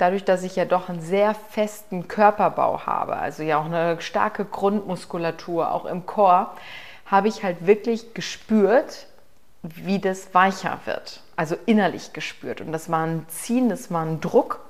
dadurch, 0.00 0.24
dass 0.24 0.42
ich 0.42 0.56
ja 0.56 0.64
doch 0.64 0.88
einen 0.88 1.00
sehr 1.00 1.34
festen 1.34 2.08
Körperbau 2.08 2.86
habe, 2.86 3.16
also 3.16 3.42
ja 3.42 3.58
auch 3.58 3.66
eine 3.66 4.00
starke 4.00 4.44
Grundmuskulatur, 4.44 5.72
auch 5.72 5.84
im 5.84 6.06
Chor, 6.06 6.54
habe 7.06 7.28
ich 7.28 7.42
halt 7.42 7.66
wirklich 7.66 8.14
gespürt, 8.14 9.06
wie 9.62 9.98
das 9.98 10.32
weicher 10.34 10.78
wird. 10.84 11.20
Also 11.36 11.56
innerlich 11.66 12.12
gespürt. 12.12 12.60
Und 12.60 12.72
das 12.72 12.90
war 12.90 13.06
ein 13.06 13.26
Ziehen, 13.28 13.68
das 13.68 13.90
war 13.90 14.04
ein 14.04 14.20
Druck. 14.20 14.60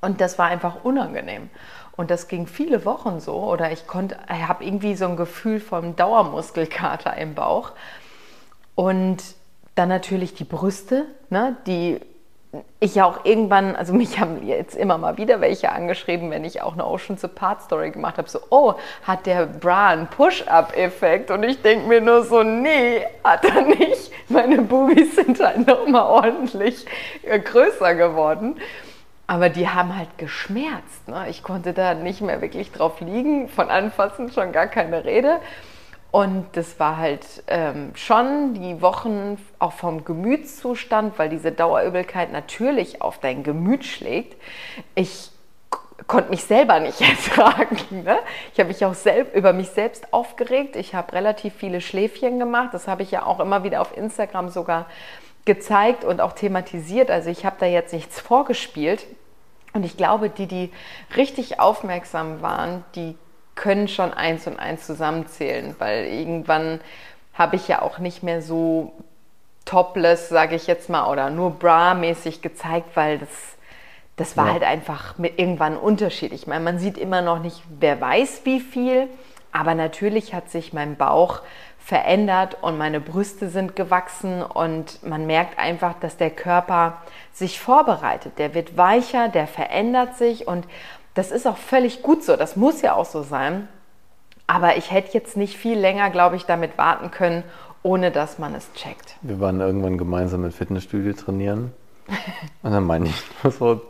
Und 0.00 0.20
das 0.20 0.38
war 0.38 0.46
einfach 0.46 0.84
unangenehm. 0.84 1.50
Und 1.96 2.10
das 2.10 2.28
ging 2.28 2.46
viele 2.46 2.84
Wochen 2.84 3.20
so. 3.20 3.34
Oder 3.34 3.72
ich 3.72 3.86
konnte, 3.86 4.16
ich 4.32 4.46
habe 4.46 4.64
irgendwie 4.64 4.94
so 4.94 5.06
ein 5.06 5.16
Gefühl 5.16 5.60
vom 5.60 5.96
Dauermuskelkater 5.96 7.16
im 7.16 7.34
Bauch. 7.34 7.72
Und 8.76 9.22
dann 9.74 9.88
natürlich 9.88 10.34
die 10.34 10.44
Brüste, 10.44 11.06
ne, 11.30 11.56
die 11.66 12.00
ich 12.80 12.94
ja 12.94 13.04
auch 13.04 13.24
irgendwann, 13.24 13.76
also 13.76 13.92
mich 13.92 14.18
haben 14.18 14.46
jetzt 14.46 14.74
immer 14.74 14.96
mal 14.96 15.18
wieder 15.18 15.40
welche 15.40 15.70
angeschrieben, 15.70 16.30
wenn 16.30 16.44
ich 16.44 16.62
auch 16.62 16.72
eine 16.72 16.86
Oceans 16.86 17.24
Apart 17.24 17.62
Story 17.62 17.90
gemacht 17.90 18.16
habe, 18.16 18.28
so, 18.28 18.40
oh, 18.50 18.74
hat 19.04 19.26
der 19.26 19.46
Bra 19.46 19.88
einen 19.88 20.06
Push-Up-Effekt? 20.06 21.30
Und 21.30 21.42
ich 21.42 21.60
denke 21.60 21.88
mir 21.88 22.00
nur 22.00 22.24
so, 22.24 22.42
nee, 22.42 23.04
hat 23.22 23.44
er 23.44 23.62
nicht. 23.62 24.10
Meine 24.28 24.62
Bubis 24.62 25.16
sind 25.16 25.40
halt 25.40 25.66
nochmal 25.66 26.06
ordentlich 26.06 26.86
äh, 27.22 27.38
größer 27.38 27.94
geworden. 27.94 28.56
Aber 29.26 29.50
die 29.50 29.68
haben 29.68 29.94
halt 29.94 30.16
geschmerzt. 30.16 31.06
Ne? 31.06 31.26
Ich 31.28 31.42
konnte 31.42 31.74
da 31.74 31.92
nicht 31.92 32.22
mehr 32.22 32.40
wirklich 32.40 32.72
drauf 32.72 33.00
liegen, 33.00 33.48
von 33.50 33.68
Anfassen 33.68 34.32
schon 34.32 34.52
gar 34.52 34.68
keine 34.68 35.04
Rede. 35.04 35.40
Und 36.10 36.46
das 36.52 36.80
war 36.80 36.96
halt 36.96 37.26
ähm, 37.48 37.92
schon 37.94 38.54
die 38.54 38.80
Wochen 38.80 39.38
auch 39.58 39.72
vom 39.72 40.04
Gemütszustand, 40.04 41.18
weil 41.18 41.28
diese 41.28 41.52
Dauerübelkeit 41.52 42.32
natürlich 42.32 43.02
auf 43.02 43.18
dein 43.18 43.42
Gemüt 43.42 43.84
schlägt. 43.84 44.40
Ich 44.94 45.30
konnte 46.06 46.30
mich 46.30 46.44
selber 46.44 46.80
nicht 46.80 47.00
ertragen. 47.02 48.04
Ne? 48.04 48.18
Ich 48.54 48.58
habe 48.58 48.68
mich 48.68 48.84
auch 48.84 48.94
selb, 48.94 49.34
über 49.34 49.52
mich 49.52 49.68
selbst 49.68 50.12
aufgeregt. 50.12 50.76
Ich 50.76 50.94
habe 50.94 51.12
relativ 51.12 51.54
viele 51.54 51.82
Schläfchen 51.82 52.38
gemacht. 52.38 52.70
Das 52.72 52.88
habe 52.88 53.02
ich 53.02 53.10
ja 53.10 53.26
auch 53.26 53.38
immer 53.38 53.62
wieder 53.62 53.82
auf 53.82 53.94
Instagram 53.94 54.48
sogar 54.48 54.86
gezeigt 55.44 56.04
und 56.04 56.20
auch 56.22 56.32
thematisiert. 56.32 57.10
Also 57.10 57.28
ich 57.28 57.44
habe 57.44 57.56
da 57.60 57.66
jetzt 57.66 57.92
nichts 57.92 58.18
vorgespielt. 58.18 59.06
Und 59.74 59.84
ich 59.84 59.98
glaube, 59.98 60.30
die, 60.30 60.46
die 60.46 60.72
richtig 61.16 61.60
aufmerksam 61.60 62.40
waren, 62.40 62.84
die 62.94 63.16
können 63.58 63.88
schon 63.88 64.14
eins 64.14 64.46
und 64.46 64.58
eins 64.58 64.86
zusammenzählen, 64.86 65.74
weil 65.78 66.06
irgendwann 66.06 66.80
habe 67.34 67.56
ich 67.56 67.68
ja 67.68 67.82
auch 67.82 67.98
nicht 67.98 68.22
mehr 68.22 68.40
so 68.40 68.92
topless, 69.64 70.28
sage 70.28 70.56
ich 70.56 70.66
jetzt 70.66 70.88
mal, 70.88 71.10
oder 71.10 71.28
nur 71.28 71.50
bra-mäßig 71.50 72.40
gezeigt, 72.40 72.96
weil 72.96 73.18
das, 73.18 73.28
das 74.16 74.36
war 74.36 74.46
ja. 74.46 74.52
halt 74.54 74.62
einfach 74.62 75.18
mit 75.18 75.38
irgendwann 75.38 75.74
ein 75.74 75.78
Unterschied. 75.78 76.32
Ich 76.32 76.46
meine, 76.46 76.64
man 76.64 76.78
sieht 76.78 76.96
immer 76.96 77.20
noch 77.20 77.40
nicht, 77.40 77.62
wer 77.78 78.00
weiß 78.00 78.42
wie 78.44 78.60
viel, 78.60 79.08
aber 79.52 79.74
natürlich 79.74 80.34
hat 80.34 80.50
sich 80.50 80.72
mein 80.72 80.96
Bauch 80.96 81.42
verändert 81.78 82.58
und 82.60 82.76
meine 82.76 83.00
Brüste 83.00 83.48
sind 83.48 83.74
gewachsen 83.74 84.42
und 84.42 85.02
man 85.02 85.26
merkt 85.26 85.58
einfach, 85.58 85.94
dass 86.00 86.16
der 86.16 86.30
Körper 86.30 86.98
sich 87.32 87.60
vorbereitet. 87.60 88.38
Der 88.38 88.54
wird 88.54 88.76
weicher, 88.76 89.28
der 89.28 89.46
verändert 89.46 90.16
sich 90.16 90.46
und 90.46 90.66
das 91.18 91.32
ist 91.32 91.48
auch 91.48 91.56
völlig 91.56 92.02
gut 92.02 92.22
so. 92.22 92.36
Das 92.36 92.54
muss 92.54 92.80
ja 92.80 92.94
auch 92.94 93.04
so 93.04 93.22
sein. 93.22 93.66
Aber 94.46 94.76
ich 94.76 94.92
hätte 94.92 95.12
jetzt 95.12 95.36
nicht 95.36 95.56
viel 95.56 95.76
länger, 95.76 96.10
glaube 96.10 96.36
ich, 96.36 96.46
damit 96.46 96.78
warten 96.78 97.10
können, 97.10 97.42
ohne 97.82 98.12
dass 98.12 98.38
man 98.38 98.54
es 98.54 98.72
checkt. 98.74 99.16
Wir 99.22 99.40
waren 99.40 99.60
irgendwann 99.60 99.98
gemeinsam 99.98 100.44
im 100.44 100.52
Fitnessstudio 100.52 101.12
trainieren. 101.14 101.72
Und 102.62 102.70
dann 102.70 102.84
meine 102.84 103.06
ich, 103.06 103.22
das 103.42 103.60
war 103.60 103.80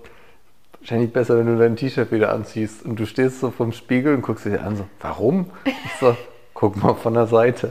wahrscheinlich 0.81 1.13
besser, 1.13 1.39
wenn 1.39 1.47
du 1.47 1.59
dein 1.59 1.77
T-Shirt 1.77 2.11
wieder 2.11 2.33
anziehst. 2.33 2.85
Und 2.85 2.99
du 2.99 3.07
stehst 3.07 3.41
so 3.41 3.51
vom 3.51 3.73
Spiegel 3.73 4.15
und 4.15 4.23
guckst 4.23 4.47
dich 4.47 4.59
an, 4.59 4.77
so, 4.77 4.85
warum? 5.01 5.51
Ich 5.65 5.93
so, 6.01 6.17
guck 6.55 6.83
mal 6.83 6.95
von 6.95 7.13
der 7.13 7.27
Seite. 7.27 7.69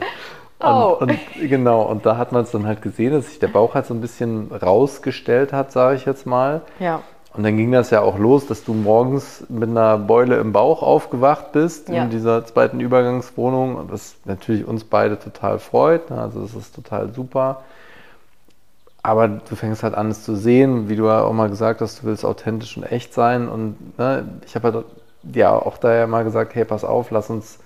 Und, 0.60 0.68
oh. 0.68 0.98
und 1.00 1.18
genau, 1.40 1.82
und 1.82 2.06
da 2.06 2.16
hat 2.16 2.30
man 2.30 2.44
es 2.44 2.52
dann 2.52 2.64
halt 2.64 2.80
gesehen, 2.80 3.12
dass 3.12 3.26
sich 3.26 3.38
der 3.40 3.48
Bauch 3.48 3.74
halt 3.74 3.86
so 3.86 3.94
ein 3.94 4.00
bisschen 4.00 4.52
rausgestellt 4.52 5.52
hat, 5.52 5.72
sage 5.72 5.96
ich 5.96 6.04
jetzt 6.04 6.26
mal. 6.26 6.62
Ja. 6.78 7.02
Und 7.34 7.42
dann 7.42 7.56
ging 7.56 7.70
das 7.70 7.90
ja 7.90 8.00
auch 8.00 8.18
los, 8.18 8.46
dass 8.46 8.64
du 8.64 8.72
morgens 8.72 9.44
mit 9.48 9.68
einer 9.68 9.98
Beule 9.98 10.38
im 10.38 10.52
Bauch 10.52 10.82
aufgewacht 10.82 11.52
bist 11.52 11.88
ja. 11.88 12.02
in 12.02 12.10
dieser 12.10 12.44
zweiten 12.46 12.80
Übergangswohnung, 12.80 13.90
was 13.90 14.16
natürlich 14.24 14.66
uns 14.66 14.84
beide 14.84 15.18
total 15.18 15.58
freut. 15.58 16.10
Ne? 16.10 16.20
Also 16.20 16.40
das 16.40 16.54
ist 16.54 16.74
total 16.74 17.12
super. 17.12 17.62
Aber 19.02 19.28
du 19.28 19.56
fängst 19.56 19.82
halt 19.82 19.94
an, 19.94 20.10
es 20.10 20.24
zu 20.24 20.34
sehen, 20.34 20.88
wie 20.88 20.96
du 20.96 21.06
ja 21.06 21.22
auch 21.22 21.32
mal 21.32 21.48
gesagt 21.48 21.80
hast, 21.80 22.02
du 22.02 22.06
willst 22.06 22.24
authentisch 22.24 22.76
und 22.76 22.84
echt 22.84 23.14
sein. 23.14 23.48
Und 23.48 23.98
ne, 23.98 24.26
ich 24.44 24.54
habe 24.54 24.72
halt 24.72 24.84
ja 25.34 25.54
auch 25.54 25.78
daher 25.78 26.06
mal 26.06 26.24
gesagt, 26.24 26.54
hey, 26.54 26.64
pass 26.64 26.84
auf, 26.84 27.10
lass 27.10 27.30
uns 27.30 27.58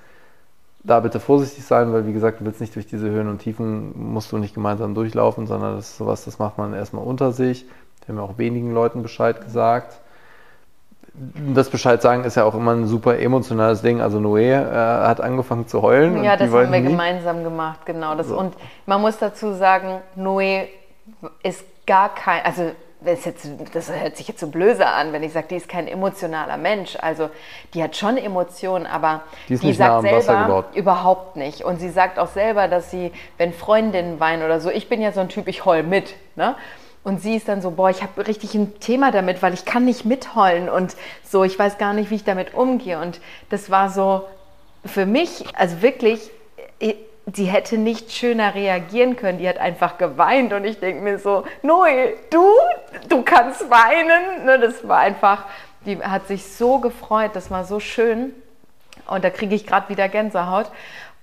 da 0.85 1.01
bitte 1.01 1.21
vorsichtig 1.21 1.65
sein, 1.65 1.93
weil 1.93 2.07
wie 2.07 2.13
gesagt, 2.13 2.41
du 2.41 2.45
willst 2.45 2.61
nicht 2.61 2.75
durch 2.75 2.87
diese 2.87 3.09
Höhen 3.09 3.29
und 3.29 3.39
Tiefen, 3.39 3.93
musst 4.13 4.33
du 4.33 4.39
nicht 4.39 4.55
gemeinsam 4.55 4.95
durchlaufen, 4.95 5.47
sondern 5.47 5.77
das 5.77 5.91
ist 5.91 5.99
sowas, 5.99 6.25
das 6.25 6.39
macht 6.39 6.59
man 6.59 6.75
erstmal 6.75 7.05
unter 7.05 7.33
sich. 7.33 7.67
Wir 8.07 8.15
haben 8.15 8.21
auch 8.21 8.39
wenigen 8.39 8.73
Leuten 8.73 9.03
Bescheid 9.03 9.41
gesagt. 9.41 9.99
Das 11.55 11.69
Bescheid 11.69 12.01
sagen 12.01 12.25
ist 12.25 12.37
ja 12.37 12.45
auch 12.45 12.55
immer 12.55 12.73
ein 12.73 12.87
super 12.87 13.19
emotionales 13.19 13.83
Ding. 13.83 14.01
Also 14.01 14.19
Noé 14.19 14.53
äh, 14.53 14.65
hat 15.07 15.21
angefangen 15.21 15.69
zu 15.69 15.83
heulen. 15.83 16.25
Ja, 16.25 16.37
das 16.37 16.51
haben 16.51 16.73
wir 16.73 16.81
nie. 16.81 16.89
gemeinsam 16.89 17.45
gemacht, 17.45 17.85
genau. 17.85 18.15
Das, 18.15 18.29
so. 18.29 18.39
Und 18.39 18.55
man 18.87 19.01
muss 19.01 19.19
dazu 19.19 19.53
sagen, 19.53 20.01
Noé 20.17 20.69
ist 21.43 21.65
gar 21.87 22.15
kein, 22.15 22.45
also 22.45 22.71
das, 23.05 23.25
jetzt, 23.25 23.47
das, 23.73 23.93
hört 23.93 24.17
sich 24.17 24.29
jetzt 24.29 24.41
so 24.41 24.47
blöse 24.47 24.87
an, 24.87 25.13
wenn 25.13 25.23
ich 25.23 25.33
sage, 25.33 25.49
die 25.51 25.57
ist 25.57 25.69
kein 25.69 25.87
emotionaler 25.87 26.57
Mensch. 26.57 26.97
Also 27.01 27.31
die 27.75 27.83
hat 27.83 27.97
schon 27.97 28.17
Emotionen, 28.17 28.87
aber 28.87 29.23
die, 29.49 29.59
die 29.59 29.73
sagt 29.73 30.03
selber 30.03 30.65
überhaupt 30.75 31.37
nicht. 31.37 31.63
Und 31.63 31.81
sie 31.81 31.91
sagt 31.91 32.19
auch 32.19 32.29
selber, 32.29 32.69
dass 32.69 32.91
sie, 32.91 33.13
wenn 33.39 33.53
Freundinnen 33.53 34.21
weinen 34.21 34.43
oder 34.45 34.61
so, 34.61 34.71
ich 34.71 34.89
bin 34.89 35.03
ja 35.03 35.13
so 35.13 35.21
ein 35.21 35.29
Typ, 35.29 35.49
ich 35.49 35.65
heul 35.65 35.83
mit. 35.83 36.15
Ne? 36.37 36.55
Und 37.05 37.21
sie 37.21 37.35
ist 37.35 37.49
dann 37.49 37.61
so, 37.61 37.73
boah, 37.73 37.91
ich 37.91 38.03
habe 38.03 38.27
richtig 38.27 38.55
ein 38.55 38.79
Thema 38.79 39.11
damit, 39.11 39.43
weil 39.43 39.55
ich 39.55 39.65
kann 39.65 39.85
nicht 39.85 40.05
mitheulen 40.05 40.69
und 40.69 40.95
so, 41.25 41.43
ich 41.43 41.59
weiß 41.59 41.79
gar 41.79 41.95
nicht, 41.95 42.11
wie 42.11 42.15
ich 42.15 42.25
damit 42.25 42.55
umgehe. 42.55 43.01
Und 43.01 43.21
das 43.51 43.71
war 43.71 43.91
so 43.91 44.25
für 44.85 45.05
mich, 45.05 45.45
also 45.57 45.83
wirklich, 45.83 46.31
sie 47.33 47.45
hätte 47.45 47.79
nicht 47.79 48.13
schöner 48.13 48.55
reagieren 48.55 49.17
können. 49.17 49.39
Die 49.39 49.49
hat 49.49 49.59
einfach 49.59 49.99
geweint 49.99 50.53
und 50.53 50.65
ich 50.65 50.81
denke 50.81 51.03
mir 51.03 51.19
so, 51.19 51.45
Noe, 51.63 52.15
du, 52.31 52.45
du 53.09 53.23
kannst 53.23 53.69
weinen. 53.71 54.45
Ne, 54.45 54.59
das 54.59 54.87
war 54.87 54.99
einfach, 54.99 55.45
die 55.87 56.03
hat 56.03 56.27
sich 56.27 56.45
so 56.45 56.79
gefreut, 56.79 57.33
das 57.35 57.51
war 57.51 57.65
so 57.65 57.81
schön. 57.81 58.33
Und 59.07 59.25
da 59.25 59.31
kriege 59.31 59.55
ich 59.55 59.67
gerade 59.67 59.89
wieder 59.89 60.09
Gänsehaut. 60.09 60.71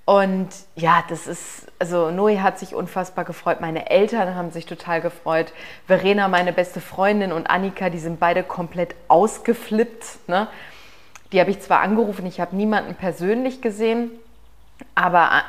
Und 0.10 0.50
ja, 0.76 1.04
das 1.08 1.28
ist, 1.28 1.68
also 1.78 2.10
Noe 2.10 2.42
hat 2.42 2.58
sich 2.58 2.74
unfassbar 2.74 3.26
gefreut. 3.26 3.62
Meine 3.62 3.92
Eltern 3.92 4.34
haben 4.34 4.50
sich 4.50 4.66
total 4.66 5.02
gefreut. 5.02 5.54
Verena, 5.86 6.28
meine 6.28 6.52
beste 6.52 6.82
Freundin 6.82 7.32
und 7.32 7.48
Annika, 7.48 7.92
die 7.92 8.00
sind 8.00 8.20
beide 8.20 8.42
komplett 8.42 8.96
ausgeflippt. 9.08 10.28
Ne? 10.28 10.48
Die 11.32 11.40
habe 11.40 11.52
ich 11.52 11.60
zwar 11.60 11.82
angerufen, 11.82 12.26
ich 12.26 12.40
habe 12.40 12.56
niemanden 12.56 12.96
persönlich 12.96 13.62
gesehen, 13.62 14.10
aber 14.96 15.44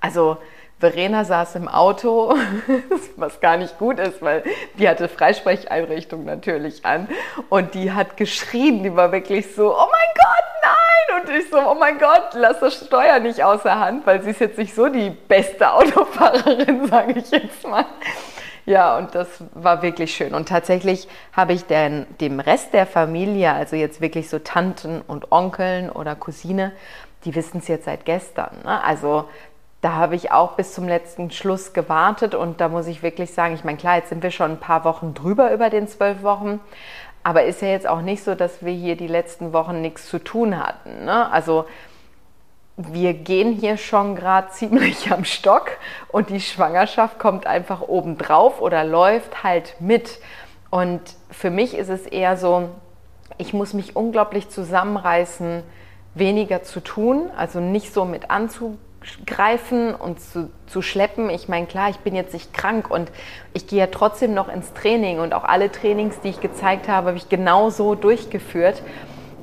also 0.00 0.38
Verena 0.78 1.26
saß 1.26 1.56
im 1.56 1.68
Auto, 1.68 2.34
was 3.16 3.42
gar 3.42 3.58
nicht 3.58 3.76
gut 3.76 3.98
ist, 3.98 4.22
weil 4.22 4.44
die 4.78 4.88
hatte 4.88 5.10
Freisprecheinrichtung 5.10 6.24
natürlich 6.24 6.86
an 6.86 7.06
und 7.50 7.74
die 7.74 7.92
hat 7.92 8.16
geschrien, 8.16 8.82
die 8.82 8.96
war 8.96 9.12
wirklich 9.12 9.54
so, 9.54 9.74
oh 9.74 9.88
mein 9.90 10.14
Gott, 10.14 10.56
so, 11.56 11.70
oh 11.70 11.74
mein 11.74 11.98
Gott, 11.98 12.34
lass 12.34 12.60
das 12.60 12.84
Steuer 12.86 13.18
nicht 13.18 13.42
außer 13.42 13.78
Hand, 13.78 14.06
weil 14.06 14.22
sie 14.22 14.30
ist 14.30 14.40
jetzt 14.40 14.58
nicht 14.58 14.74
so 14.74 14.88
die 14.88 15.10
beste 15.10 15.72
Autofahrerin, 15.72 16.86
sage 16.90 17.14
ich 17.18 17.30
jetzt 17.30 17.66
mal. 17.66 17.86
Ja, 18.66 18.98
und 18.98 19.14
das 19.14 19.28
war 19.54 19.80
wirklich 19.80 20.14
schön. 20.14 20.34
Und 20.34 20.48
tatsächlich 20.48 21.08
habe 21.32 21.54
ich 21.54 21.64
den, 21.64 22.06
dem 22.20 22.40
Rest 22.40 22.74
der 22.74 22.84
Familie, 22.84 23.52
also 23.52 23.74
jetzt 23.74 24.00
wirklich 24.00 24.28
so 24.28 24.38
Tanten 24.38 25.00
und 25.06 25.32
Onkeln 25.32 25.88
oder 25.88 26.14
Cousine, 26.14 26.72
die 27.24 27.34
wissen 27.34 27.58
es 27.58 27.68
jetzt 27.68 27.86
seit 27.86 28.04
gestern. 28.04 28.50
Ne? 28.64 28.82
Also 28.84 29.26
da 29.80 29.92
habe 29.92 30.16
ich 30.16 30.32
auch 30.32 30.52
bis 30.52 30.74
zum 30.74 30.88
letzten 30.88 31.30
Schluss 31.30 31.72
gewartet 31.72 32.34
und 32.34 32.60
da 32.60 32.68
muss 32.68 32.86
ich 32.86 33.02
wirklich 33.02 33.32
sagen, 33.32 33.54
ich 33.54 33.62
meine, 33.62 33.78
klar, 33.78 33.96
jetzt 33.96 34.08
sind 34.08 34.22
wir 34.22 34.30
schon 34.30 34.52
ein 34.52 34.60
paar 34.60 34.84
Wochen 34.84 35.14
drüber 35.14 35.52
über 35.52 35.70
den 35.70 35.86
zwölf 35.86 36.22
Wochen, 36.22 36.60
aber 37.26 37.42
ist 37.42 37.60
ja 37.60 37.66
jetzt 37.66 37.88
auch 37.88 38.02
nicht 38.02 38.22
so, 38.22 38.36
dass 38.36 38.64
wir 38.64 38.72
hier 38.72 38.94
die 38.94 39.08
letzten 39.08 39.52
Wochen 39.52 39.80
nichts 39.80 40.06
zu 40.06 40.20
tun 40.20 40.64
hatten. 40.64 41.06
Ne? 41.06 41.28
Also 41.32 41.64
wir 42.76 43.14
gehen 43.14 43.52
hier 43.52 43.78
schon 43.78 44.14
gerade 44.14 44.50
ziemlich 44.50 45.10
am 45.10 45.24
Stock 45.24 45.72
und 46.06 46.30
die 46.30 46.40
Schwangerschaft 46.40 47.18
kommt 47.18 47.48
einfach 47.48 47.80
obendrauf 47.80 48.60
oder 48.60 48.84
läuft 48.84 49.42
halt 49.42 49.74
mit. 49.80 50.20
Und 50.70 51.00
für 51.32 51.50
mich 51.50 51.76
ist 51.76 51.88
es 51.88 52.06
eher 52.06 52.36
so, 52.36 52.68
ich 53.38 53.52
muss 53.52 53.74
mich 53.74 53.96
unglaublich 53.96 54.48
zusammenreißen, 54.48 55.64
weniger 56.14 56.62
zu 56.62 56.78
tun, 56.78 57.32
also 57.36 57.58
nicht 57.58 57.92
so 57.92 58.04
mit 58.04 58.30
anzugehen 58.30 58.85
greifen 59.26 59.94
und 59.94 60.20
zu, 60.20 60.50
zu 60.66 60.82
schleppen. 60.82 61.30
Ich 61.30 61.48
meine, 61.48 61.66
klar, 61.66 61.90
ich 61.90 61.98
bin 61.98 62.14
jetzt 62.14 62.32
nicht 62.32 62.52
krank 62.52 62.90
und 62.90 63.10
ich 63.52 63.66
gehe 63.66 63.78
ja 63.78 63.86
trotzdem 63.86 64.34
noch 64.34 64.48
ins 64.48 64.72
Training 64.72 65.20
und 65.20 65.34
auch 65.34 65.44
alle 65.44 65.70
Trainings, 65.70 66.20
die 66.20 66.28
ich 66.28 66.40
gezeigt 66.40 66.88
habe, 66.88 67.08
habe 67.08 67.16
ich 67.16 67.28
genauso 67.28 67.94
durchgeführt. 67.94 68.82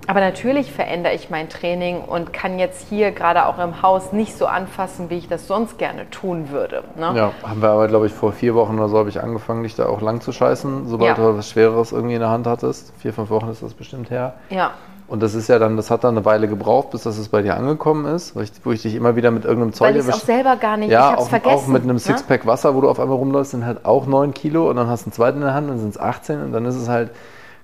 Aber 0.07 0.19
natürlich 0.19 0.71
verändere 0.71 1.13
ich 1.13 1.29
mein 1.29 1.47
Training 1.47 2.01
und 2.01 2.33
kann 2.33 2.59
jetzt 2.59 2.87
hier 2.89 3.11
gerade 3.11 3.45
auch 3.45 3.57
im 3.57 3.81
Haus 3.81 4.11
nicht 4.11 4.37
so 4.37 4.47
anfassen, 4.47 5.09
wie 5.09 5.17
ich 5.17 5.29
das 5.29 5.47
sonst 5.47 5.77
gerne 5.77 6.09
tun 6.09 6.49
würde. 6.49 6.83
Ne? 6.97 7.13
Ja, 7.15 7.31
haben 7.41 7.61
wir 7.61 7.69
aber, 7.69 7.87
glaube 7.87 8.07
ich, 8.07 8.13
vor 8.13 8.33
vier 8.33 8.53
Wochen 8.53 8.77
oder 8.77 8.89
so 8.89 8.97
habe 8.97 9.09
ich 9.09 9.21
angefangen, 9.21 9.63
dich 9.63 9.75
da 9.75 9.85
auch 9.85 10.01
lang 10.01 10.19
zu 10.19 10.33
scheißen, 10.33 10.87
sobald 10.87 11.17
ja. 11.17 11.31
du 11.31 11.37
was 11.37 11.49
Schwereres 11.49 11.93
irgendwie 11.93 12.15
in 12.15 12.19
der 12.19 12.29
Hand 12.29 12.47
hattest. 12.47 12.93
Vier, 12.97 13.13
fünf 13.13 13.29
Wochen 13.29 13.47
ist 13.47 13.63
das 13.63 13.73
bestimmt 13.73 14.09
her. 14.09 14.33
Ja. 14.49 14.71
Und 15.07 15.21
das 15.21 15.35
ist 15.35 15.47
ja 15.47 15.59
dann, 15.59 15.75
das 15.77 15.91
hat 15.91 16.03
dann 16.03 16.15
eine 16.15 16.25
Weile 16.25 16.47
gebraucht, 16.47 16.91
bis 16.91 17.03
das 17.03 17.27
bei 17.29 17.41
dir 17.41 17.55
angekommen 17.55 18.05
ist, 18.05 18.35
wo 18.35 18.39
ich, 18.39 18.51
wo 18.63 18.71
ich 18.71 18.81
dich 18.81 18.95
immer 18.95 19.15
wieder 19.15 19.31
mit 19.31 19.45
irgendeinem 19.45 19.73
Zeug 19.73 19.93
Weil 19.93 19.99
ich 19.99 20.13
auch 20.13 20.19
selber 20.19 20.55
gar 20.55 20.77
nicht, 20.77 20.91
ja, 20.91 21.09
ich 21.09 21.11
hab's 21.13 21.23
auch, 21.23 21.29
vergessen. 21.29 21.55
auch 21.55 21.67
mit 21.67 21.83
einem 21.83 21.95
ne? 21.95 21.99
Sixpack 21.99 22.45
Wasser, 22.47 22.73
wo 22.73 22.81
du 22.81 22.89
auf 22.89 22.99
einmal 22.99 23.17
rumläufst, 23.17 23.51
sind 23.51 23.65
halt 23.65 23.85
auch 23.85 24.07
9 24.07 24.33
Kilo 24.33 24.69
und 24.69 24.77
dann 24.77 24.87
hast 24.87 25.03
du 25.03 25.07
einen 25.07 25.13
zweiten 25.13 25.37
in 25.37 25.43
der 25.43 25.53
Hand, 25.53 25.69
dann 25.69 25.79
sind 25.79 25.89
es 25.89 25.99
18 25.99 26.41
und 26.41 26.51
dann 26.53 26.65
ist 26.65 26.75
es 26.75 26.87
halt, 26.87 27.11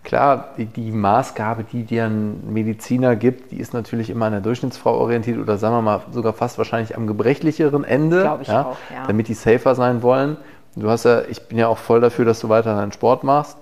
klar, 0.03 0.49
die, 0.57 0.65
die, 0.65 0.91
Maßgabe, 0.91 1.63
die 1.63 1.83
dir 1.83 2.05
ein 2.05 2.51
Mediziner 2.51 3.15
gibt, 3.15 3.51
die 3.51 3.57
ist 3.57 3.73
natürlich 3.73 4.09
immer 4.09 4.25
an 4.25 4.33
der 4.33 4.41
Durchschnittsfrau 4.41 4.97
orientiert 4.97 5.37
oder 5.39 5.57
sagen 5.57 5.75
wir 5.75 5.81
mal 5.81 6.01
sogar 6.11 6.33
fast 6.33 6.57
wahrscheinlich 6.57 6.95
am 6.97 7.07
gebrechlicheren 7.07 7.83
Ende, 7.83 8.21
Glaube 8.21 8.43
ich 8.43 8.49
ja, 8.49 8.65
auch, 8.65 8.77
ja. 8.93 9.05
damit 9.07 9.27
die 9.27 9.33
safer 9.33 9.75
sein 9.75 10.01
wollen. 10.01 10.37
Du 10.75 10.89
hast 10.89 11.05
ja, 11.05 11.21
ich 11.29 11.41
bin 11.47 11.57
ja 11.57 11.67
auch 11.67 11.77
voll 11.77 12.01
dafür, 12.01 12.25
dass 12.25 12.39
du 12.39 12.49
weiter 12.49 12.75
deinen 12.75 12.91
Sport 12.91 13.23
machst. 13.23 13.57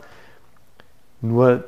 Nur 1.21 1.63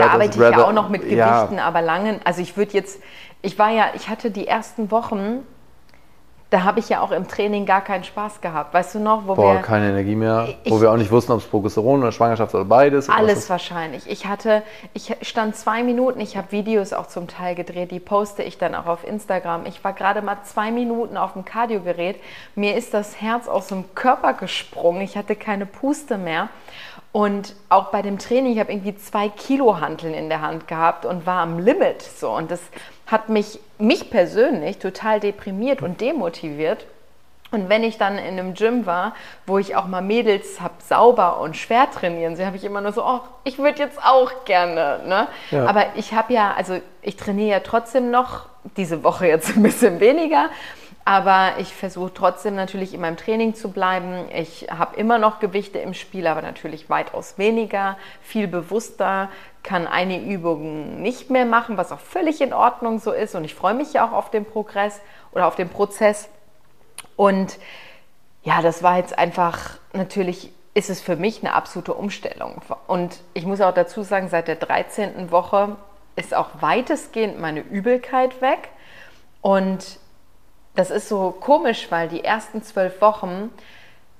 da 0.00 0.10
arbeite 0.10 0.42
ich 0.42 0.50
ja 0.50 0.64
auch 0.64 0.72
noch 0.72 0.88
mit 0.88 1.02
Gewichten, 1.02 1.56
ja. 1.56 1.64
aber 1.64 1.82
langen. 1.82 2.20
Also 2.24 2.40
ich 2.40 2.56
würde 2.56 2.72
jetzt, 2.72 3.00
ich 3.42 3.58
war 3.58 3.70
ja, 3.70 3.86
ich 3.94 4.08
hatte 4.08 4.30
die 4.30 4.46
ersten 4.46 4.90
Wochen 4.90 5.40
da 6.52 6.64
habe 6.64 6.80
ich 6.80 6.90
ja 6.90 7.00
auch 7.00 7.12
im 7.12 7.26
Training 7.26 7.64
gar 7.64 7.80
keinen 7.80 8.04
Spaß 8.04 8.42
gehabt. 8.42 8.74
Weißt 8.74 8.94
du 8.94 8.98
noch, 8.98 9.26
wo 9.26 9.34
Boah, 9.34 9.54
wir... 9.54 9.62
keine 9.62 9.88
Energie 9.88 10.14
mehr, 10.14 10.48
ich, 10.64 10.70
wo 10.70 10.82
wir 10.82 10.92
auch 10.92 10.98
nicht 10.98 11.10
wussten, 11.10 11.32
ob 11.32 11.38
es 11.38 11.46
Progesteron 11.46 12.00
oder 12.00 12.12
Schwangerschaft 12.12 12.54
oder 12.54 12.66
beides. 12.66 13.08
Alles 13.08 13.48
wahrscheinlich. 13.48 14.06
Ich 14.06 14.26
hatte, 14.26 14.62
ich 14.92 15.16
stand 15.22 15.56
zwei 15.56 15.82
Minuten, 15.82 16.20
ich 16.20 16.36
habe 16.36 16.52
Videos 16.52 16.92
auch 16.92 17.06
zum 17.06 17.26
Teil 17.26 17.54
gedreht, 17.54 17.90
die 17.90 18.00
poste 18.00 18.42
ich 18.42 18.58
dann 18.58 18.74
auch 18.74 18.84
auf 18.84 19.06
Instagram. 19.06 19.64
Ich 19.64 19.82
war 19.82 19.94
gerade 19.94 20.20
mal 20.20 20.36
zwei 20.44 20.70
Minuten 20.70 21.16
auf 21.16 21.32
dem 21.32 21.46
Kardiogerät. 21.46 22.16
Mir 22.54 22.76
ist 22.76 22.92
das 22.92 23.18
Herz 23.22 23.48
aus 23.48 23.68
dem 23.68 23.94
Körper 23.94 24.34
gesprungen. 24.34 25.00
Ich 25.00 25.16
hatte 25.16 25.36
keine 25.36 25.64
Puste 25.64 26.18
mehr. 26.18 26.50
Und 27.12 27.54
auch 27.68 27.90
bei 27.90 28.00
dem 28.00 28.18
Training, 28.18 28.54
ich 28.54 28.58
habe 28.58 28.72
irgendwie 28.72 28.96
zwei 28.96 29.28
Kilo 29.28 29.80
Hanteln 29.80 30.14
in 30.14 30.30
der 30.30 30.40
Hand 30.40 30.66
gehabt 30.66 31.04
und 31.04 31.26
war 31.26 31.42
am 31.42 31.58
Limit. 31.58 32.00
So. 32.00 32.30
Und 32.30 32.50
das 32.50 32.60
hat 33.06 33.28
mich, 33.28 33.60
mich 33.78 34.10
persönlich 34.10 34.78
total 34.78 35.20
deprimiert 35.20 35.82
und 35.82 36.00
demotiviert. 36.00 36.86
Und 37.50 37.68
wenn 37.68 37.84
ich 37.84 37.98
dann 37.98 38.16
in 38.16 38.38
einem 38.38 38.54
Gym 38.54 38.86
war, 38.86 39.14
wo 39.46 39.58
ich 39.58 39.76
auch 39.76 39.86
mal 39.86 40.00
Mädels 40.00 40.62
habe 40.62 40.72
sauber 40.78 41.38
und 41.40 41.54
schwer 41.54 41.90
trainieren, 41.90 42.34
sie 42.34 42.46
habe 42.46 42.56
ich 42.56 42.64
immer 42.64 42.80
nur 42.80 42.92
so, 42.92 43.04
oh, 43.04 43.20
ich 43.44 43.58
würde 43.58 43.78
jetzt 43.78 44.02
auch 44.02 44.46
gerne. 44.46 45.00
Ne? 45.06 45.28
Ja. 45.50 45.66
Aber 45.66 45.84
ich 45.96 46.14
habe 46.14 46.32
ja, 46.32 46.54
also 46.56 46.80
ich 47.02 47.16
trainiere 47.16 47.50
ja 47.50 47.60
trotzdem 47.60 48.10
noch, 48.10 48.46
diese 48.78 49.04
Woche 49.04 49.26
jetzt 49.26 49.54
ein 49.54 49.62
bisschen 49.62 50.00
weniger, 50.00 50.48
aber 51.04 51.54
ich 51.58 51.74
versuche 51.74 52.14
trotzdem 52.14 52.54
natürlich 52.54 52.94
in 52.94 53.00
meinem 53.00 53.16
Training 53.16 53.54
zu 53.54 53.70
bleiben. 53.70 54.26
Ich 54.32 54.68
habe 54.70 54.96
immer 54.96 55.18
noch 55.18 55.40
Gewichte 55.40 55.78
im 55.78 55.94
Spiel, 55.94 56.26
aber 56.26 56.42
natürlich 56.42 56.88
weitaus 56.90 57.38
weniger, 57.38 57.96
viel 58.22 58.46
bewusster, 58.46 59.28
kann 59.62 59.86
eine 59.86 60.20
Übung 60.22 61.02
nicht 61.02 61.30
mehr 61.30 61.44
machen, 61.44 61.76
was 61.76 61.92
auch 61.92 62.00
völlig 62.00 62.40
in 62.40 62.52
Ordnung 62.52 62.98
so 63.00 63.12
ist. 63.12 63.34
Und 63.34 63.44
ich 63.44 63.54
freue 63.54 63.74
mich 63.74 63.92
ja 63.92 64.06
auch 64.06 64.12
auf 64.12 64.30
den 64.30 64.44
Progress 64.44 65.00
oder 65.32 65.46
auf 65.46 65.56
den 65.56 65.68
Prozess. 65.68 66.28
Und 67.16 67.58
ja, 68.44 68.62
das 68.62 68.82
war 68.82 68.96
jetzt 68.96 69.18
einfach, 69.18 69.78
natürlich 69.92 70.52
ist 70.74 70.88
es 70.88 71.00
für 71.00 71.16
mich 71.16 71.42
eine 71.42 71.54
absolute 71.54 71.94
Umstellung. 71.94 72.62
Und 72.86 73.20
ich 73.34 73.44
muss 73.44 73.60
auch 73.60 73.74
dazu 73.74 74.02
sagen, 74.02 74.28
seit 74.28 74.48
der 74.48 74.56
13. 74.56 75.30
Woche 75.30 75.76
ist 76.16 76.34
auch 76.34 76.48
weitestgehend 76.60 77.40
meine 77.40 77.60
Übelkeit 77.60 78.40
weg. 78.40 78.68
Und 79.40 79.98
das 80.74 80.90
ist 80.90 81.08
so 81.08 81.34
komisch, 81.38 81.88
weil 81.90 82.08
die 82.08 82.24
ersten 82.24 82.62
zwölf 82.62 83.00
Wochen 83.00 83.50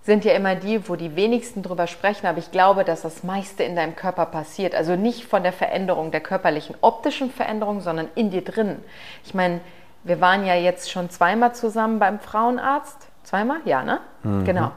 sind 0.05 0.25
ja 0.25 0.33
immer 0.33 0.57
die, 0.57 0.89
wo 0.89 0.97
die 0.97 1.15
wenigsten 1.15 1.63
drüber 1.63 1.87
sprechen, 1.87 2.27
aber 2.27 2.39
ich 2.39 2.51
glaube, 2.51 2.85
dass 2.85 3.03
das 3.03 3.23
meiste 3.23 3.63
in 3.63 3.77
deinem 3.77 3.95
Körper 3.95 4.27
passiert. 4.27 4.75
Also 4.75 4.97
nicht 4.97 5.25
von 5.25 5.45
der 5.45 5.53
Veränderung, 5.53 6.11
der 6.11 6.21
körperlichen 6.21 6.75
optischen 6.81 7.31
Veränderung, 7.31 7.81
sondern 7.81 8.09
in 8.17 8.31
dir 8.31 8.43
drin. 8.43 8.79
Ich 9.25 9.33
meine, 9.33 9.61
wir 10.03 10.21
waren 10.21 10.45
ja 10.45 10.57
jetzt 10.57 10.91
schon 10.91 11.09
zweimal 11.09 11.55
zusammen 11.55 12.01
beim 12.01 12.19
Frauenarzt. 12.19 13.07
Zweimal? 13.23 13.59
Ja, 13.65 13.85
ne? 13.85 14.01
Mhm. 14.25 14.45
Genau. 14.45 14.73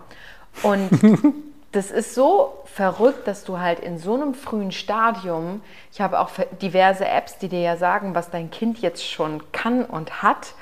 Und 0.62 0.90
das 1.72 1.90
ist 1.90 2.14
so 2.14 2.54
verrückt, 2.66 3.28
dass 3.28 3.44
du 3.44 3.60
halt 3.60 3.80
in 3.80 3.98
so 3.98 4.14
einem 4.14 4.36
frühen 4.36 4.72
Stadium, 4.72 5.62
ich 5.92 6.02
habe 6.02 6.20
auch 6.20 6.30
diverse 6.62 7.08
Apps, 7.08 7.40
die 7.40 7.50
dir 7.50 7.62
ja 7.62 7.78
sagen, 7.78 8.14
was 8.14 8.30
dein 8.30 8.52
Kind 8.52 8.78
jetzt 8.80 9.04
schon 9.04 9.42
kann 9.52 9.84
und 9.84 10.22
hat 10.22 10.54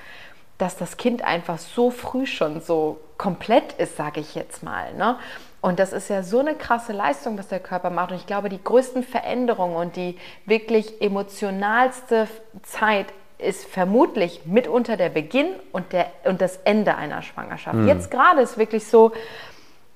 dass 0.57 0.77
das 0.77 0.97
Kind 0.97 1.23
einfach 1.23 1.57
so 1.57 1.89
früh 1.91 2.25
schon 2.25 2.61
so 2.61 2.99
komplett 3.17 3.73
ist, 3.73 3.97
sage 3.97 4.19
ich 4.19 4.35
jetzt 4.35 4.63
mal. 4.63 4.93
Ne? 4.93 5.17
Und 5.61 5.79
das 5.79 5.93
ist 5.93 6.09
ja 6.09 6.23
so 6.23 6.39
eine 6.39 6.55
krasse 6.55 6.93
Leistung, 6.93 7.37
was 7.37 7.47
der 7.47 7.59
Körper 7.59 7.89
macht. 7.89 8.11
Und 8.11 8.17
ich 8.17 8.27
glaube, 8.27 8.49
die 8.49 8.61
größten 8.61 9.03
Veränderungen 9.03 9.75
und 9.75 9.95
die 9.95 10.17
wirklich 10.45 11.01
emotionalste 11.01 12.27
Zeit 12.63 13.07
ist 13.37 13.65
vermutlich 13.65 14.41
mitunter 14.45 14.97
der 14.97 15.09
Beginn 15.09 15.47
und, 15.71 15.91
der, 15.93 16.07
und 16.25 16.41
das 16.41 16.57
Ende 16.57 16.95
einer 16.95 17.21
Schwangerschaft. 17.21 17.75
Mhm. 17.75 17.87
Jetzt 17.87 18.11
gerade 18.11 18.41
ist 18.41 18.57
wirklich 18.57 18.87
so, 18.87 19.11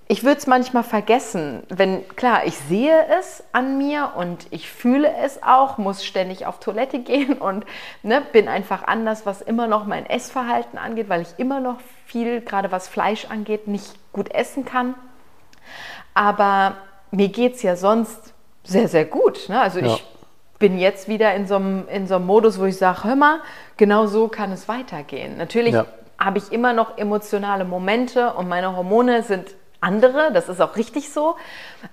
ich 0.09 0.23
würde 0.23 0.37
es 0.37 0.47
manchmal 0.47 0.83
vergessen, 0.83 1.63
wenn, 1.67 2.07
klar, 2.15 2.45
ich 2.45 2.57
sehe 2.57 3.05
es 3.19 3.43
an 3.51 3.77
mir 3.77 4.13
und 4.15 4.47
ich 4.51 4.69
fühle 4.69 5.13
es 5.21 5.43
auch, 5.43 5.77
muss 5.77 6.05
ständig 6.05 6.45
auf 6.45 6.59
Toilette 6.59 6.99
gehen 7.03 7.33
und 7.33 7.65
ne, 8.03 8.21
bin 8.31 8.47
einfach 8.47 8.83
anders, 8.87 9.25
was 9.25 9.41
immer 9.41 9.67
noch 9.67 9.85
mein 9.85 10.05
Essverhalten 10.05 10.77
angeht, 10.77 11.09
weil 11.09 11.21
ich 11.21 11.33
immer 11.37 11.59
noch 11.59 11.79
viel, 12.05 12.39
gerade 12.41 12.71
was 12.71 12.87
Fleisch 12.87 13.25
angeht, 13.25 13.67
nicht 13.67 13.95
gut 14.13 14.31
essen 14.31 14.63
kann. 14.63 14.95
Aber 16.13 16.77
mir 17.11 17.27
geht 17.27 17.55
es 17.55 17.63
ja 17.63 17.75
sonst 17.75 18.33
sehr, 18.63 18.87
sehr 18.87 19.05
gut. 19.05 19.49
Ne? 19.49 19.59
Also 19.59 19.79
ja. 19.79 19.87
ich 19.87 20.05
bin 20.57 20.79
jetzt 20.79 21.09
wieder 21.09 21.35
in 21.35 21.47
so 21.47 21.55
einem, 21.55 21.87
in 21.89 22.07
so 22.07 22.15
einem 22.15 22.25
Modus, 22.25 22.59
wo 22.59 22.65
ich 22.65 22.77
sage, 22.77 23.03
hör 23.03 23.15
mal, 23.15 23.39
genau 23.75 24.07
so 24.07 24.29
kann 24.29 24.53
es 24.53 24.69
weitergehen. 24.69 25.37
Natürlich 25.37 25.73
ja. 25.73 25.85
habe 26.17 26.37
ich 26.37 26.51
immer 26.53 26.71
noch 26.71 26.97
emotionale 26.97 27.65
Momente 27.65 28.33
und 28.33 28.47
meine 28.47 28.75
Hormone 28.75 29.23
sind 29.23 29.53
andere, 29.87 30.31
das 30.33 30.49
ist 30.49 30.61
auch 30.61 30.75
richtig 30.75 31.11
so. 31.11 31.35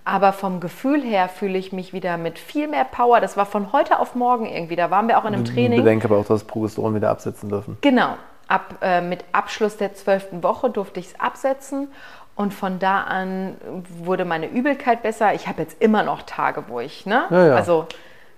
Aber 0.05 0.33
vom 0.33 0.61
Gefühl 0.61 1.03
her 1.03 1.29
fühle 1.29 1.57
ich 1.57 1.73
mich 1.73 1.93
wieder 1.93 2.17
mit 2.17 2.39
viel 2.39 2.69
mehr 2.69 2.85
Power. 2.85 3.21
Das 3.21 3.37
war 3.37 3.47
von 3.47 3.73
heute 3.73 4.01
auf 4.01 4.15
morgen 4.15 4.47
irgendwie. 4.47 4.77
Da 4.77 4.91
waren 4.91 5.09
wir 5.09 5.19
auch 5.19 5.25
in 5.25 5.35
einem 5.35 5.45
Training. 5.45 5.79
Ich 5.79 5.85
bedenke 5.85 6.07
aber 6.09 6.19
auch, 6.19 6.27
dass 6.27 6.45
Progesteron 6.45 6.95
wieder 6.95 7.11
absetzen 7.11 7.49
dürfen. 7.49 7.79
Genau. 7.81 8.17
Ab, 8.49 8.75
äh, 8.83 9.01
mit 9.01 9.25
Abschluss 9.33 9.77
der 9.77 9.95
zwölften 9.95 10.43
Woche 10.43 10.69
durfte 10.69 11.01
ich 11.01 11.07
es 11.07 11.21
absetzen. 11.21 11.89
Und 12.37 12.53
von 12.53 12.81
da 12.81 13.03
an 13.03 13.57
wurde 14.03 14.25
meine 14.25 14.49
Übelkeit 14.49 15.03
besser. 15.03 15.35
Ich 15.35 15.47
habe 15.47 15.63
jetzt 15.63 15.81
immer 15.81 16.03
noch 16.03 16.23
Tage, 16.23 16.65
wo 16.67 16.81
ich, 16.81 17.07
ne? 17.07 17.25
Ja, 17.31 17.47
ja. 17.47 17.55
Also 17.55 17.87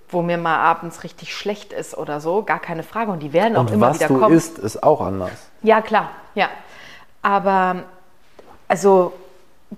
wo 0.09 0.22
mir 0.22 0.38
mal 0.38 0.59
abends 0.59 1.02
richtig 1.02 1.34
schlecht 1.34 1.72
ist 1.72 1.96
oder 1.96 2.20
so, 2.20 2.44
gar 2.44 2.61
keine 2.61 2.84
Frage. 2.84 3.11
Und 3.11 3.20
die 3.20 3.32
werden 3.32 3.57
auch 3.57 3.68
immer 3.70 3.92
wieder 3.92 4.07
kommen. 4.07 4.20
was 4.20 4.28
du 4.28 4.34
isst, 4.34 4.59
ist 4.59 4.82
auch 4.82 5.00
anders. 5.00 5.50
Ja, 5.62 5.80
klar, 5.80 6.11
ja. 6.34 6.48
Aber 7.22 7.82
also 8.68 9.12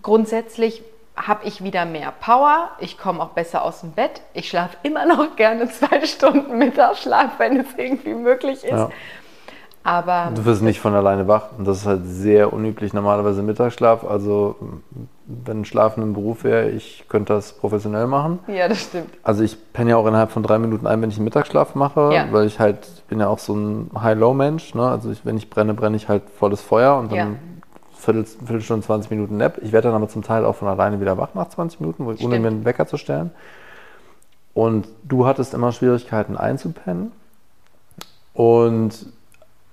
grundsätzlich 0.02 0.82
habe 1.16 1.46
ich 1.46 1.62
wieder 1.64 1.84
mehr 1.84 2.12
Power, 2.20 2.70
ich 2.78 2.98
komme 2.98 3.20
auch 3.22 3.30
besser 3.30 3.64
aus 3.64 3.80
dem 3.80 3.92
Bett, 3.92 4.22
ich 4.34 4.48
schlafe 4.48 4.76
immer 4.82 5.06
noch 5.06 5.36
gerne 5.36 5.68
zwei 5.68 6.04
Stunden 6.06 6.58
Mittagsschlaf, 6.58 7.38
wenn 7.38 7.58
es 7.60 7.66
irgendwie 7.76 8.14
möglich 8.14 8.64
ist. 8.64 8.70
Ja. 8.70 8.90
Aber 9.84 10.32
du 10.34 10.44
wirst 10.44 10.60
nicht 10.60 10.80
von 10.80 10.94
alleine 10.94 11.28
wach 11.28 11.46
und 11.56 11.66
das 11.66 11.78
ist 11.78 11.86
halt 11.86 12.02
sehr 12.04 12.52
unüblich 12.52 12.92
normalerweise 12.92 13.42
Mittagsschlaf. 13.42 14.04
Also 14.04 14.56
wenn 15.24 15.60
ein 15.60 15.64
Schlafen 15.64 16.02
ein 16.02 16.12
Beruf 16.12 16.44
wäre, 16.44 16.68
ich 16.68 17.04
könnte 17.08 17.32
das 17.32 17.54
professionell 17.54 18.06
machen. 18.06 18.40
Ja, 18.48 18.68
das 18.68 18.82
stimmt. 18.82 19.08
Also 19.22 19.44
ich 19.44 19.72
penne 19.72 19.90
ja 19.90 19.96
auch 19.96 20.06
innerhalb 20.06 20.30
von 20.30 20.42
drei 20.42 20.58
Minuten 20.58 20.86
ein, 20.86 21.00
wenn 21.00 21.08
ich 21.08 21.16
einen 21.16 21.24
Mittagsschlaf 21.24 21.74
mache, 21.74 22.10
ja. 22.12 22.26
weil 22.30 22.46
ich 22.46 22.60
halt 22.60 23.08
bin 23.08 23.20
ja 23.20 23.28
auch 23.28 23.38
so 23.38 23.54
ein 23.54 23.90
High-Low-Mensch. 23.98 24.74
Ne? 24.74 24.86
Also 24.86 25.10
ich, 25.10 25.24
wenn 25.24 25.38
ich 25.38 25.48
brenne, 25.48 25.72
brenne 25.72 25.96
ich 25.96 26.08
halt 26.08 26.24
volles 26.38 26.60
Feuer 26.60 26.96
und 26.98 27.10
dann 27.10 27.18
ja 27.18 27.26
Viertel, 27.98 28.24
Viertelstunde, 28.24 28.86
20 28.86 29.10
Minuten 29.10 29.36
Nap. 29.36 29.58
Ich 29.60 29.72
werde 29.72 29.88
dann 29.88 29.96
aber 29.96 30.08
zum 30.08 30.22
Teil 30.22 30.44
auch 30.44 30.54
von 30.54 30.68
alleine 30.68 31.00
wieder 31.00 31.18
wach 31.18 31.34
nach 31.34 31.48
20 31.48 31.80
Minuten, 31.80 32.06
ohne 32.06 32.38
mir 32.38 32.48
einen 32.48 32.64
Wecker 32.64 32.86
zu 32.86 32.96
stellen. 32.96 33.30
Und 34.54 34.88
du 35.04 35.26
hattest 35.26 35.52
immer 35.52 35.72
Schwierigkeiten 35.72 36.36
einzupennen. 36.36 37.12
Und 38.34 39.06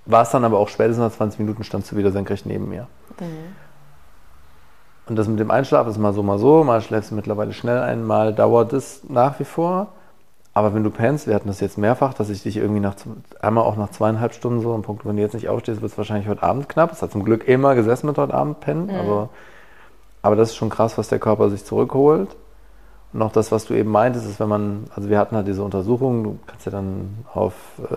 warst 0.06 0.34
dann 0.34 0.44
aber 0.44 0.58
auch 0.58 0.68
spätestens 0.68 1.04
nach 1.04 1.12
20 1.12 1.40
Minuten 1.40 1.64
standst 1.64 1.92
du 1.92 1.96
wieder 1.96 2.10
senkrecht 2.10 2.46
neben 2.46 2.68
mir. 2.68 2.88
Mhm. 3.20 3.54
Und 5.08 5.16
das 5.16 5.28
mit 5.28 5.38
dem 5.38 5.50
Einschlafen 5.52 5.90
ist 5.90 5.98
mal 5.98 6.12
so, 6.12 6.22
mal 6.22 6.38
so. 6.38 6.64
Mal 6.64 6.80
schläfst 6.80 7.12
du 7.12 7.14
mittlerweile 7.14 7.52
schnell 7.52 7.78
ein, 7.78 8.04
mal 8.04 8.34
dauert 8.34 8.72
es 8.72 9.02
nach 9.08 9.38
wie 9.38 9.44
vor. 9.44 9.88
Aber 10.56 10.72
wenn 10.72 10.82
du 10.82 10.88
pennst, 10.88 11.26
wir 11.26 11.34
hatten 11.34 11.48
das 11.48 11.60
jetzt 11.60 11.76
mehrfach, 11.76 12.14
dass 12.14 12.30
ich 12.30 12.42
dich 12.42 12.56
irgendwie 12.56 12.80
nach, 12.80 12.94
einmal 13.42 13.64
auch 13.64 13.76
nach 13.76 13.90
zweieinhalb 13.90 14.32
Stunden 14.32 14.62
so, 14.62 14.72
am 14.72 14.80
Punkt, 14.80 15.04
wenn 15.04 15.16
du 15.16 15.20
jetzt 15.20 15.34
nicht 15.34 15.50
aufstehst, 15.50 15.82
wird 15.82 15.92
es 15.92 15.98
wahrscheinlich 15.98 16.28
heute 16.28 16.42
Abend 16.42 16.66
knapp. 16.66 16.90
Es 16.92 17.02
hat 17.02 17.12
zum 17.12 17.24
Glück 17.24 17.46
immer 17.46 17.74
gesessen 17.74 18.06
mit 18.06 18.16
heute 18.16 18.32
Abend 18.32 18.60
pennen. 18.60 18.86
Mhm. 18.86 18.94
Also, 18.94 19.28
aber 20.22 20.34
das 20.34 20.48
ist 20.48 20.56
schon 20.56 20.70
krass, 20.70 20.96
was 20.96 21.08
der 21.08 21.18
Körper 21.18 21.50
sich 21.50 21.66
zurückholt. 21.66 22.34
Und 23.12 23.20
auch 23.20 23.32
das, 23.32 23.52
was 23.52 23.66
du 23.66 23.74
eben 23.74 23.90
meintest, 23.90 24.24
ist, 24.24 24.40
wenn 24.40 24.48
man, 24.48 24.84
also 24.96 25.10
wir 25.10 25.18
hatten 25.18 25.36
halt 25.36 25.46
diese 25.46 25.62
Untersuchung, 25.62 26.24
du 26.24 26.38
kannst 26.46 26.64
ja 26.64 26.72
dann 26.72 27.26
auf 27.34 27.52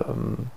ähm, 0.10 0.48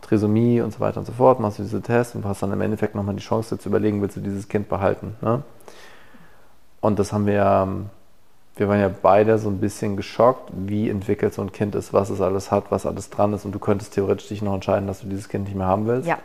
Trisomie 0.00 0.62
und 0.62 0.72
so 0.72 0.80
weiter 0.80 1.00
und 1.00 1.06
so 1.06 1.12
fort, 1.12 1.38
machst 1.38 1.58
du 1.58 1.64
diese 1.64 1.82
Tests 1.82 2.14
und 2.14 2.24
hast 2.24 2.42
dann 2.42 2.50
im 2.50 2.62
Endeffekt 2.62 2.94
nochmal 2.94 3.14
die 3.14 3.22
Chance 3.22 3.58
zu 3.58 3.68
überlegen, 3.68 4.00
willst 4.00 4.16
du 4.16 4.20
dieses 4.22 4.48
Kind 4.48 4.70
behalten. 4.70 5.16
Ne? 5.20 5.42
Und 6.80 6.98
das 6.98 7.12
haben 7.12 7.26
wir 7.26 7.34
ja 7.34 7.68
wir 8.60 8.68
waren 8.68 8.78
ja 8.78 8.90
beide 8.90 9.38
so 9.38 9.48
ein 9.48 9.58
bisschen 9.58 9.96
geschockt, 9.96 10.50
wie 10.54 10.90
entwickelt 10.90 11.32
so 11.32 11.40
ein 11.40 11.50
Kind 11.50 11.74
ist, 11.74 11.94
was 11.94 12.10
es 12.10 12.20
alles 12.20 12.50
hat, 12.50 12.64
was 12.68 12.84
alles 12.84 13.08
dran 13.08 13.32
ist 13.32 13.46
und 13.46 13.52
du 13.52 13.58
könntest 13.58 13.94
theoretisch 13.94 14.28
dich 14.28 14.42
noch 14.42 14.52
entscheiden, 14.52 14.86
dass 14.86 15.00
du 15.00 15.08
dieses 15.08 15.30
Kind 15.30 15.46
nicht 15.46 15.56
mehr 15.56 15.66
haben 15.66 15.86
willst. 15.86 16.06
Ja. 16.06 16.18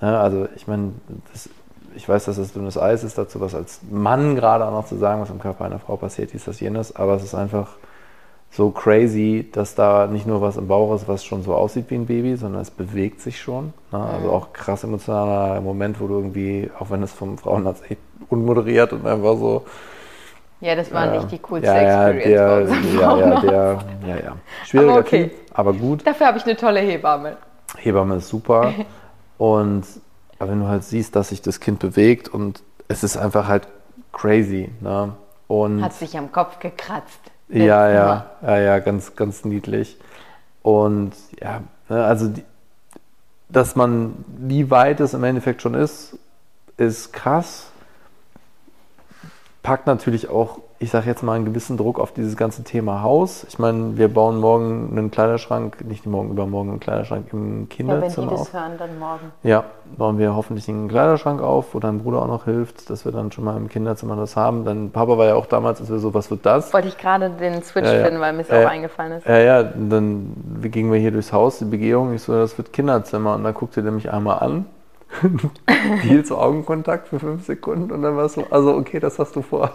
ja 0.00 0.20
also 0.20 0.48
ich 0.56 0.66
meine, 0.66 0.90
ich 1.94 2.08
weiß, 2.08 2.24
dass 2.24 2.36
das 2.36 2.52
dünnes 2.52 2.76
Eis 2.76 3.04
ist, 3.04 3.16
dazu 3.16 3.40
was 3.40 3.54
als 3.54 3.78
Mann 3.88 4.34
gerade 4.34 4.66
auch 4.66 4.72
noch 4.72 4.86
zu 4.86 4.96
sagen, 4.96 5.22
was 5.22 5.30
im 5.30 5.38
Körper 5.38 5.64
einer 5.64 5.78
Frau 5.78 5.96
passiert, 5.96 6.32
dies, 6.32 6.46
das, 6.46 6.58
jenes, 6.58 6.96
aber 6.96 7.14
es 7.14 7.22
ist 7.22 7.36
einfach 7.36 7.76
so 8.50 8.70
crazy, 8.70 9.48
dass 9.52 9.76
da 9.76 10.08
nicht 10.08 10.26
nur 10.26 10.40
was 10.40 10.56
im 10.56 10.66
Bauch 10.66 10.92
ist, 10.96 11.06
was 11.06 11.24
schon 11.24 11.44
so 11.44 11.54
aussieht 11.54 11.86
wie 11.90 11.94
ein 11.94 12.06
Baby, 12.06 12.34
sondern 12.34 12.60
es 12.60 12.72
bewegt 12.72 13.20
sich 13.20 13.40
schon. 13.40 13.72
Ne? 13.92 14.00
Also 14.00 14.26
mhm. 14.26 14.34
auch 14.34 14.52
krass 14.52 14.82
emotionaler 14.82 15.60
Moment, 15.60 16.00
wo 16.00 16.08
du 16.08 16.14
irgendwie, 16.14 16.72
auch 16.76 16.90
wenn 16.90 17.04
es 17.04 17.12
vom 17.12 17.38
Frauenarzt 17.38 17.88
echt 17.88 18.00
unmoderiert 18.30 18.92
und 18.92 19.06
einfach 19.06 19.36
so 19.36 19.64
ja, 20.62 20.76
das 20.76 20.92
war 20.92 21.10
nicht 21.10 21.30
die 21.32 21.38
coolste 21.38 21.66
ja, 21.66 22.08
Experience 22.08 22.24
der, 22.24 22.46
bei 22.46 22.60
unserem 22.62 23.00
ja, 23.00 23.18
ja, 23.18 23.40
der, 23.40 23.84
ja, 24.06 24.16
ja. 24.16 24.36
Schwieriger 24.64 24.92
aber 24.92 25.00
okay. 25.00 25.28
Typ, 25.28 25.32
aber 25.52 25.72
gut. 25.72 26.06
Dafür 26.06 26.26
habe 26.28 26.38
ich 26.38 26.44
eine 26.44 26.56
tolle 26.56 26.80
Hebamme. 26.80 27.36
Hebamme 27.76 28.16
ist 28.16 28.28
super. 28.28 28.72
Und 29.38 29.84
wenn 30.38 30.60
du 30.60 30.68
halt 30.68 30.84
siehst, 30.84 31.16
dass 31.16 31.30
sich 31.30 31.42
das 31.42 31.58
Kind 31.58 31.80
bewegt 31.80 32.28
und 32.28 32.62
es 32.86 33.02
ist 33.02 33.16
einfach 33.16 33.48
halt 33.48 33.66
crazy. 34.12 34.70
Ne? 34.80 35.12
Und 35.48 35.82
Hat 35.82 35.94
sich 35.94 36.16
am 36.16 36.30
Kopf 36.30 36.58
gekratzt. 36.60 37.20
Ja, 37.48 37.90
ja, 37.90 38.26
ja, 38.42 38.58
ja, 38.58 38.78
ganz, 38.78 39.16
ganz 39.16 39.44
niedlich. 39.44 39.98
Und 40.62 41.12
ja, 41.40 41.62
ne, 41.88 42.04
also 42.04 42.28
die, 42.28 42.44
dass 43.48 43.74
man, 43.74 44.24
wie 44.38 44.70
weit 44.70 45.00
es 45.00 45.12
im 45.12 45.24
Endeffekt 45.24 45.60
schon 45.60 45.74
ist, 45.74 46.18
ist 46.76 47.12
krass. 47.12 47.71
Packt 49.62 49.86
natürlich 49.86 50.28
auch 50.28 50.58
ich 50.82 50.90
sage 50.90 51.06
jetzt 51.06 51.22
mal, 51.22 51.34
einen 51.34 51.44
gewissen 51.44 51.76
Druck 51.76 52.00
auf 52.00 52.12
dieses 52.12 52.36
ganze 52.36 52.64
Thema 52.64 53.02
Haus. 53.02 53.46
Ich 53.48 53.58
meine, 53.60 53.96
wir 53.96 54.08
bauen 54.08 54.38
morgen 54.40 54.88
einen 54.90 55.12
Kleiderschrank, 55.12 55.84
nicht 55.84 56.06
morgen, 56.06 56.30
übermorgen 56.30 56.70
einen 56.70 56.80
Kleiderschrank 56.80 57.28
im 57.32 57.68
Kinderzimmer 57.68 58.26
ja, 58.26 58.30
wenn 58.30 58.36
die 58.36 58.44
das 58.44 58.52
hören, 58.52 58.72
dann 58.78 58.98
morgen. 58.98 59.32
Ja, 59.44 59.64
bauen 59.96 60.18
wir 60.18 60.34
hoffentlich 60.34 60.68
einen 60.68 60.88
Kleiderschrank 60.88 61.40
auf, 61.40 61.74
wo 61.74 61.78
dein 61.78 62.00
Bruder 62.00 62.22
auch 62.22 62.26
noch 62.26 62.46
hilft, 62.46 62.90
dass 62.90 63.04
wir 63.04 63.12
dann 63.12 63.30
schon 63.30 63.44
mal 63.44 63.56
im 63.56 63.68
Kinderzimmer 63.68 64.16
das 64.16 64.34
haben. 64.34 64.64
Dann 64.64 64.90
Papa 64.90 65.16
war 65.16 65.26
ja 65.26 65.34
auch 65.36 65.46
damals, 65.46 65.80
als 65.80 65.88
wir 65.88 66.00
so, 66.00 66.12
was 66.12 66.32
wird 66.32 66.44
das? 66.44 66.74
Wollte 66.74 66.88
ich 66.88 66.98
gerade 66.98 67.30
den 67.30 67.62
Switch 67.62 67.86
ja, 67.86 67.98
ja. 67.98 68.04
finden, 68.04 68.20
weil 68.20 68.32
mir 68.32 68.42
es 68.42 68.50
äh, 68.50 68.64
auch 68.64 68.68
eingefallen 68.68 69.12
ist. 69.12 69.26
Ja, 69.26 69.38
ja, 69.38 69.62
dann 69.62 70.34
gingen 70.62 70.90
wir 70.90 70.98
hier 70.98 71.12
durchs 71.12 71.32
Haus, 71.32 71.58
die 71.58 71.64
Begehung, 71.64 72.12
ich 72.12 72.22
so, 72.22 72.32
das 72.32 72.58
wird 72.58 72.72
Kinderzimmer. 72.72 73.36
Und 73.36 73.44
dann 73.44 73.54
guckte 73.54 73.84
der 73.84 73.92
mich 73.92 74.12
einmal 74.12 74.40
an 74.40 74.66
hielt 76.02 76.26
so 76.26 76.38
Augenkontakt 76.38 77.08
für 77.08 77.18
fünf 77.18 77.44
Sekunden 77.44 77.92
und 77.92 78.02
dann 78.02 78.16
war 78.16 78.24
es 78.24 78.34
so, 78.34 78.46
also 78.50 78.74
okay, 78.74 79.00
das 79.00 79.18
hast 79.18 79.36
du 79.36 79.42
vor. 79.42 79.72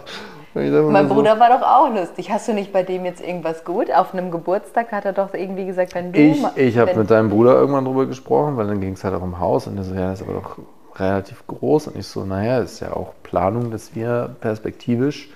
Mein 0.54 1.08
Bruder 1.08 1.34
so. 1.34 1.40
war 1.40 1.50
doch 1.50 1.62
auch 1.62 1.94
lustig. 1.94 2.30
Hast 2.30 2.48
du 2.48 2.54
nicht 2.54 2.72
bei 2.72 2.82
dem 2.82 3.04
jetzt 3.04 3.20
irgendwas 3.20 3.64
gut? 3.64 3.92
Auf 3.92 4.12
einem 4.12 4.30
Geburtstag 4.30 4.90
hat 4.92 5.04
er 5.04 5.12
doch 5.12 5.34
irgendwie 5.34 5.66
gesagt, 5.66 5.94
wenn 5.94 6.12
du. 6.12 6.18
Ich, 6.18 6.44
ich 6.56 6.78
habe 6.78 6.94
mit 6.96 7.10
deinem 7.10 7.30
Bruder 7.30 7.54
irgendwann 7.54 7.84
drüber 7.84 8.06
gesprochen, 8.06 8.56
weil 8.56 8.66
dann 8.66 8.80
ging 8.80 8.94
es 8.94 9.04
halt 9.04 9.14
auch 9.14 9.22
im 9.22 9.38
Haus 9.38 9.66
und 9.66 9.76
er 9.76 9.84
so, 9.84 9.94
ja, 9.94 10.10
das 10.10 10.20
ist 10.20 10.28
aber 10.28 10.40
doch 10.40 10.58
relativ 10.98 11.46
groß. 11.46 11.88
Und 11.88 11.96
ich 11.96 12.06
so, 12.06 12.24
naja, 12.24 12.58
ist 12.58 12.80
ja 12.80 12.92
auch 12.94 13.12
Planung, 13.22 13.70
dass 13.70 13.94
wir 13.94 14.34
perspektivisch 14.40 15.30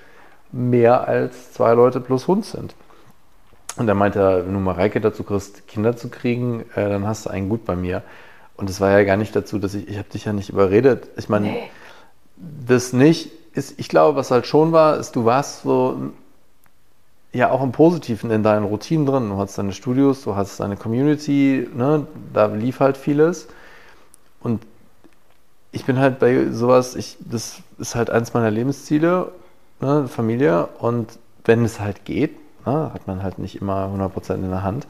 mehr 0.50 1.06
als 1.06 1.52
zwei 1.52 1.74
Leute 1.74 2.00
plus 2.00 2.26
Hund 2.26 2.44
sind. 2.44 2.74
Und 3.76 3.88
er 3.88 3.94
meinte, 3.94 4.44
wenn 4.44 4.52
du 4.52 4.60
Mareike 4.60 5.00
dazu 5.00 5.24
kriegst, 5.24 5.66
Kinder 5.66 5.96
zu 5.96 6.08
kriegen, 6.08 6.64
äh, 6.74 6.88
dann 6.88 7.06
hast 7.06 7.26
du 7.26 7.30
einen 7.30 7.48
gut 7.48 7.64
bei 7.64 7.76
mir. 7.76 8.02
Und 8.62 8.70
das 8.70 8.80
war 8.80 8.92
ja 8.96 9.02
gar 9.02 9.16
nicht 9.16 9.34
dazu, 9.34 9.58
dass 9.58 9.74
ich, 9.74 9.88
ich 9.88 9.98
habe 9.98 10.08
dich 10.08 10.24
ja 10.24 10.32
nicht 10.32 10.48
überredet. 10.48 11.08
Ich 11.16 11.28
meine, 11.28 11.48
nee. 11.48 11.62
das 12.64 12.92
nicht 12.92 13.32
ist, 13.54 13.76
ich 13.80 13.88
glaube, 13.88 14.16
was 14.16 14.30
halt 14.30 14.46
schon 14.46 14.70
war, 14.70 14.98
ist, 14.98 15.16
du 15.16 15.24
warst 15.24 15.62
so 15.62 16.12
ja 17.32 17.50
auch 17.50 17.60
im 17.60 17.72
Positiven 17.72 18.30
in 18.30 18.44
deinen 18.44 18.64
Routinen 18.64 19.04
drin. 19.04 19.30
Du 19.30 19.36
hast 19.36 19.58
deine 19.58 19.72
Studios, 19.72 20.22
du 20.22 20.36
hast 20.36 20.60
deine 20.60 20.76
Community, 20.76 21.68
ne? 21.74 22.06
da 22.32 22.46
lief 22.46 22.78
halt 22.78 22.96
vieles. 22.96 23.48
Und 24.38 24.62
ich 25.72 25.84
bin 25.84 25.98
halt 25.98 26.20
bei 26.20 26.48
sowas, 26.52 26.94
ich, 26.94 27.16
das 27.18 27.62
ist 27.80 27.96
halt 27.96 28.10
eins 28.10 28.32
meiner 28.32 28.52
Lebensziele, 28.52 29.32
ne? 29.80 30.06
Familie. 30.06 30.68
Und 30.78 31.18
wenn 31.44 31.64
es 31.64 31.80
halt 31.80 32.04
geht, 32.04 32.36
ne? 32.64 32.92
hat 32.94 33.08
man 33.08 33.24
halt 33.24 33.40
nicht 33.40 33.60
immer 33.60 33.86
100% 33.92 34.34
in 34.34 34.50
der 34.50 34.62
Hand. 34.62 34.86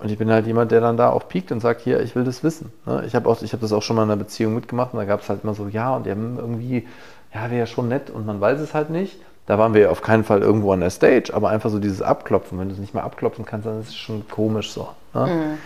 Und 0.00 0.10
ich 0.10 0.18
bin 0.18 0.30
halt 0.30 0.46
jemand, 0.46 0.72
der 0.72 0.80
dann 0.80 0.96
da 0.96 1.10
auch 1.10 1.28
piekt 1.28 1.52
und 1.52 1.60
sagt, 1.60 1.82
hier, 1.82 2.00
ich 2.00 2.14
will 2.14 2.24
das 2.24 2.42
wissen. 2.42 2.72
Ne? 2.86 3.04
Ich 3.06 3.14
habe 3.14 3.30
hab 3.30 3.60
das 3.60 3.72
auch 3.72 3.82
schon 3.82 3.96
mal 3.96 4.04
in 4.04 4.10
einer 4.10 4.18
Beziehung 4.18 4.54
mitgemacht 4.54 4.94
und 4.94 4.98
da 4.98 5.04
gab 5.04 5.20
es 5.20 5.28
halt 5.28 5.44
immer 5.44 5.54
so, 5.54 5.68
ja, 5.68 5.94
und 5.94 6.06
die 6.06 6.10
haben 6.10 6.38
irgendwie 6.38 6.86
ja, 7.34 7.50
wäre 7.50 7.66
schon 7.66 7.88
nett 7.88 8.10
und 8.10 8.26
man 8.26 8.40
weiß 8.40 8.60
es 8.60 8.74
halt 8.74 8.90
nicht. 8.90 9.18
Da 9.46 9.58
waren 9.58 9.74
wir 9.74 9.90
auf 9.90 10.02
keinen 10.02 10.24
Fall 10.24 10.42
irgendwo 10.42 10.72
an 10.72 10.80
der 10.80 10.90
Stage, 10.90 11.32
aber 11.32 11.48
einfach 11.48 11.70
so 11.70 11.78
dieses 11.78 12.02
Abklopfen. 12.02 12.58
Wenn 12.58 12.68
du 12.68 12.74
es 12.74 12.80
nicht 12.80 12.94
mehr 12.94 13.04
abklopfen 13.04 13.44
kannst, 13.44 13.66
dann 13.66 13.80
ist 13.80 13.88
es 13.88 13.96
schon 13.96 14.28
komisch 14.28 14.70
so. 14.70 14.88
Ne? 15.14 15.26
Mhm. 15.26 15.58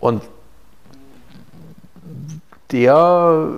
Und 0.00 0.22
der, 2.72 3.48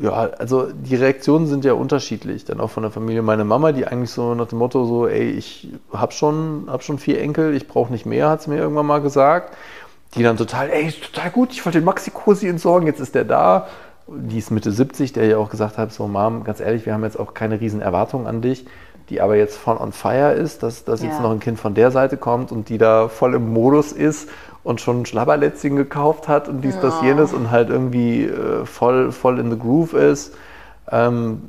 ja, 0.00 0.12
also 0.12 0.68
die 0.72 0.96
Reaktionen 0.96 1.46
sind 1.46 1.64
ja 1.64 1.72
unterschiedlich, 1.72 2.44
dann 2.44 2.60
auch 2.60 2.70
von 2.70 2.82
der 2.82 2.92
Familie. 2.92 3.22
Meine 3.22 3.44
Mama, 3.44 3.72
die 3.72 3.86
eigentlich 3.86 4.10
so 4.10 4.34
nach 4.34 4.48
dem 4.48 4.58
Motto 4.58 4.84
so, 4.84 5.06
ey, 5.06 5.30
ich 5.30 5.68
hab 5.92 6.12
schon, 6.12 6.66
hab 6.68 6.82
schon 6.82 6.98
vier 6.98 7.20
Enkel, 7.20 7.54
ich 7.54 7.68
brauche 7.68 7.92
nicht 7.92 8.06
mehr, 8.06 8.28
hat 8.28 8.42
sie 8.42 8.50
mir 8.50 8.58
irgendwann 8.58 8.86
mal 8.86 9.00
gesagt. 9.00 9.56
Die 10.14 10.22
dann 10.22 10.36
total, 10.36 10.70
ey, 10.70 10.86
ist 10.86 11.02
total 11.02 11.30
gut, 11.30 11.52
ich 11.52 11.64
wollte 11.64 11.78
den 11.78 11.84
Maxi-Cosi 11.84 12.48
entsorgen, 12.48 12.86
jetzt 12.86 13.00
ist 13.00 13.14
der 13.14 13.24
da 13.24 13.66
die 14.06 14.38
ist 14.38 14.50
Mitte 14.50 14.70
70, 14.70 15.12
der 15.12 15.26
ja 15.26 15.38
auch 15.38 15.50
gesagt 15.50 15.78
hat, 15.78 15.92
so 15.92 16.06
Mom, 16.06 16.44
ganz 16.44 16.60
ehrlich, 16.60 16.86
wir 16.86 16.94
haben 16.94 17.04
jetzt 17.04 17.18
auch 17.18 17.34
keine 17.34 17.60
riesen 17.60 17.80
Erwartungen 17.80 18.26
an 18.26 18.40
dich, 18.40 18.66
die 19.08 19.20
aber 19.20 19.36
jetzt 19.36 19.56
voll 19.56 19.76
on 19.76 19.92
fire 19.92 20.32
ist, 20.32 20.62
dass, 20.62 20.84
dass 20.84 21.02
ja. 21.02 21.08
jetzt 21.08 21.20
noch 21.20 21.30
ein 21.30 21.40
Kind 21.40 21.58
von 21.58 21.74
der 21.74 21.90
Seite 21.90 22.16
kommt 22.16 22.52
und 22.52 22.68
die 22.68 22.78
da 22.78 23.08
voll 23.08 23.34
im 23.34 23.52
Modus 23.52 23.92
ist 23.92 24.28
und 24.66 24.80
schon 24.80 25.06
Schlabberlätzchen 25.06 25.76
gekauft 25.76 26.28
hat 26.28 26.48
und 26.48 26.62
dies, 26.62 26.74
ja. 26.74 26.80
das, 26.82 27.00
jenes 27.02 27.32
und 27.32 27.50
halt 27.50 27.70
irgendwie 27.70 28.24
äh, 28.24 28.66
voll, 28.66 29.12
voll 29.12 29.38
in 29.38 29.50
the 29.50 29.58
groove 29.58 29.94
ist. 29.94 30.34
Ähm, 30.90 31.42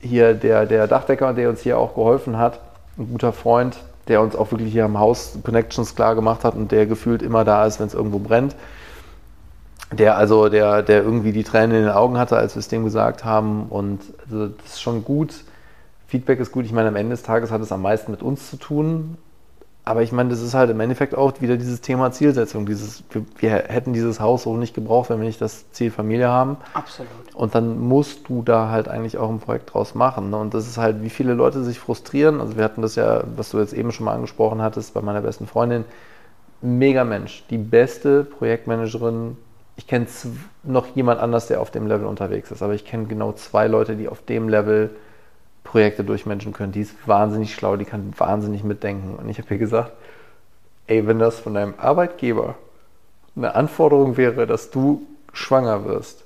hier 0.00 0.34
der, 0.34 0.66
der 0.66 0.86
Dachdecker, 0.86 1.32
der 1.32 1.48
uns 1.48 1.60
hier 1.60 1.78
auch 1.78 1.94
geholfen 1.94 2.38
hat, 2.38 2.60
ein 2.98 3.08
guter 3.10 3.32
Freund, 3.32 3.78
der 4.08 4.20
uns 4.20 4.36
auch 4.36 4.50
wirklich 4.52 4.72
hier 4.72 4.84
am 4.84 4.98
Haus 4.98 5.38
Connections 5.42 5.94
klar 5.96 6.14
gemacht 6.14 6.44
hat 6.44 6.54
und 6.54 6.70
der 6.70 6.86
gefühlt 6.86 7.22
immer 7.22 7.44
da 7.44 7.66
ist, 7.66 7.80
wenn 7.80 7.86
es 7.86 7.94
irgendwo 7.94 8.18
brennt 8.18 8.54
der 9.92 10.16
also, 10.16 10.48
der, 10.48 10.82
der 10.82 11.02
irgendwie 11.02 11.32
die 11.32 11.44
Tränen 11.44 11.76
in 11.76 11.82
den 11.84 11.92
Augen 11.92 12.18
hatte, 12.18 12.36
als 12.36 12.56
wir 12.56 12.60
es 12.60 12.68
dem 12.68 12.84
gesagt 12.84 13.24
haben. 13.24 13.66
Und 13.68 14.00
also 14.24 14.48
das 14.48 14.66
ist 14.66 14.82
schon 14.82 15.04
gut. 15.04 15.44
Feedback 16.08 16.40
ist 16.40 16.52
gut. 16.52 16.64
Ich 16.64 16.72
meine, 16.72 16.88
am 16.88 16.96
Ende 16.96 17.10
des 17.10 17.22
Tages 17.22 17.50
hat 17.50 17.60
es 17.60 17.72
am 17.72 17.82
meisten 17.82 18.10
mit 18.10 18.22
uns 18.22 18.50
zu 18.50 18.56
tun. 18.56 19.16
Aber 19.88 20.02
ich 20.02 20.10
meine, 20.10 20.30
das 20.30 20.42
ist 20.42 20.52
halt 20.52 20.68
im 20.68 20.80
Endeffekt 20.80 21.14
auch 21.14 21.40
wieder 21.40 21.56
dieses 21.56 21.80
Thema 21.80 22.10
Zielsetzung. 22.10 22.66
Dieses, 22.66 23.04
wir, 23.10 23.24
wir 23.38 23.50
hätten 23.50 23.92
dieses 23.92 24.18
Haus 24.18 24.42
so 24.42 24.56
nicht 24.56 24.74
gebraucht, 24.74 25.10
wenn 25.10 25.20
wir 25.20 25.26
nicht 25.26 25.40
das 25.40 25.70
Ziel 25.70 25.92
Familie 25.92 26.26
haben. 26.26 26.56
Absolut. 26.74 27.08
Und 27.34 27.54
dann 27.54 27.78
musst 27.78 28.28
du 28.28 28.42
da 28.42 28.68
halt 28.68 28.88
eigentlich 28.88 29.16
auch 29.16 29.30
ein 29.30 29.38
Projekt 29.38 29.72
draus 29.72 29.94
machen. 29.94 30.30
Ne? 30.30 30.38
Und 30.38 30.54
das 30.54 30.66
ist 30.66 30.76
halt, 30.76 31.04
wie 31.04 31.08
viele 31.08 31.34
Leute 31.34 31.62
sich 31.62 31.78
frustrieren. 31.78 32.40
Also 32.40 32.56
wir 32.56 32.64
hatten 32.64 32.82
das 32.82 32.96
ja, 32.96 33.22
was 33.36 33.50
du 33.50 33.60
jetzt 33.60 33.74
eben 33.74 33.92
schon 33.92 34.06
mal 34.06 34.14
angesprochen 34.14 34.60
hattest, 34.60 34.92
bei 34.92 35.02
meiner 35.02 35.22
besten 35.22 35.46
Freundin. 35.46 35.84
Mega 36.62 37.04
Mensch, 37.04 37.44
die 37.48 37.58
beste 37.58 38.24
Projektmanagerin 38.24 39.36
ich 39.76 39.86
kenne 39.86 40.06
noch 40.62 40.86
jemand 40.96 41.20
anders, 41.20 41.48
der 41.48 41.60
auf 41.60 41.70
dem 41.70 41.86
Level 41.86 42.06
unterwegs 42.06 42.50
ist, 42.50 42.62
aber 42.62 42.72
ich 42.72 42.86
kenne 42.86 43.04
genau 43.04 43.32
zwei 43.32 43.66
Leute, 43.66 43.94
die 43.94 44.08
auf 44.08 44.22
dem 44.22 44.48
Level 44.48 44.88
Projekte 45.66 46.04
durchmenschen 46.04 46.52
können. 46.52 46.72
Die 46.72 46.80
ist 46.80 46.94
wahnsinnig 47.06 47.54
schlau, 47.54 47.76
die 47.76 47.84
kann 47.84 48.14
wahnsinnig 48.16 48.64
mitdenken. 48.64 49.16
Und 49.16 49.28
ich 49.28 49.38
habe 49.38 49.52
ihr 49.52 49.58
gesagt, 49.58 49.92
ey, 50.86 51.06
wenn 51.06 51.18
das 51.18 51.40
von 51.40 51.54
deinem 51.54 51.74
Arbeitgeber 51.76 52.54
eine 53.36 53.54
Anforderung 53.54 54.16
wäre, 54.16 54.46
dass 54.46 54.70
du 54.70 55.02
schwanger 55.32 55.84
wirst, 55.84 56.24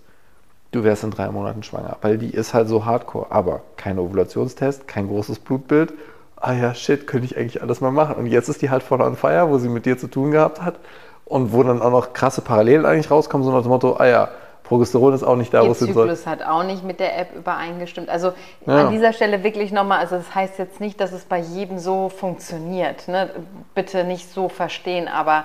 du 0.72 0.84
wärst 0.84 1.02
in 1.02 1.10
drei 1.10 1.28
Monaten 1.30 1.62
schwanger, 1.62 1.96
weil 2.02 2.18
die 2.18 2.30
ist 2.30 2.54
halt 2.54 2.68
so 2.68 2.84
hardcore. 2.84 3.26
Aber 3.30 3.62
kein 3.76 3.98
Ovulationstest, 3.98 4.86
kein 4.86 5.08
großes 5.08 5.40
Blutbild. 5.40 5.94
Ah 6.36 6.52
ja, 6.52 6.74
shit, 6.74 7.06
könnte 7.06 7.26
ich 7.26 7.36
eigentlich 7.36 7.62
alles 7.62 7.80
mal 7.80 7.90
machen. 7.90 8.16
Und 8.16 8.26
jetzt 8.26 8.48
ist 8.48 8.62
die 8.62 8.70
halt 8.70 8.82
voll 8.82 9.00
on 9.00 9.16
fire, 9.16 9.48
wo 9.48 9.58
sie 9.58 9.68
mit 9.68 9.86
dir 9.86 9.98
zu 9.98 10.06
tun 10.06 10.30
gehabt 10.30 10.62
hat 10.62 10.76
und 11.24 11.52
wo 11.52 11.62
dann 11.62 11.82
auch 11.82 11.90
noch 11.90 12.12
krasse 12.12 12.42
Parallelen 12.42 12.86
eigentlich 12.86 13.10
rauskommen, 13.10 13.44
so 13.44 13.52
nach 13.52 13.62
dem 13.62 13.70
Motto, 13.70 13.96
ah 13.96 14.06
ja, 14.06 14.28
Progesteron 14.70 15.12
ist 15.14 15.24
auch 15.24 15.34
nicht 15.34 15.52
da, 15.52 15.66
wo 15.66 15.72
es 15.72 15.80
hin 15.80 15.92
soll. 15.92 16.06
Zyklus 16.06 16.28
hat 16.28 16.44
auch 16.44 16.62
nicht 16.62 16.84
mit 16.84 17.00
der 17.00 17.18
App 17.18 17.34
übereingestimmt. 17.34 18.08
Also 18.08 18.34
ja. 18.66 18.86
an 18.86 18.92
dieser 18.92 19.12
Stelle 19.12 19.42
wirklich 19.42 19.72
nochmal, 19.72 19.98
also 19.98 20.14
das 20.14 20.32
heißt 20.32 20.60
jetzt 20.60 20.78
nicht, 20.78 21.00
dass 21.00 21.10
es 21.10 21.24
bei 21.24 21.40
jedem 21.40 21.80
so 21.80 22.08
funktioniert. 22.08 23.08
Ne? 23.08 23.30
Bitte 23.74 24.04
nicht 24.04 24.32
so 24.32 24.48
verstehen, 24.48 25.08
aber 25.08 25.42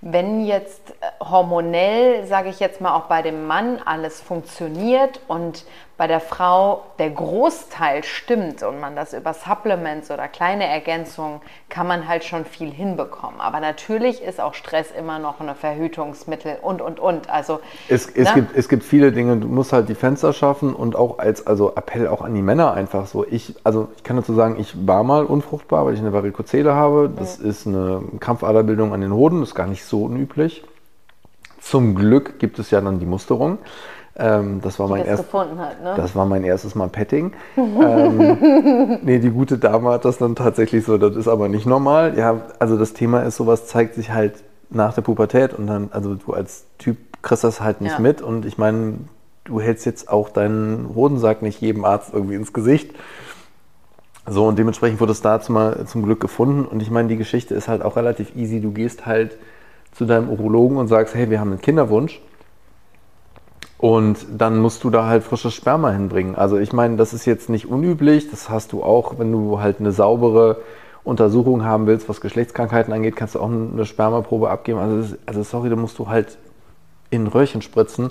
wenn 0.00 0.46
jetzt 0.46 0.94
hormonell, 1.18 2.24
sage 2.26 2.50
ich 2.50 2.60
jetzt 2.60 2.80
mal, 2.80 2.94
auch 2.94 3.06
bei 3.06 3.20
dem 3.20 3.48
Mann 3.48 3.80
alles 3.84 4.20
funktioniert 4.20 5.22
und 5.26 5.64
bei 5.98 6.06
der 6.06 6.20
Frau 6.20 6.84
der 7.00 7.10
Großteil 7.10 8.04
stimmt 8.04 8.62
und 8.62 8.80
man 8.80 8.94
das 8.94 9.12
über 9.12 9.34
Supplements 9.34 10.12
oder 10.12 10.28
kleine 10.28 10.64
Ergänzungen 10.64 11.40
kann 11.68 11.88
man 11.88 12.06
halt 12.06 12.22
schon 12.22 12.44
viel 12.44 12.70
hinbekommen. 12.70 13.40
Aber 13.40 13.58
natürlich 13.58 14.22
ist 14.22 14.40
auch 14.40 14.54
Stress 14.54 14.92
immer 14.96 15.18
noch 15.18 15.40
ein 15.40 15.52
Verhütungsmittel 15.56 16.58
und 16.62 16.80
und 16.80 17.00
und. 17.00 17.28
Also 17.28 17.58
es, 17.88 18.06
es, 18.06 18.28
ne? 18.28 18.34
gibt, 18.36 18.56
es 18.56 18.68
gibt 18.68 18.84
viele 18.84 19.10
Dinge, 19.10 19.38
du 19.38 19.48
musst 19.48 19.72
halt 19.72 19.88
die 19.88 19.96
Fenster 19.96 20.32
schaffen 20.32 20.72
und 20.72 20.94
auch 20.94 21.18
als 21.18 21.44
also 21.48 21.74
Appell 21.74 22.06
auch 22.06 22.22
an 22.22 22.32
die 22.32 22.42
Männer 22.42 22.74
einfach 22.74 23.08
so. 23.08 23.26
Ich, 23.28 23.56
also 23.64 23.88
ich 23.96 24.04
kann 24.04 24.16
dazu 24.16 24.34
sagen, 24.34 24.56
ich 24.60 24.86
war 24.86 25.02
mal 25.02 25.24
unfruchtbar, 25.24 25.84
weil 25.84 25.94
ich 25.94 26.00
eine 26.00 26.12
Varikozele 26.12 26.74
habe. 26.74 27.10
Das 27.14 27.40
mhm. 27.40 27.50
ist 27.50 27.66
eine 27.66 28.02
Krampfaderbildung 28.20 28.94
an 28.94 29.00
den 29.00 29.12
Hoden, 29.12 29.40
das 29.40 29.48
ist 29.48 29.54
gar 29.56 29.66
nicht 29.66 29.84
so 29.84 30.04
unüblich. 30.04 30.62
Zum 31.60 31.96
Glück 31.96 32.38
gibt 32.38 32.60
es 32.60 32.70
ja 32.70 32.80
dann 32.80 33.00
die 33.00 33.06
Musterung. 33.06 33.58
Ähm, 34.20 34.60
das, 34.62 34.80
war 34.80 34.88
mein 34.88 35.04
erst, 35.04 35.32
hat, 35.32 35.82
ne? 35.82 35.94
das 35.96 36.16
war 36.16 36.26
mein 36.26 36.42
erstes 36.42 36.74
Mal 36.74 36.88
Petting. 36.88 37.32
ähm, 37.56 38.98
nee, 39.02 39.20
die 39.20 39.30
gute 39.30 39.58
Dame 39.58 39.90
hat 39.90 40.04
das 40.04 40.18
dann 40.18 40.34
tatsächlich 40.34 40.84
so, 40.84 40.98
das 40.98 41.14
ist 41.14 41.28
aber 41.28 41.48
nicht 41.48 41.66
normal. 41.66 42.18
Ja, 42.18 42.40
also 42.58 42.76
das 42.76 42.94
Thema 42.94 43.22
ist, 43.22 43.36
sowas 43.36 43.68
zeigt 43.68 43.94
sich 43.94 44.10
halt 44.12 44.42
nach 44.70 44.92
der 44.92 45.02
Pubertät 45.02 45.54
und 45.54 45.68
dann, 45.68 45.90
also 45.92 46.16
du 46.16 46.32
als 46.32 46.64
Typ 46.78 46.96
kriegst 47.22 47.44
das 47.44 47.60
halt 47.60 47.80
nicht 47.80 47.92
ja. 47.92 48.00
mit 48.00 48.20
und 48.20 48.44
ich 48.44 48.58
meine, 48.58 48.94
du 49.44 49.60
hältst 49.60 49.86
jetzt 49.86 50.08
auch 50.08 50.30
deinen 50.30 50.94
Hodensack 50.96 51.42
nicht 51.42 51.60
jedem 51.60 51.84
Arzt 51.84 52.12
irgendwie 52.12 52.34
ins 52.34 52.52
Gesicht. 52.52 52.94
So, 54.26 54.46
und 54.46 54.58
dementsprechend 54.58 55.00
wurde 55.00 55.12
es 55.12 55.22
da 55.22 55.40
zum, 55.40 55.58
zum 55.86 56.02
Glück 56.02 56.20
gefunden. 56.20 56.66
Und 56.66 56.82
ich 56.82 56.90
meine, 56.90 57.08
die 57.08 57.16
Geschichte 57.16 57.54
ist 57.54 57.66
halt 57.66 57.80
auch 57.82 57.96
relativ 57.96 58.36
easy. 58.36 58.60
Du 58.60 58.72
gehst 58.72 59.06
halt 59.06 59.38
zu 59.92 60.04
deinem 60.04 60.28
Urologen 60.28 60.76
und 60.76 60.88
sagst, 60.88 61.14
hey, 61.14 61.30
wir 61.30 61.40
haben 61.40 61.50
einen 61.50 61.62
Kinderwunsch 61.62 62.20
Und 63.78 64.26
dann 64.36 64.58
musst 64.58 64.82
du 64.82 64.90
da 64.90 65.06
halt 65.06 65.22
frisches 65.22 65.54
Sperma 65.54 65.90
hinbringen. 65.90 66.34
Also 66.34 66.58
ich 66.58 66.72
meine, 66.72 66.96
das 66.96 67.12
ist 67.14 67.24
jetzt 67.26 67.48
nicht 67.48 67.66
unüblich. 67.66 68.28
Das 68.28 68.50
hast 68.50 68.72
du 68.72 68.82
auch, 68.82 69.18
wenn 69.18 69.30
du 69.30 69.60
halt 69.60 69.78
eine 69.78 69.92
saubere 69.92 70.58
Untersuchung 71.04 71.64
haben 71.64 71.86
willst, 71.86 72.08
was 72.08 72.20
Geschlechtskrankheiten 72.20 72.92
angeht, 72.92 73.14
kannst 73.14 73.36
du 73.36 73.40
auch 73.40 73.48
eine 73.48 73.86
Spermaprobe 73.86 74.50
abgeben. 74.50 74.78
Also, 74.78 74.98
ist, 74.98 75.18
also 75.26 75.42
sorry, 75.44 75.70
da 75.70 75.76
musst 75.76 75.98
du 75.98 76.08
halt 76.08 76.38
in 77.10 77.28
Röhrchen 77.28 77.62
spritzen. 77.62 78.10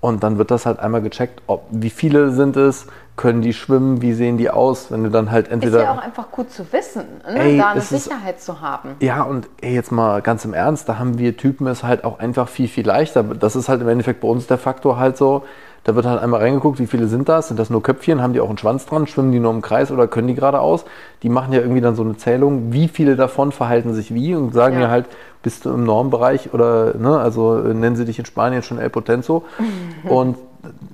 Und 0.00 0.22
dann 0.22 0.38
wird 0.38 0.50
das 0.50 0.66
halt 0.66 0.78
einmal 0.78 1.02
gecheckt, 1.02 1.42
ob, 1.46 1.64
wie 1.70 1.90
viele 1.90 2.30
sind 2.30 2.56
es, 2.56 2.86
können 3.16 3.42
die 3.42 3.52
schwimmen, 3.52 4.00
wie 4.00 4.14
sehen 4.14 4.38
die 4.38 4.48
aus, 4.48 4.90
wenn 4.90 5.04
du 5.04 5.10
dann 5.10 5.30
halt 5.30 5.50
entweder... 5.50 5.78
Ist 5.78 5.84
ja 5.84 5.92
auch 5.92 6.02
einfach 6.02 6.30
gut 6.30 6.50
zu 6.50 6.72
wissen, 6.72 7.04
ne? 7.26 7.38
ey, 7.38 7.58
da 7.58 7.70
eine 7.70 7.80
Sicherheit 7.82 8.38
ist, 8.38 8.46
zu 8.46 8.60
haben. 8.62 8.96
Ja, 9.00 9.22
und 9.22 9.48
ey, 9.60 9.74
jetzt 9.74 9.92
mal 9.92 10.22
ganz 10.22 10.44
im 10.44 10.54
Ernst, 10.54 10.88
da 10.88 10.98
haben 10.98 11.18
wir 11.18 11.36
Typen 11.36 11.66
es 11.66 11.82
halt 11.82 12.04
auch 12.04 12.18
einfach 12.18 12.48
viel, 12.48 12.68
viel 12.68 12.86
leichter. 12.86 13.22
Das 13.22 13.56
ist 13.56 13.68
halt 13.68 13.82
im 13.82 13.88
Endeffekt 13.88 14.20
bei 14.20 14.28
uns 14.28 14.46
der 14.46 14.56
Faktor 14.56 14.98
halt 14.98 15.18
so, 15.18 15.44
da 15.84 15.94
wird 15.94 16.04
halt 16.04 16.20
einmal 16.20 16.40
reingeguckt, 16.40 16.78
wie 16.78 16.86
viele 16.86 17.06
sind 17.06 17.28
das? 17.28 17.48
Sind 17.48 17.58
das 17.58 17.70
nur 17.70 17.82
Köpfchen? 17.82 18.20
Haben 18.20 18.34
die 18.34 18.40
auch 18.40 18.48
einen 18.48 18.58
Schwanz 18.58 18.84
dran? 18.84 19.06
Schwimmen 19.06 19.32
die 19.32 19.40
nur 19.40 19.50
im 19.50 19.62
Kreis 19.62 19.90
oder 19.90 20.06
können 20.08 20.28
die 20.28 20.34
geradeaus? 20.34 20.84
Die 21.22 21.30
machen 21.30 21.52
ja 21.54 21.60
irgendwie 21.60 21.80
dann 21.80 21.96
so 21.96 22.02
eine 22.02 22.16
Zählung, 22.16 22.72
wie 22.72 22.88
viele 22.88 23.16
davon 23.16 23.50
verhalten 23.50 23.94
sich 23.94 24.12
wie 24.14 24.34
und 24.34 24.52
sagen 24.52 24.74
ja. 24.74 24.80
mir 24.80 24.90
halt, 24.90 25.06
bist 25.42 25.64
du 25.64 25.70
im 25.70 25.84
Normbereich 25.84 26.52
oder, 26.52 26.94
ne, 26.98 27.18
also 27.18 27.56
nennen 27.56 27.96
sie 27.96 28.04
dich 28.04 28.18
in 28.18 28.26
Spanien 28.26 28.62
schon 28.62 28.78
El 28.78 28.90
Potenzo. 28.90 29.44
und 30.04 30.36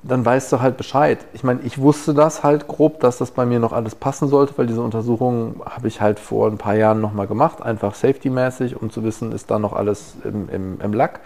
dann 0.02 0.24
weißt 0.24 0.52
du 0.52 0.60
halt 0.60 0.76
Bescheid. 0.76 1.18
Ich 1.32 1.42
meine, 1.42 1.60
ich 1.62 1.78
wusste 1.78 2.14
das 2.14 2.42
halt 2.42 2.68
grob, 2.68 3.00
dass 3.00 3.18
das 3.18 3.32
bei 3.32 3.44
mir 3.44 3.58
noch 3.58 3.72
alles 3.72 3.94
passen 3.94 4.28
sollte, 4.28 4.54
weil 4.56 4.66
diese 4.66 4.82
Untersuchung 4.82 5.62
habe 5.64 5.88
ich 5.88 6.00
halt 6.00 6.20
vor 6.20 6.48
ein 6.48 6.58
paar 6.58 6.74
Jahren 6.74 7.00
nochmal 7.00 7.26
gemacht, 7.26 7.62
einfach 7.62 7.94
safety-mäßig, 7.94 8.80
um 8.80 8.90
zu 8.90 9.02
wissen, 9.02 9.32
ist 9.32 9.50
da 9.50 9.58
noch 9.58 9.72
alles 9.72 10.14
im, 10.24 10.48
im, 10.48 10.80
im 10.80 10.92
Lack. 10.92 11.20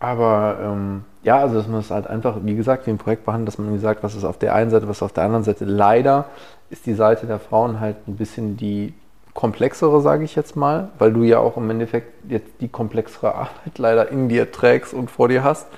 Aber 0.00 0.58
ähm, 0.60 1.04
ja, 1.22 1.38
also 1.38 1.54
dass 1.54 1.68
man 1.68 1.78
es 1.78 1.90
halt 1.92 2.08
einfach, 2.08 2.38
wie 2.42 2.56
gesagt, 2.56 2.86
wie 2.86 2.90
ein 2.90 2.98
Projekt 2.98 3.24
behandelt, 3.24 3.46
dass 3.46 3.58
man 3.58 3.78
sagt, 3.78 4.02
was 4.02 4.16
ist 4.16 4.24
auf 4.24 4.36
der 4.38 4.54
einen 4.54 4.70
Seite, 4.70 4.88
was 4.88 4.96
ist 4.96 5.02
auf 5.02 5.12
der 5.12 5.24
anderen 5.24 5.44
Seite. 5.44 5.64
Leider 5.64 6.24
ist 6.70 6.86
die 6.86 6.94
Seite 6.94 7.26
der 7.26 7.38
Frauen 7.38 7.78
halt 7.78 8.08
ein 8.08 8.16
bisschen 8.16 8.56
die 8.56 8.94
komplexere, 9.32 10.00
sage 10.00 10.24
ich 10.24 10.34
jetzt 10.34 10.56
mal, 10.56 10.88
weil 10.98 11.12
du 11.12 11.22
ja 11.22 11.38
auch 11.38 11.56
im 11.56 11.70
Endeffekt 11.70 12.28
jetzt 12.28 12.50
die 12.60 12.68
komplexere 12.68 13.34
Arbeit 13.34 13.78
leider 13.78 14.10
in 14.10 14.28
dir 14.28 14.50
trägst 14.50 14.92
und 14.92 15.10
vor 15.10 15.28
dir 15.28 15.44
hast. 15.44 15.68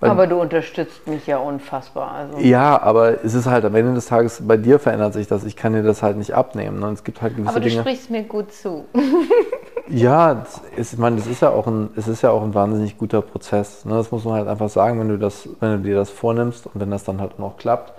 Weil, 0.00 0.10
aber 0.10 0.26
du 0.26 0.40
unterstützt 0.40 1.06
mich 1.06 1.26
ja 1.26 1.36
unfassbar. 1.36 2.12
Also. 2.12 2.38
Ja, 2.38 2.80
aber 2.80 3.22
es 3.22 3.34
ist 3.34 3.46
halt 3.46 3.66
am 3.66 3.74
Ende 3.74 3.92
des 3.92 4.06
Tages, 4.06 4.40
bei 4.46 4.56
dir 4.56 4.78
verändert 4.78 5.12
sich 5.12 5.26
das. 5.26 5.44
Ich 5.44 5.56
kann 5.56 5.74
dir 5.74 5.82
das 5.82 6.02
halt 6.02 6.16
nicht 6.16 6.34
abnehmen. 6.34 6.80
Ne? 6.80 6.88
Es 6.88 7.04
gibt 7.04 7.20
halt 7.20 7.36
gewisse 7.36 7.50
aber 7.50 7.60
du 7.60 7.68
Dinge, 7.68 7.82
sprichst 7.82 8.10
mir 8.10 8.22
gut 8.22 8.50
zu. 8.50 8.86
ja, 9.88 10.46
ist, 10.74 10.94
ich 10.94 10.98
meine, 10.98 11.18
es 11.18 11.26
ist 11.26 11.42
ja 11.42 11.50
auch 11.50 11.66
ein, 11.66 11.90
es 11.96 12.08
ist 12.08 12.22
ja 12.22 12.30
auch 12.30 12.42
ein 12.42 12.54
wahnsinnig 12.54 12.96
guter 12.96 13.20
Prozess. 13.20 13.84
Ne? 13.84 13.92
Das 13.92 14.10
muss 14.10 14.24
man 14.24 14.34
halt 14.34 14.48
einfach 14.48 14.70
sagen, 14.70 14.98
wenn 15.00 15.08
du 15.08 15.18
das, 15.18 15.46
wenn 15.60 15.82
du 15.82 15.88
dir 15.88 15.96
das 15.96 16.08
vornimmst 16.08 16.66
und 16.66 16.80
wenn 16.80 16.90
das 16.90 17.04
dann 17.04 17.20
halt 17.20 17.38
noch 17.38 17.58
klappt. 17.58 17.92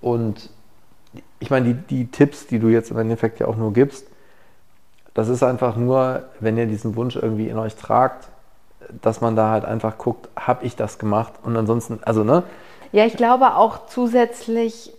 Und 0.00 0.48
ich 1.38 1.50
meine, 1.50 1.74
die, 1.74 1.74
die 1.74 2.10
Tipps, 2.10 2.46
die 2.46 2.58
du 2.58 2.68
jetzt 2.68 2.90
im 2.90 2.98
Endeffekt 2.98 3.40
ja 3.40 3.46
auch 3.46 3.56
nur 3.56 3.74
gibst, 3.74 4.06
das 5.12 5.28
ist 5.28 5.42
einfach 5.42 5.76
nur, 5.76 6.24
wenn 6.40 6.56
ihr 6.56 6.66
diesen 6.66 6.96
Wunsch 6.96 7.16
irgendwie 7.16 7.48
in 7.48 7.58
euch 7.58 7.74
tragt, 7.74 8.28
dass 9.02 9.20
man 9.20 9.36
da 9.36 9.50
halt 9.50 9.64
einfach 9.64 9.98
guckt, 9.98 10.28
habe 10.36 10.64
ich 10.64 10.76
das 10.76 10.98
gemacht? 10.98 11.34
Und 11.42 11.56
ansonsten, 11.56 12.00
also 12.04 12.24
ne? 12.24 12.42
Ja, 12.92 13.04
ich 13.04 13.16
glaube 13.16 13.56
auch 13.56 13.86
zusätzlich, 13.86 14.92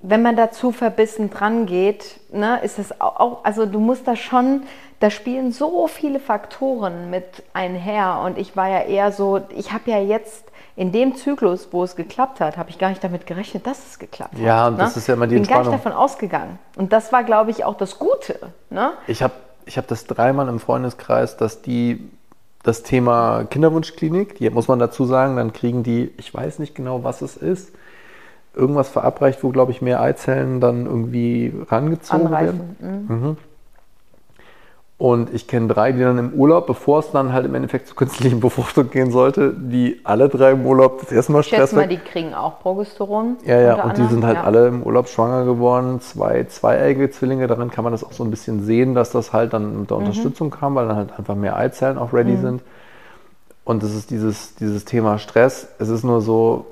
wenn 0.00 0.22
man 0.22 0.36
dazu 0.36 0.70
verbissen 0.70 1.30
dran 1.30 1.66
geht, 1.66 2.20
ne, 2.30 2.60
ist 2.62 2.78
es 2.78 3.00
auch, 3.00 3.44
also 3.44 3.64
du 3.64 3.80
musst 3.80 4.06
da 4.06 4.16
schon, 4.16 4.64
da 5.00 5.10
spielen 5.10 5.50
so 5.50 5.86
viele 5.88 6.20
Faktoren 6.20 7.10
mit 7.10 7.42
einher. 7.54 8.20
Und 8.24 8.38
ich 8.38 8.54
war 8.54 8.68
ja 8.68 8.80
eher 8.82 9.12
so, 9.12 9.40
ich 9.48 9.72
habe 9.72 9.90
ja 9.90 9.98
jetzt 9.98 10.44
in 10.76 10.92
dem 10.92 11.14
Zyklus, 11.16 11.68
wo 11.70 11.84
es 11.84 11.96
geklappt 11.96 12.40
hat, 12.40 12.56
habe 12.56 12.68
ich 12.68 12.78
gar 12.78 12.90
nicht 12.90 13.02
damit 13.02 13.26
gerechnet, 13.26 13.66
dass 13.66 13.86
es 13.86 13.98
geklappt 13.98 14.34
ja, 14.34 14.38
hat. 14.38 14.44
Ja, 14.44 14.66
und 14.68 14.78
das 14.78 14.94
ne? 14.94 15.00
ist 15.00 15.06
ja 15.06 15.14
immer 15.14 15.26
die 15.26 15.36
Bin 15.36 15.46
gar 15.46 15.60
nicht 15.60 15.72
davon 15.72 15.92
ausgegangen. 15.92 16.58
Und 16.76 16.92
das 16.92 17.12
war, 17.12 17.24
glaube 17.24 17.50
ich, 17.50 17.64
auch 17.64 17.76
das 17.76 17.98
Gute. 17.98 18.38
Ne? 18.70 18.92
Ich 19.06 19.22
habe 19.22 19.34
ich 19.66 19.78
hab 19.78 19.86
das 19.86 20.04
dreimal 20.04 20.48
im 20.48 20.60
Freundeskreis, 20.60 21.36
dass 21.36 21.62
die 21.62 22.10
das 22.64 22.82
Thema 22.82 23.44
Kinderwunschklinik, 23.44 24.36
hier 24.38 24.50
muss 24.50 24.68
man 24.68 24.78
dazu 24.78 25.04
sagen, 25.04 25.36
dann 25.36 25.52
kriegen 25.52 25.82
die, 25.82 26.10
ich 26.16 26.34
weiß 26.34 26.58
nicht 26.58 26.74
genau, 26.74 27.04
was 27.04 27.22
es 27.22 27.36
ist, 27.36 27.72
irgendwas 28.54 28.88
verabreicht, 28.88 29.44
wo, 29.44 29.50
glaube 29.50 29.70
ich, 29.70 29.82
mehr 29.82 30.00
Eizellen 30.00 30.60
dann 30.60 30.86
irgendwie 30.86 31.52
rangezogen 31.68 32.26
Anreifen. 32.26 32.76
werden. 32.80 33.06
Mhm. 33.08 33.16
Mhm. 33.16 33.36
Und 34.96 35.34
ich 35.34 35.48
kenne 35.48 35.66
drei, 35.66 35.90
die 35.90 36.00
dann 36.00 36.18
im 36.18 36.32
Urlaub, 36.34 36.68
bevor 36.68 37.00
es 37.00 37.10
dann 37.10 37.32
halt 37.32 37.46
im 37.46 37.54
Endeffekt 37.56 37.88
zur 37.88 37.96
künstlichen 37.96 38.38
Befruchtung 38.38 38.90
gehen 38.90 39.10
sollte, 39.10 39.52
die 39.52 40.00
alle 40.04 40.28
drei 40.28 40.52
im 40.52 40.64
Urlaub 40.64 41.00
das 41.00 41.10
erste 41.10 41.32
Mal 41.32 41.42
Stress 41.42 41.72
mal, 41.72 41.88
die 41.88 41.98
kriegen 41.98 42.32
auch 42.32 42.60
Progesteron. 42.60 43.36
Ja, 43.44 43.60
ja, 43.60 43.74
und 43.74 43.80
anderem. 43.80 44.06
die 44.06 44.14
sind 44.14 44.24
halt 44.24 44.36
ja. 44.36 44.44
alle 44.44 44.68
im 44.68 44.84
Urlaub 44.84 45.08
schwanger 45.08 45.44
geworden. 45.44 46.00
Zwei 46.00 46.44
zweieige 46.44 47.10
Zwillinge, 47.10 47.48
daran 47.48 47.72
kann 47.72 47.82
man 47.82 47.92
das 47.92 48.04
auch 48.04 48.12
so 48.12 48.22
ein 48.22 48.30
bisschen 48.30 48.62
sehen, 48.62 48.94
dass 48.94 49.10
das 49.10 49.32
halt 49.32 49.52
dann 49.52 49.80
mit 49.80 49.90
der 49.90 49.96
mhm. 49.96 50.04
Unterstützung 50.04 50.50
kam, 50.50 50.76
weil 50.76 50.86
dann 50.86 50.96
halt 50.96 51.18
einfach 51.18 51.34
mehr 51.34 51.56
Eizellen 51.56 51.98
auch 51.98 52.12
ready 52.12 52.32
mhm. 52.32 52.40
sind. 52.40 52.62
Und 53.64 53.82
das 53.82 53.94
ist 53.94 54.10
dieses, 54.10 54.54
dieses 54.54 54.84
Thema 54.84 55.18
Stress. 55.18 55.68
Es 55.80 55.88
ist 55.88 56.04
nur 56.04 56.20
so, 56.20 56.66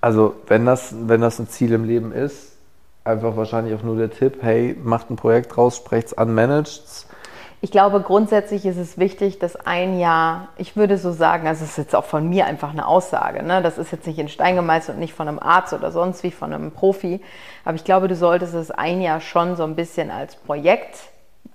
also 0.00 0.34
wenn 0.48 0.66
das, 0.66 0.92
wenn 1.06 1.20
das 1.20 1.38
ein 1.38 1.48
Ziel 1.48 1.72
im 1.72 1.84
Leben 1.84 2.10
ist, 2.10 2.57
einfach 3.08 3.36
wahrscheinlich 3.36 3.74
auch 3.74 3.82
nur 3.82 3.96
der 3.96 4.10
Tipp, 4.10 4.38
hey, 4.42 4.76
macht 4.82 5.10
ein 5.10 5.16
Projekt 5.16 5.56
draus, 5.56 5.82
es 5.90 6.16
an, 6.16 6.34
managt 6.34 6.84
es. 6.84 7.08
Ich 7.60 7.72
glaube, 7.72 8.00
grundsätzlich 8.00 8.64
ist 8.66 8.76
es 8.76 8.98
wichtig, 8.98 9.40
dass 9.40 9.56
ein 9.56 9.98
Jahr, 9.98 10.48
ich 10.58 10.76
würde 10.76 10.96
so 10.96 11.10
sagen, 11.10 11.48
also 11.48 11.64
es 11.64 11.70
ist 11.70 11.78
jetzt 11.78 11.96
auch 11.96 12.04
von 12.04 12.28
mir 12.28 12.46
einfach 12.46 12.70
eine 12.70 12.86
Aussage, 12.86 13.42
ne? 13.42 13.62
das 13.62 13.78
ist 13.78 13.90
jetzt 13.90 14.06
nicht 14.06 14.20
in 14.20 14.28
Stein 14.28 14.54
gemeißelt 14.54 14.94
und 14.94 15.00
nicht 15.00 15.14
von 15.14 15.26
einem 15.26 15.40
Arzt 15.40 15.72
oder 15.72 15.90
sonst 15.90 16.22
wie 16.22 16.30
von 16.30 16.52
einem 16.52 16.70
Profi, 16.70 17.20
aber 17.64 17.74
ich 17.74 17.82
glaube, 17.82 18.06
du 18.06 18.14
solltest 18.14 18.54
es 18.54 18.70
ein 18.70 19.00
Jahr 19.00 19.20
schon 19.20 19.56
so 19.56 19.64
ein 19.64 19.74
bisschen 19.74 20.12
als 20.12 20.36
Projekt 20.36 21.00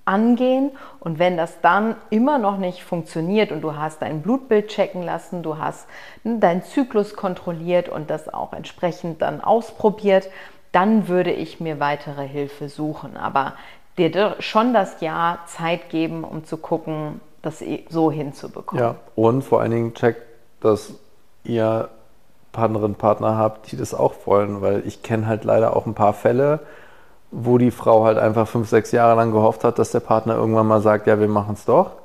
angehen 0.03 0.71
und 0.99 1.19
wenn 1.19 1.37
das 1.37 1.61
dann 1.61 1.95
immer 2.09 2.37
noch 2.37 2.57
nicht 2.57 2.83
funktioniert 2.83 3.53
und 3.53 3.61
du 3.61 3.77
hast 3.77 4.01
dein 4.01 4.21
Blutbild 4.21 4.67
checken 4.67 5.03
lassen, 5.03 5.43
du 5.43 5.57
hast 5.57 5.87
deinen 6.25 6.63
Zyklus 6.63 7.15
kontrolliert 7.15 7.87
und 7.87 8.09
das 8.09 8.33
auch 8.33 8.51
entsprechend 8.51 9.21
dann 9.21 9.39
ausprobiert, 9.39 10.29
dann 10.73 11.07
würde 11.07 11.31
ich 11.31 11.61
mir 11.61 11.79
weitere 11.79 12.27
Hilfe 12.27 12.67
suchen. 12.67 13.15
Aber 13.15 13.53
dir 13.97 14.35
schon 14.39 14.73
das 14.73 14.99
Jahr 14.99 15.39
Zeit 15.45 15.89
geben, 15.89 16.25
um 16.25 16.43
zu 16.43 16.57
gucken, 16.57 17.21
das 17.41 17.63
so 17.89 18.11
hinzubekommen. 18.11 18.83
Ja, 18.83 18.95
und 19.15 19.43
vor 19.43 19.61
allen 19.61 19.71
Dingen 19.71 19.93
checkt, 19.93 20.21
dass 20.59 20.93
ihr 21.43 21.89
Partnerin, 22.51 22.95
Partner 22.95 23.37
habt, 23.37 23.71
die 23.71 23.77
das 23.77 23.93
auch 23.93 24.13
wollen, 24.25 24.61
weil 24.61 24.83
ich 24.85 25.03
kenne 25.03 25.27
halt 25.27 25.43
leider 25.43 25.75
auch 25.75 25.85
ein 25.85 25.93
paar 25.93 26.13
Fälle, 26.13 26.59
wo 27.31 27.57
die 27.57 27.71
Frau 27.71 28.05
halt 28.05 28.17
einfach 28.17 28.47
fünf, 28.47 28.69
sechs 28.69 28.91
Jahre 28.91 29.15
lang 29.15 29.31
gehofft 29.31 29.63
hat, 29.63 29.79
dass 29.79 29.91
der 29.91 30.01
Partner 30.01 30.35
irgendwann 30.35 30.67
mal 30.67 30.81
sagt, 30.81 31.07
ja, 31.07 31.19
wir 31.19 31.27
machen 31.27 31.53
es 31.53 31.65
doch 31.65 32.02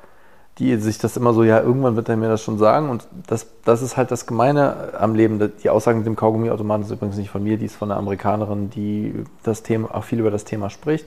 die 0.59 0.77
sich 0.77 0.99
das 0.99 1.17
immer 1.17 1.33
so, 1.33 1.45
ja, 1.45 1.61
irgendwann 1.61 1.95
wird 1.95 2.09
er 2.09 2.17
mir 2.17 2.29
das 2.29 2.43
schon 2.43 2.59
sagen. 2.59 2.91
Und 2.91 3.07
das, 3.27 3.47
das 3.65 3.81
ist 3.81 3.97
halt 3.97 4.11
das 4.11 4.27
Gemeine 4.27 4.95
am 4.99 5.15
Leben. 5.15 5.53
Die 5.63 5.71
Aussage 5.71 5.99
mit 5.99 6.07
dem 6.07 6.17
Kaugummiautomaten 6.17 6.85
ist 6.85 6.91
übrigens 6.91 7.17
nicht 7.17 7.31
von 7.31 7.43
mir, 7.43 7.59
die 7.59 7.67
ist 7.67 7.77
von 7.77 7.91
einer 7.91 7.99
Amerikanerin, 7.99 8.71
die 8.71 9.25
das 9.45 9.63
Thema, 9.63 9.95
auch 9.95 10.05
viel 10.05 10.19
über 10.19 10.31
das 10.31 10.45
Thema 10.45 10.69
spricht. 10.69 11.07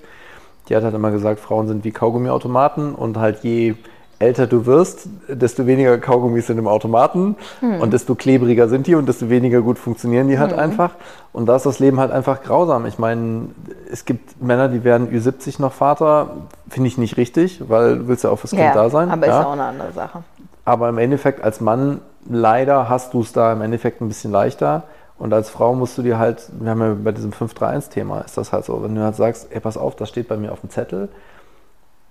Die 0.69 0.75
hat 0.75 0.83
halt 0.83 0.95
immer 0.95 1.11
gesagt, 1.11 1.39
Frauen 1.39 1.67
sind 1.67 1.83
wie 1.83 1.91
Kaugummiautomaten 1.91 2.95
und 2.95 3.17
halt 3.17 3.43
je 3.43 3.75
älter 4.21 4.47
du 4.47 4.65
wirst, 4.65 5.07
desto 5.27 5.65
weniger 5.65 5.97
Kaugummis 5.97 6.47
sind 6.47 6.57
im 6.57 6.67
Automaten 6.67 7.35
hm. 7.59 7.81
und 7.81 7.91
desto 7.91 8.15
klebriger 8.15 8.69
sind 8.69 8.87
die 8.87 8.95
und 8.95 9.07
desto 9.07 9.29
weniger 9.29 9.61
gut 9.61 9.79
funktionieren 9.79 10.27
die 10.27 10.39
halt 10.39 10.51
hm. 10.51 10.59
einfach. 10.59 10.91
Und 11.33 11.47
da 11.47 11.55
ist 11.55 11.65
das 11.65 11.79
Leben 11.79 11.99
halt 11.99 12.11
einfach 12.11 12.43
grausam. 12.43 12.85
Ich 12.85 12.99
meine, 12.99 13.47
es 13.91 14.05
gibt 14.05 14.41
Männer, 14.41 14.67
die 14.67 14.83
werden 14.83 15.09
Ü70 15.09 15.61
noch 15.61 15.73
Vater, 15.73 16.31
finde 16.69 16.87
ich 16.87 16.97
nicht 16.97 17.17
richtig, 17.17 17.63
weil 17.67 17.99
du 17.99 18.07
willst 18.07 18.23
ja 18.23 18.29
auch 18.29 18.37
fürs 18.37 18.51
Kind 18.51 18.63
ja, 18.63 18.73
da 18.73 18.89
sein. 18.89 19.09
Aber 19.09 19.27
ja. 19.27 19.39
ist 19.39 19.45
auch 19.45 19.53
eine 19.53 19.65
andere 19.65 19.91
Sache. 19.93 20.23
Aber 20.63 20.89
im 20.89 20.97
Endeffekt 20.97 21.43
als 21.43 21.59
Mann, 21.59 22.01
leider 22.29 22.87
hast 22.89 23.13
du 23.13 23.21
es 23.21 23.33
da 23.33 23.51
im 23.53 23.61
Endeffekt 23.61 24.01
ein 24.01 24.07
bisschen 24.07 24.31
leichter. 24.31 24.83
Und 25.17 25.33
als 25.33 25.49
Frau 25.49 25.75
musst 25.75 25.97
du 25.97 26.01
dir 26.01 26.17
halt, 26.17 26.49
wir 26.59 26.71
haben 26.71 26.81
ja 26.81 26.95
bei 27.03 27.11
diesem 27.11 27.31
5-3-1-Thema, 27.31 28.21
ist 28.21 28.37
das 28.37 28.51
halt 28.51 28.65
so, 28.65 28.81
wenn 28.83 28.95
du 28.95 29.01
halt 29.01 29.15
sagst, 29.15 29.47
ey, 29.51 29.59
pass 29.59 29.77
auf, 29.77 29.95
das 29.95 30.09
steht 30.09 30.27
bei 30.27 30.35
mir 30.35 30.51
auf 30.51 30.61
dem 30.61 30.69
Zettel 30.69 31.09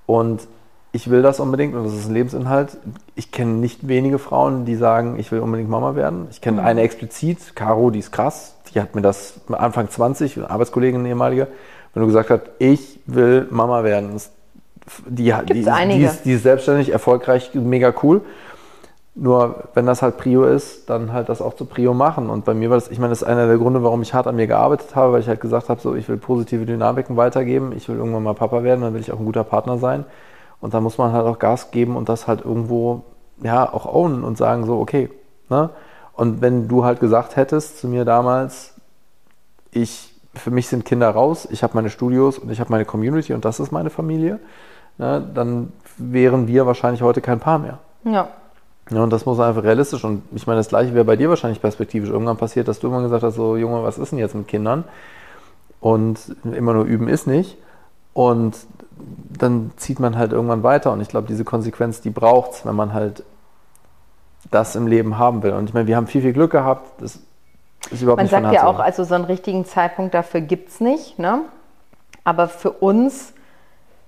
und 0.07 0.47
ich 0.93 1.09
will 1.09 1.23
das 1.23 1.39
unbedingt 1.39 1.75
und 1.75 1.85
das 1.85 1.95
ist 1.95 2.09
ein 2.09 2.15
Lebensinhalt. 2.15 2.77
Ich 3.15 3.31
kenne 3.31 3.53
nicht 3.53 3.87
wenige 3.87 4.19
Frauen, 4.19 4.65
die 4.65 4.75
sagen, 4.75 5.19
ich 5.19 5.31
will 5.31 5.41
unbedingt 5.41 5.71
Mama 5.71 5.95
werden. 5.95 6.27
Ich 6.31 6.41
kenne 6.41 6.61
mhm. 6.61 6.67
eine 6.67 6.81
explizit, 6.83 7.55
Caro, 7.55 7.91
die 7.91 8.01
ist 8.01 8.11
krass. 8.11 8.57
Die 8.75 8.81
hat 8.81 8.95
mir 8.95 9.03
das 9.03 9.35
Anfang 9.51 9.89
20, 9.89 10.37
eine 10.37 10.51
Arbeitskollegin, 10.51 11.05
ehemalige, 11.07 11.49
wenn 11.95 12.01
du 12.01 12.07
gesagt 12.07 12.31
hat, 12.31 12.51
ich 12.59 13.01
will 13.07 13.47
Mama 13.51 13.85
werden. 13.85 14.21
Die, 15.07 15.33
die, 15.33 15.53
die, 15.53 15.65
die, 15.65 16.03
ist, 16.03 16.25
die 16.25 16.33
ist 16.33 16.43
selbstständig, 16.43 16.91
erfolgreich, 16.91 17.51
mega 17.55 17.95
cool. 18.03 18.23
Nur 19.15 19.65
wenn 19.75 19.87
das 19.87 20.03
halt 20.03 20.17
Prio 20.17 20.45
ist, 20.45 20.89
dann 20.89 21.13
halt 21.13 21.29
das 21.29 21.43
auch 21.43 21.55
zu 21.55 21.67
Prio 21.67 21.95
machen. 21.95 22.31
Und 22.31 22.45
bei 22.45 22.55
mir 22.55 22.71
war 22.71 22.77
das, 22.77 22.91
ich 22.91 22.99
meine, 22.99 23.11
das 23.11 23.23
ist 23.23 23.29
einer 23.29 23.47
der 23.47 23.59
Gründe, 23.59 23.83
warum 23.85 24.03
ich 24.03 24.15
hart 24.15 24.27
an 24.27 24.37
mir 24.37 24.47
gearbeitet 24.47 24.97
habe, 24.97 25.13
weil 25.13 25.21
ich 25.21 25.29
halt 25.29 25.41
gesagt 25.41 25.69
habe, 25.69 25.81
so, 25.81 25.95
ich 25.95 26.09
will 26.09 26.17
positive 26.17 26.65
Dynamiken 26.65 27.17
weitergeben, 27.17 27.73
ich 27.77 27.89
will 27.89 27.97
irgendwann 27.97 28.23
mal 28.23 28.35
Papa 28.35 28.63
werden, 28.65 28.81
dann 28.81 28.95
will 28.95 29.01
ich 29.01 29.13
auch 29.13 29.19
ein 29.19 29.25
guter 29.25 29.45
Partner 29.45 29.79
sein. 29.79 30.05
Und 30.61 30.75
da 30.75 30.81
muss 30.81 30.99
man 30.99 31.13
halt 31.13 31.27
auch 31.27 31.39
Gas 31.39 31.71
geben 31.71 31.97
und 31.97 32.09
das 32.09 32.27
halt 32.27 32.45
irgendwo 32.45 33.05
ja 33.43 33.73
auch 33.73 33.87
ownen 33.87 34.25
und 34.25 34.37
sagen 34.37 34.67
so, 34.67 34.79
okay. 34.79 35.11
Ne? 35.49 35.71
Und 36.13 36.41
wenn 36.43 36.69
du 36.69 36.85
halt 36.85 37.01
gesagt 37.01 37.37
hättest 37.37 37.79
zu 37.79 37.89
mir 37.89 38.05
damals, 38.05 38.75
ich, 39.73 40.15
für 40.35 40.51
mich 40.51 40.69
sind 40.69 40.85
Kinder 40.85 41.11
raus, 41.11 41.49
ich 41.51 41.63
habe 41.63 41.75
meine 41.75 41.91
Studios 41.91 42.39
und 42.39 42.51
ich 42.51 42.61
habe 42.61 42.71
meine 42.71 42.85
Community 42.85 43.33
und 43.33 43.45
das 43.45 43.61
ist 43.61 43.73
meine 43.73 43.91
Familie, 43.91 44.39
ne, 44.99 45.27
dann 45.35 45.73
wären 45.97 46.47
wir 46.47 46.67
wahrscheinlich 46.67 47.03
heute 47.03 47.21
kein 47.21 47.41
Paar 47.41 47.59
mehr. 47.59 47.79
Ja. 48.05 48.29
Ja, 48.91 49.05
und 49.05 49.11
das 49.11 49.25
muss 49.25 49.39
einfach 49.39 49.63
realistisch. 49.63 50.05
Und 50.05 50.23
ich 50.35 50.47
meine, 50.47 50.59
das 50.59 50.69
Gleiche 50.69 50.95
wäre 50.95 51.05
bei 51.05 51.17
dir 51.17 51.29
wahrscheinlich 51.29 51.63
perspektivisch 51.63 52.11
irgendwann 52.11 52.37
passiert, 52.37 52.67
dass 52.67 52.81
du 52.81 52.89
immer 52.89 53.03
gesagt 53.03 53.23
hast, 53.23 53.37
so 53.37 53.57
Junge, 53.57 53.85
was 53.85 53.99
ist 53.99 54.11
denn 54.11 54.19
jetzt 54.19 54.35
mit 54.35 54.49
Kindern? 54.49 54.85
Und 55.81 56.19
immer 56.45 56.75
nur 56.75 56.85
üben 56.85 57.09
ist 57.09 57.27
nicht. 57.27 57.57
Und 58.13 58.57
dann 59.39 59.73
zieht 59.77 60.01
man 60.01 60.17
halt 60.17 60.33
irgendwann 60.33 60.63
weiter. 60.63 60.93
Und 60.93 61.01
ich 61.01 61.09
glaube, 61.09 61.27
diese 61.27 61.45
Konsequenz, 61.45 62.01
die 62.01 62.11
braucht 62.11 62.53
es, 62.53 62.67
wenn 62.67 62.75
man 62.75 62.93
halt 62.93 63.25
das 64.51 64.77
im 64.77 64.87
Leben 64.87 65.19
haben 65.19 65.43
will. 65.43 65.53
Und 65.53 65.69
ich 65.69 65.75
meine, 65.75 65.87
wir 65.87 65.97
haben 65.97 66.07
viel, 66.07 66.23
viel 66.23 66.33
Glück 66.33 66.53
gehabt. 66.53 67.01
Das 67.01 67.21
ist 67.91 68.03
überhaupt 68.03 68.19
man 68.19 68.25
nicht 68.25 68.31
sagt 68.31 68.53
ja 68.53 68.67
auch, 68.67 68.79
also 68.79 69.05
so 69.05 69.15
einen 69.15 69.25
richtigen 69.25 69.65
Zeitpunkt 69.65 70.15
dafür 70.15 70.41
gibt 70.41 70.69
es 70.69 70.81
nicht. 70.81 71.19
Ne? 71.19 71.43
Aber 72.25 72.49
für 72.49 72.73
uns 72.73 73.33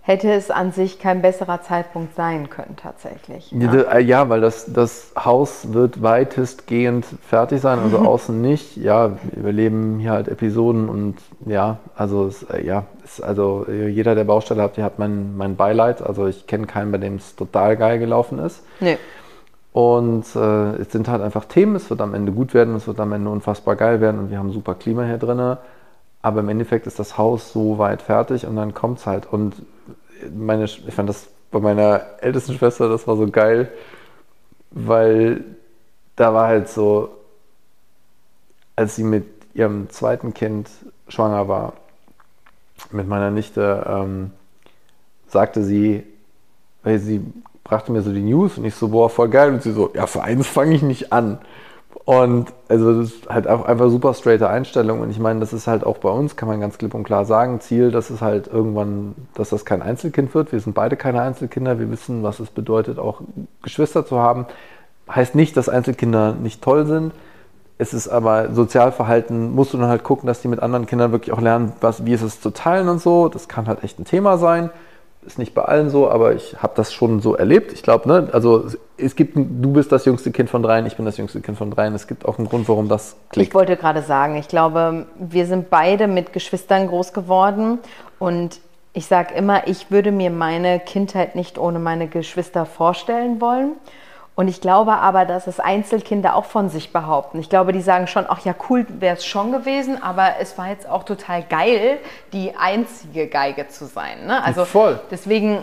hätte 0.04 0.32
es 0.32 0.50
an 0.50 0.72
sich 0.72 0.98
kein 0.98 1.22
besserer 1.22 1.62
Zeitpunkt 1.62 2.16
sein 2.16 2.50
können 2.50 2.74
tatsächlich. 2.76 3.52
Ne? 3.52 3.86
Äh, 3.90 4.00
ja, 4.02 4.28
weil 4.28 4.40
das, 4.40 4.72
das 4.72 5.12
Haus 5.16 5.72
wird 5.72 6.02
weitestgehend 6.02 7.06
fertig 7.22 7.60
sein, 7.60 7.78
also 7.78 7.98
außen 8.00 8.40
nicht. 8.40 8.76
Ja, 8.76 9.12
wir 9.30 9.52
leben 9.52 10.00
hier 10.00 10.10
halt 10.10 10.26
Episoden 10.26 10.88
und 10.88 11.18
ja, 11.46 11.78
also 11.94 12.26
es, 12.26 12.42
äh, 12.42 12.66
ja, 12.66 12.84
ist 13.04 13.22
also 13.22 13.64
äh, 13.68 13.86
jeder, 13.88 14.16
der 14.16 14.24
Baustelle 14.24 14.60
hat, 14.60 14.76
der 14.76 14.84
hat 14.84 14.98
mein, 14.98 15.36
mein 15.36 15.54
Beileid. 15.54 16.02
Also 16.02 16.26
ich 16.26 16.48
kenne 16.48 16.66
keinen, 16.66 16.90
bei 16.90 16.98
dem 16.98 17.16
es 17.16 17.36
total 17.36 17.76
geil 17.76 18.00
gelaufen 18.00 18.40
ist. 18.40 18.64
Nee. 18.80 18.98
Und 19.72 20.24
äh, 20.34 20.72
es 20.80 20.90
sind 20.90 21.08
halt 21.08 21.22
einfach 21.22 21.44
Themen, 21.44 21.76
es 21.76 21.88
wird 21.90 22.00
am 22.00 22.12
Ende 22.12 22.32
gut 22.32 22.54
werden, 22.54 22.74
es 22.74 22.88
wird 22.88 22.98
am 22.98 23.12
Ende 23.12 23.30
unfassbar 23.30 23.76
geil 23.76 24.00
werden 24.00 24.20
und 24.20 24.30
wir 24.30 24.38
haben 24.38 24.52
super 24.52 24.74
Klima 24.74 25.04
hier 25.04 25.16
drin. 25.16 25.56
Aber 26.20 26.40
im 26.40 26.48
Endeffekt 26.48 26.86
ist 26.86 26.98
das 26.98 27.16
Haus 27.18 27.52
so 27.52 27.78
weit 27.78 28.02
fertig 28.02 28.46
und 28.46 28.56
dann 28.56 28.74
kommt 28.74 28.98
es 28.98 29.06
halt. 29.06 29.32
Und 29.32 29.54
meine, 30.30 30.64
ich 30.64 30.94
fand 30.94 31.08
das 31.08 31.28
bei 31.50 31.60
meiner 31.60 32.02
ältesten 32.20 32.54
Schwester, 32.54 32.88
das 32.88 33.06
war 33.06 33.16
so 33.16 33.30
geil, 33.30 33.70
weil 34.70 35.44
da 36.16 36.32
war 36.32 36.48
halt 36.48 36.68
so, 36.68 37.10
als 38.76 38.96
sie 38.96 39.04
mit 39.04 39.26
ihrem 39.54 39.90
zweiten 39.90 40.34
Kind 40.34 40.68
schwanger 41.08 41.48
war, 41.48 41.74
mit 42.90 43.06
meiner 43.06 43.30
Nichte, 43.30 43.84
ähm, 43.86 44.30
sagte 45.28 45.62
sie, 45.62 46.04
weil 46.82 46.98
sie 46.98 47.24
brachte 47.64 47.92
mir 47.92 48.02
so 48.02 48.12
die 48.12 48.22
News 48.22 48.58
und 48.58 48.64
ich 48.64 48.74
so, 48.74 48.88
boah, 48.88 49.08
voll 49.08 49.28
geil. 49.28 49.52
Und 49.52 49.62
sie 49.62 49.72
so, 49.72 49.90
ja, 49.94 50.06
für 50.06 50.22
eins 50.22 50.46
fange 50.46 50.74
ich 50.74 50.82
nicht 50.82 51.12
an. 51.12 51.38
Und 52.04 52.52
also 52.68 53.00
das 53.00 53.12
ist 53.12 53.28
halt 53.28 53.46
auch 53.46 53.64
einfach 53.64 53.88
super 53.88 54.12
straighte 54.14 54.48
Einstellung. 54.48 55.00
Und 55.00 55.10
ich 55.10 55.20
meine, 55.20 55.38
das 55.38 55.52
ist 55.52 55.68
halt 55.68 55.84
auch 55.84 55.98
bei 55.98 56.08
uns, 56.08 56.34
kann 56.34 56.48
man 56.48 56.60
ganz 56.60 56.78
klipp 56.78 56.94
und 56.94 57.04
klar 57.04 57.24
sagen, 57.24 57.60
Ziel, 57.60 57.92
dass 57.92 58.10
es 58.10 58.20
halt 58.20 58.48
irgendwann, 58.48 59.14
dass 59.34 59.50
das 59.50 59.64
kein 59.64 59.82
Einzelkind 59.82 60.34
wird. 60.34 60.50
Wir 60.50 60.60
sind 60.60 60.74
beide 60.74 60.96
keine 60.96 61.22
Einzelkinder. 61.22 61.78
Wir 61.78 61.90
wissen, 61.90 62.22
was 62.24 62.40
es 62.40 62.50
bedeutet, 62.50 62.98
auch 62.98 63.20
Geschwister 63.62 64.04
zu 64.04 64.18
haben. 64.18 64.46
Heißt 65.08 65.34
nicht, 65.36 65.56
dass 65.56 65.68
Einzelkinder 65.68 66.32
nicht 66.34 66.62
toll 66.62 66.86
sind. 66.86 67.12
Es 67.78 67.94
ist 67.94 68.08
aber 68.08 68.52
Sozialverhalten, 68.52 69.52
musst 69.52 69.72
du 69.72 69.78
dann 69.78 69.88
halt 69.88 70.04
gucken, 70.04 70.26
dass 70.26 70.42
die 70.42 70.48
mit 70.48 70.60
anderen 70.60 70.86
Kindern 70.86 71.12
wirklich 71.12 71.32
auch 71.32 71.40
lernen, 71.40 71.72
was, 71.80 72.04
wie 72.04 72.12
ist 72.12 72.22
es 72.22 72.40
zu 72.40 72.50
teilen 72.50 72.88
und 72.88 73.00
so. 73.00 73.28
Das 73.28 73.48
kann 73.48 73.66
halt 73.66 73.84
echt 73.84 73.98
ein 73.98 74.04
Thema 74.04 74.38
sein 74.38 74.70
ist 75.26 75.38
nicht 75.38 75.54
bei 75.54 75.62
allen 75.62 75.90
so, 75.90 76.10
aber 76.10 76.34
ich 76.34 76.62
habe 76.62 76.72
das 76.76 76.92
schon 76.92 77.20
so 77.20 77.34
erlebt. 77.34 77.72
Ich 77.72 77.82
glaube, 77.82 78.08
ne, 78.08 78.28
also 78.32 78.66
es 79.02 79.16
gibt, 79.16 79.36
du 79.36 79.72
bist 79.72 79.92
das 79.92 80.04
jüngste 80.04 80.30
Kind 80.30 80.48
von 80.48 80.62
dreien, 80.62 80.86
ich 80.86 80.96
bin 80.96 81.04
das 81.04 81.16
jüngste 81.16 81.40
Kind 81.40 81.58
von 81.58 81.70
dreien. 81.70 81.94
Es 81.94 82.06
gibt 82.06 82.24
auch 82.24 82.38
einen 82.38 82.48
Grund, 82.48 82.68
warum 82.68 82.88
das 82.88 83.16
klickt. 83.30 83.48
Ich 83.48 83.54
wollte 83.54 83.76
gerade 83.76 84.02
sagen, 84.02 84.36
ich 84.36 84.48
glaube, 84.48 85.06
wir 85.18 85.46
sind 85.46 85.70
beide 85.70 86.06
mit 86.06 86.32
Geschwistern 86.32 86.86
groß 86.88 87.12
geworden 87.12 87.78
und 88.18 88.60
ich 88.94 89.06
sage 89.06 89.34
immer, 89.34 89.66
ich 89.68 89.90
würde 89.90 90.12
mir 90.12 90.30
meine 90.30 90.78
Kindheit 90.78 91.34
nicht 91.34 91.58
ohne 91.58 91.78
meine 91.78 92.08
Geschwister 92.08 92.66
vorstellen 92.66 93.40
wollen. 93.40 93.72
Und 94.34 94.48
ich 94.48 94.62
glaube 94.62 94.92
aber, 94.92 95.26
dass 95.26 95.46
es 95.46 95.60
Einzelkinder 95.60 96.34
auch 96.34 96.46
von 96.46 96.70
sich 96.70 96.90
behaupten. 96.90 97.38
Ich 97.38 97.50
glaube, 97.50 97.72
die 97.72 97.82
sagen 97.82 98.06
schon, 98.06 98.24
ach 98.26 98.42
ja, 98.44 98.54
cool 98.70 98.86
wäre 98.88 99.16
es 99.16 99.26
schon 99.26 99.52
gewesen, 99.52 100.02
aber 100.02 100.36
es 100.40 100.56
war 100.56 100.68
jetzt 100.68 100.88
auch 100.88 101.02
total 101.04 101.42
geil, 101.42 101.98
die 102.32 102.54
einzige 102.56 103.26
Geige 103.26 103.68
zu 103.68 103.84
sein. 103.84 104.26
Ne? 104.26 104.42
Also 104.42 104.64
Voll. 104.64 105.00
deswegen, 105.10 105.62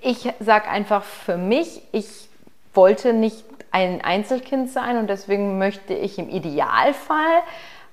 ich 0.00 0.28
sage 0.40 0.68
einfach 0.68 1.04
für 1.04 1.36
mich, 1.36 1.82
ich 1.92 2.27
wollte 2.74 3.12
nicht 3.12 3.44
ein 3.70 4.00
Einzelkind 4.00 4.70
sein 4.70 4.98
und 4.98 5.08
deswegen 5.08 5.58
möchte 5.58 5.94
ich 5.94 6.18
im 6.18 6.28
Idealfall 6.28 7.42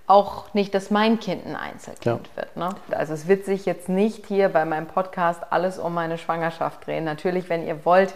auch 0.07 0.53
nicht, 0.53 0.73
dass 0.75 0.91
mein 0.91 1.19
Kind 1.19 1.45
ein 1.45 1.55
Einzelkind 1.55 2.27
ja. 2.27 2.35
wird. 2.35 2.57
Ne? 2.57 2.69
Also 2.91 3.13
es 3.13 3.27
wird 3.27 3.45
sich 3.45 3.65
jetzt 3.65 3.89
nicht 3.89 4.27
hier 4.27 4.49
bei 4.49 4.63
meinem 4.65 4.85
Podcast 4.85 5.41
alles 5.49 5.79
um 5.79 5.93
meine 5.93 6.17
Schwangerschaft 6.17 6.85
drehen. 6.85 7.03
Natürlich, 7.03 7.49
wenn 7.49 7.65
ihr 7.65 7.85
wollt, 7.85 8.13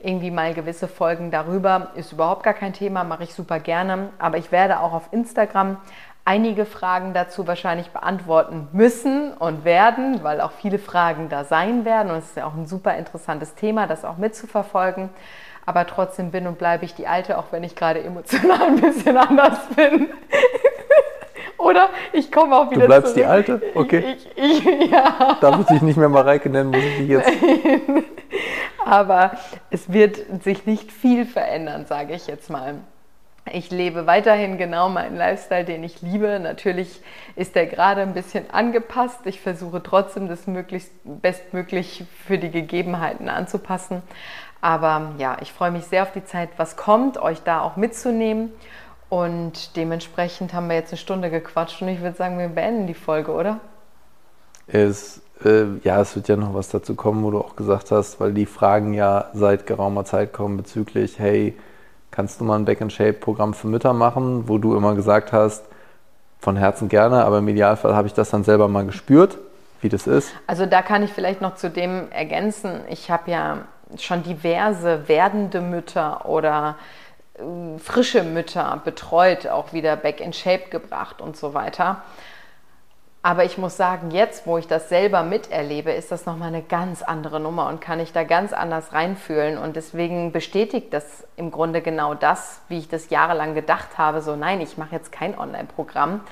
irgendwie 0.00 0.30
mal 0.30 0.54
gewisse 0.54 0.86
Folgen 0.88 1.30
darüber. 1.30 1.88
Ist 1.96 2.12
überhaupt 2.12 2.44
gar 2.44 2.54
kein 2.54 2.72
Thema, 2.72 3.02
mache 3.04 3.24
ich 3.24 3.34
super 3.34 3.58
gerne. 3.58 4.10
Aber 4.18 4.38
ich 4.38 4.52
werde 4.52 4.80
auch 4.80 4.92
auf 4.92 5.08
Instagram 5.12 5.78
einige 6.24 6.64
Fragen 6.64 7.14
dazu 7.14 7.48
wahrscheinlich 7.48 7.90
beantworten 7.90 8.68
müssen 8.72 9.32
und 9.32 9.64
werden, 9.64 10.22
weil 10.22 10.40
auch 10.40 10.52
viele 10.52 10.78
Fragen 10.78 11.28
da 11.28 11.44
sein 11.44 11.84
werden. 11.84 12.12
Und 12.12 12.18
es 12.18 12.26
ist 12.26 12.36
ja 12.36 12.46
auch 12.46 12.54
ein 12.54 12.66
super 12.66 12.96
interessantes 12.96 13.56
Thema, 13.56 13.88
das 13.88 14.04
auch 14.04 14.16
mitzuverfolgen. 14.16 15.10
Aber 15.64 15.86
trotzdem 15.86 16.30
bin 16.30 16.46
und 16.46 16.58
bleibe 16.58 16.84
ich 16.84 16.94
die 16.94 17.06
Alte, 17.06 17.38
auch 17.38 17.46
wenn 17.50 17.62
ich 17.62 17.76
gerade 17.76 18.02
emotional 18.02 18.62
ein 18.62 18.80
bisschen 18.80 19.16
anders 19.16 19.58
bin. 19.76 20.08
Oder 21.58 21.90
ich 22.12 22.32
komme 22.32 22.56
auch 22.56 22.70
wieder 22.70 22.80
Du 22.82 22.86
bleibst 22.86 23.14
zurück. 23.14 23.24
die 23.24 23.30
Alte? 23.30 23.62
Okay. 23.74 24.16
Ich, 24.34 24.64
ich, 24.64 24.90
ja. 24.90 25.38
Darf 25.40 25.60
ich 25.60 25.66
dich 25.66 25.82
nicht 25.82 25.96
mehr 25.96 26.08
Mareike 26.08 26.50
nennen, 26.50 26.70
muss 26.70 26.82
ich 26.82 26.96
dich 26.98 27.08
jetzt... 27.08 27.30
Aber 28.84 29.32
es 29.70 29.92
wird 29.92 30.18
sich 30.42 30.66
nicht 30.66 30.90
viel 30.90 31.24
verändern, 31.24 31.86
sage 31.86 32.14
ich 32.14 32.26
jetzt 32.26 32.50
mal. 32.50 32.74
Ich 33.50 33.70
lebe 33.70 34.06
weiterhin 34.06 34.56
genau 34.56 34.88
meinen 34.88 35.16
Lifestyle, 35.16 35.64
den 35.64 35.82
ich 35.82 36.00
liebe. 36.00 36.38
Natürlich 36.40 37.00
ist 37.34 37.54
der 37.56 37.66
gerade 37.66 38.02
ein 38.02 38.14
bisschen 38.14 38.50
angepasst. 38.50 39.20
Ich 39.24 39.40
versuche 39.40 39.82
trotzdem, 39.82 40.28
das 40.28 40.46
möglichst 40.46 40.92
bestmöglich 41.04 42.04
für 42.26 42.38
die 42.38 42.50
Gegebenheiten 42.50 43.28
anzupassen. 43.28 44.02
Aber 44.62 45.12
ja, 45.18 45.36
ich 45.42 45.52
freue 45.52 45.70
mich 45.70 45.84
sehr 45.84 46.04
auf 46.04 46.12
die 46.12 46.24
Zeit, 46.24 46.48
was 46.56 46.76
kommt, 46.76 47.18
euch 47.18 47.42
da 47.42 47.60
auch 47.60 47.76
mitzunehmen. 47.76 48.50
Und 49.10 49.76
dementsprechend 49.76 50.54
haben 50.54 50.68
wir 50.68 50.76
jetzt 50.76 50.92
eine 50.92 50.98
Stunde 50.98 51.28
gequatscht 51.28 51.82
und 51.82 51.88
ich 51.88 52.00
würde 52.00 52.16
sagen, 52.16 52.38
wir 52.38 52.48
beenden 52.48 52.86
die 52.86 52.94
Folge, 52.94 53.32
oder? 53.32 53.60
Es 54.68 55.20
äh, 55.44 55.78
ja, 55.82 56.00
es 56.00 56.14
wird 56.16 56.28
ja 56.28 56.36
noch 56.36 56.54
was 56.54 56.68
dazu 56.68 56.94
kommen, 56.94 57.22
wo 57.24 57.30
du 57.30 57.38
auch 57.38 57.56
gesagt 57.56 57.90
hast, 57.90 58.20
weil 58.20 58.32
die 58.32 58.46
Fragen 58.46 58.94
ja 58.94 59.26
seit 59.34 59.66
geraumer 59.66 60.04
Zeit 60.04 60.32
kommen 60.32 60.56
bezüglich, 60.56 61.18
hey, 61.18 61.56
kannst 62.10 62.40
du 62.40 62.44
mal 62.44 62.56
ein 62.56 62.64
Back-and-Shape-Programm 62.64 63.54
für 63.54 63.68
Mütter 63.68 63.92
machen, 63.92 64.48
wo 64.48 64.58
du 64.58 64.76
immer 64.76 64.94
gesagt 64.94 65.32
hast, 65.32 65.64
von 66.40 66.56
Herzen 66.56 66.88
gerne, 66.88 67.24
aber 67.24 67.38
im 67.38 67.48
Idealfall 67.48 67.94
habe 67.94 68.08
ich 68.08 68.14
das 68.14 68.30
dann 68.30 68.44
selber 68.44 68.68
mal 68.68 68.84
gespürt, 68.84 69.38
wie 69.80 69.88
das 69.88 70.06
ist. 70.06 70.32
Also 70.46 70.66
da 70.66 70.82
kann 70.82 71.02
ich 71.02 71.12
vielleicht 71.12 71.40
noch 71.40 71.54
zu 71.54 71.70
dem 71.70 72.10
ergänzen, 72.10 72.80
ich 72.88 73.10
habe 73.10 73.30
ja 73.30 73.58
schon 73.98 74.22
diverse 74.22 75.08
werdende 75.08 75.60
Mütter 75.60 76.26
oder 76.26 76.76
äh, 77.34 77.78
frische 77.78 78.22
Mütter 78.22 78.80
betreut, 78.84 79.46
auch 79.46 79.72
wieder 79.72 79.96
back 79.96 80.20
in 80.20 80.32
shape 80.32 80.70
gebracht 80.70 81.20
und 81.20 81.36
so 81.36 81.54
weiter. 81.54 82.02
Aber 83.24 83.44
ich 83.44 83.56
muss 83.56 83.76
sagen, 83.76 84.10
jetzt, 84.10 84.48
wo 84.48 84.58
ich 84.58 84.66
das 84.66 84.88
selber 84.88 85.22
miterlebe, 85.22 85.92
ist 85.92 86.10
das 86.10 86.26
nochmal 86.26 86.48
eine 86.48 86.62
ganz 86.62 87.02
andere 87.02 87.38
Nummer 87.38 87.68
und 87.68 87.80
kann 87.80 88.00
ich 88.00 88.12
da 88.12 88.24
ganz 88.24 88.52
anders 88.52 88.92
reinfühlen. 88.92 89.58
Und 89.58 89.76
deswegen 89.76 90.32
bestätigt 90.32 90.92
das 90.92 91.24
im 91.36 91.52
Grunde 91.52 91.82
genau 91.82 92.14
das, 92.14 92.62
wie 92.68 92.78
ich 92.78 92.88
das 92.88 93.10
jahrelang 93.10 93.54
gedacht 93.54 93.96
habe. 93.96 94.22
So, 94.22 94.34
nein, 94.34 94.60
ich 94.60 94.76
mache 94.76 94.96
jetzt 94.96 95.12
kein 95.12 95.38
Online-Programm. 95.38 96.22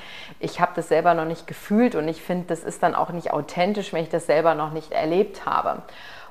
Ich 0.40 0.60
habe 0.60 0.72
das 0.74 0.88
selber 0.88 1.14
noch 1.14 1.26
nicht 1.26 1.46
gefühlt 1.46 1.94
und 1.94 2.08
ich 2.08 2.22
finde, 2.22 2.46
das 2.48 2.64
ist 2.64 2.82
dann 2.82 2.96
auch 2.96 3.10
nicht 3.10 3.32
authentisch, 3.32 3.92
wenn 3.92 4.02
ich 4.02 4.10
das 4.10 4.26
selber 4.26 4.56
noch 4.56 4.72
nicht 4.72 4.90
erlebt 4.90 5.46
habe. 5.46 5.82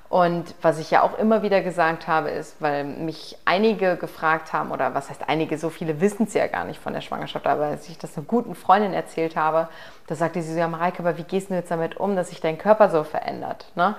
Und 0.10 0.56
was 0.64 0.80
ich 0.80 0.90
ja 0.90 1.04
auch 1.04 1.20
immer 1.20 1.44
wieder 1.44 1.62
gesagt 1.62 2.08
habe, 2.08 2.32
ist, 2.32 2.60
weil 2.60 2.84
mich 2.84 3.38
einige 3.46 3.96
gefragt 3.96 4.54
haben, 4.54 4.72
oder 4.72 4.96
was 4.96 5.12
heißt 5.12 5.30
einige, 5.30 5.60
so 5.60 5.70
viele 5.70 6.02
wissen 6.02 6.24
es 6.24 6.34
ja 6.34 6.48
gar 6.48 6.66
nicht 6.66 6.82
von 6.82 6.94
der 6.94 7.02
Schwangerschaft, 7.02 7.46
aber 7.46 7.66
als 7.66 7.88
ich 7.90 8.00
das 8.00 8.18
einer 8.18 8.26
guten 8.26 8.56
Freundin 8.56 8.94
erzählt 8.94 9.36
habe, 9.36 9.70
da 10.08 10.16
sagte 10.16 10.42
sie 10.42 10.54
so, 10.54 10.60
ja 10.60 10.68
Mareike, 10.68 11.04
aber 11.04 11.20
wie 11.20 11.24
gehst 11.24 11.52
du 11.52 11.54
jetzt 11.54 11.70
damit 11.70 11.98
um, 11.98 12.16
dass 12.16 12.30
sich 12.30 12.42
dein 12.42 12.58
Körper 12.58 12.90
so 12.90 13.04
verändert? 13.04 13.72
Ne? 13.76 13.96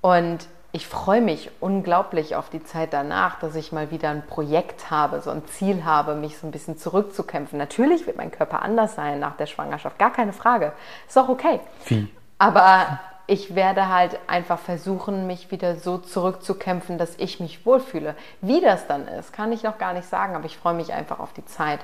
Und 0.00 0.48
ich 0.72 0.86
freue 0.86 1.20
mich 1.20 1.50
unglaublich 1.60 2.34
auf 2.34 2.48
die 2.48 2.64
Zeit 2.64 2.94
danach, 2.94 3.38
dass 3.40 3.56
ich 3.56 3.72
mal 3.72 3.90
wieder 3.90 4.08
ein 4.08 4.24
Projekt 4.26 4.90
habe, 4.90 5.20
so 5.20 5.30
ein 5.30 5.44
Ziel 5.48 5.84
habe, 5.84 6.14
mich 6.14 6.38
so 6.38 6.46
ein 6.46 6.50
bisschen 6.50 6.78
zurückzukämpfen. 6.78 7.58
Natürlich 7.58 8.06
wird 8.06 8.16
mein 8.16 8.30
Körper 8.30 8.62
anders 8.62 8.94
sein 8.94 9.18
nach 9.18 9.36
der 9.36 9.46
Schwangerschaft, 9.46 9.98
gar 9.98 10.12
keine 10.12 10.32
Frage. 10.32 10.72
Ist 11.06 11.18
auch 11.18 11.28
okay. 11.28 11.60
Wie? 11.86 12.08
Aber 12.38 13.00
ich 13.30 13.54
werde 13.54 13.88
halt 13.88 14.18
einfach 14.26 14.58
versuchen, 14.58 15.28
mich 15.28 15.52
wieder 15.52 15.76
so 15.76 15.98
zurückzukämpfen, 15.98 16.98
dass 16.98 17.14
ich 17.16 17.38
mich 17.38 17.64
wohlfühle. 17.64 18.16
Wie 18.40 18.60
das 18.60 18.88
dann 18.88 19.06
ist, 19.06 19.32
kann 19.32 19.52
ich 19.52 19.62
noch 19.62 19.78
gar 19.78 19.92
nicht 19.92 20.08
sagen, 20.08 20.34
aber 20.34 20.46
ich 20.46 20.56
freue 20.56 20.74
mich 20.74 20.92
einfach 20.92 21.20
auf 21.20 21.32
die 21.32 21.44
Zeit 21.44 21.78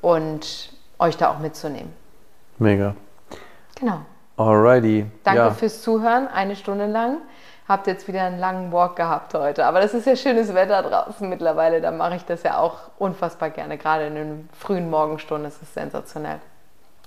und 0.00 0.72
euch 0.98 1.18
da 1.18 1.30
auch 1.30 1.38
mitzunehmen. 1.38 1.92
Mega. 2.58 2.96
Genau. 3.78 4.00
Alrighty. 4.38 5.04
Danke 5.22 5.40
ja. 5.40 5.50
fürs 5.50 5.82
Zuhören, 5.82 6.28
eine 6.28 6.56
Stunde 6.56 6.86
lang. 6.86 7.18
Habt 7.68 7.86
jetzt 7.88 8.08
wieder 8.08 8.22
einen 8.22 8.38
langen 8.38 8.72
Walk 8.72 8.96
gehabt 8.96 9.34
heute. 9.34 9.66
Aber 9.66 9.82
das 9.82 9.92
ist 9.92 10.06
ja 10.06 10.16
schönes 10.16 10.54
Wetter 10.54 10.82
draußen 10.82 11.28
mittlerweile. 11.28 11.82
Da 11.82 11.90
mache 11.90 12.16
ich 12.16 12.24
das 12.24 12.42
ja 12.42 12.56
auch 12.56 12.78
unfassbar 12.96 13.50
gerne. 13.50 13.76
Gerade 13.76 14.06
in 14.06 14.14
den 14.14 14.48
frühen 14.58 14.88
Morgenstunden 14.88 15.46
ist 15.46 15.60
es 15.60 15.74
sensationell. 15.74 16.40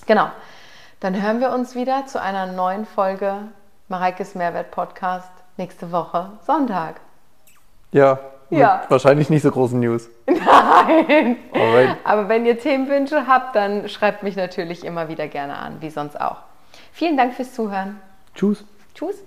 Genau. 0.06 0.30
Dann 1.00 1.20
hören 1.20 1.40
wir 1.40 1.52
uns 1.52 1.74
wieder 1.74 2.06
zu 2.06 2.22
einer 2.22 2.46
neuen 2.46 2.86
Folge 2.86 3.48
Mareikes 3.90 4.36
Mehrwert 4.36 4.70
Podcast 4.70 5.32
nächste 5.58 5.92
Woche 5.92 6.30
Sonntag. 6.46 7.02
Ja, 7.92 8.20
ja. 8.52 8.84
wahrscheinlich 8.88 9.32
nicht 9.32 9.42
so 9.42 9.50
großen 9.50 9.80
News. 9.80 10.10
Nein. 10.28 11.38
Alright. 11.52 11.98
Aber 12.04 12.30
wenn 12.30 12.46
ihr 12.46 12.60
Themenwünsche 12.60 13.26
habt, 13.26 13.56
dann 13.56 13.90
schreibt 13.90 14.22
mich 14.22 14.36
natürlich 14.36 14.86
immer 14.86 15.10
wieder 15.10 15.28
gerne 15.28 15.58
an, 15.58 15.78
wie 15.82 15.90
sonst 15.90 16.22
auch. 16.22 16.38
Vielen 16.92 17.18
Dank 17.18 17.34
fürs 17.34 17.54
Zuhören. 17.54 18.00
Tschüss. 18.36 18.64
Tschüss. 18.94 19.24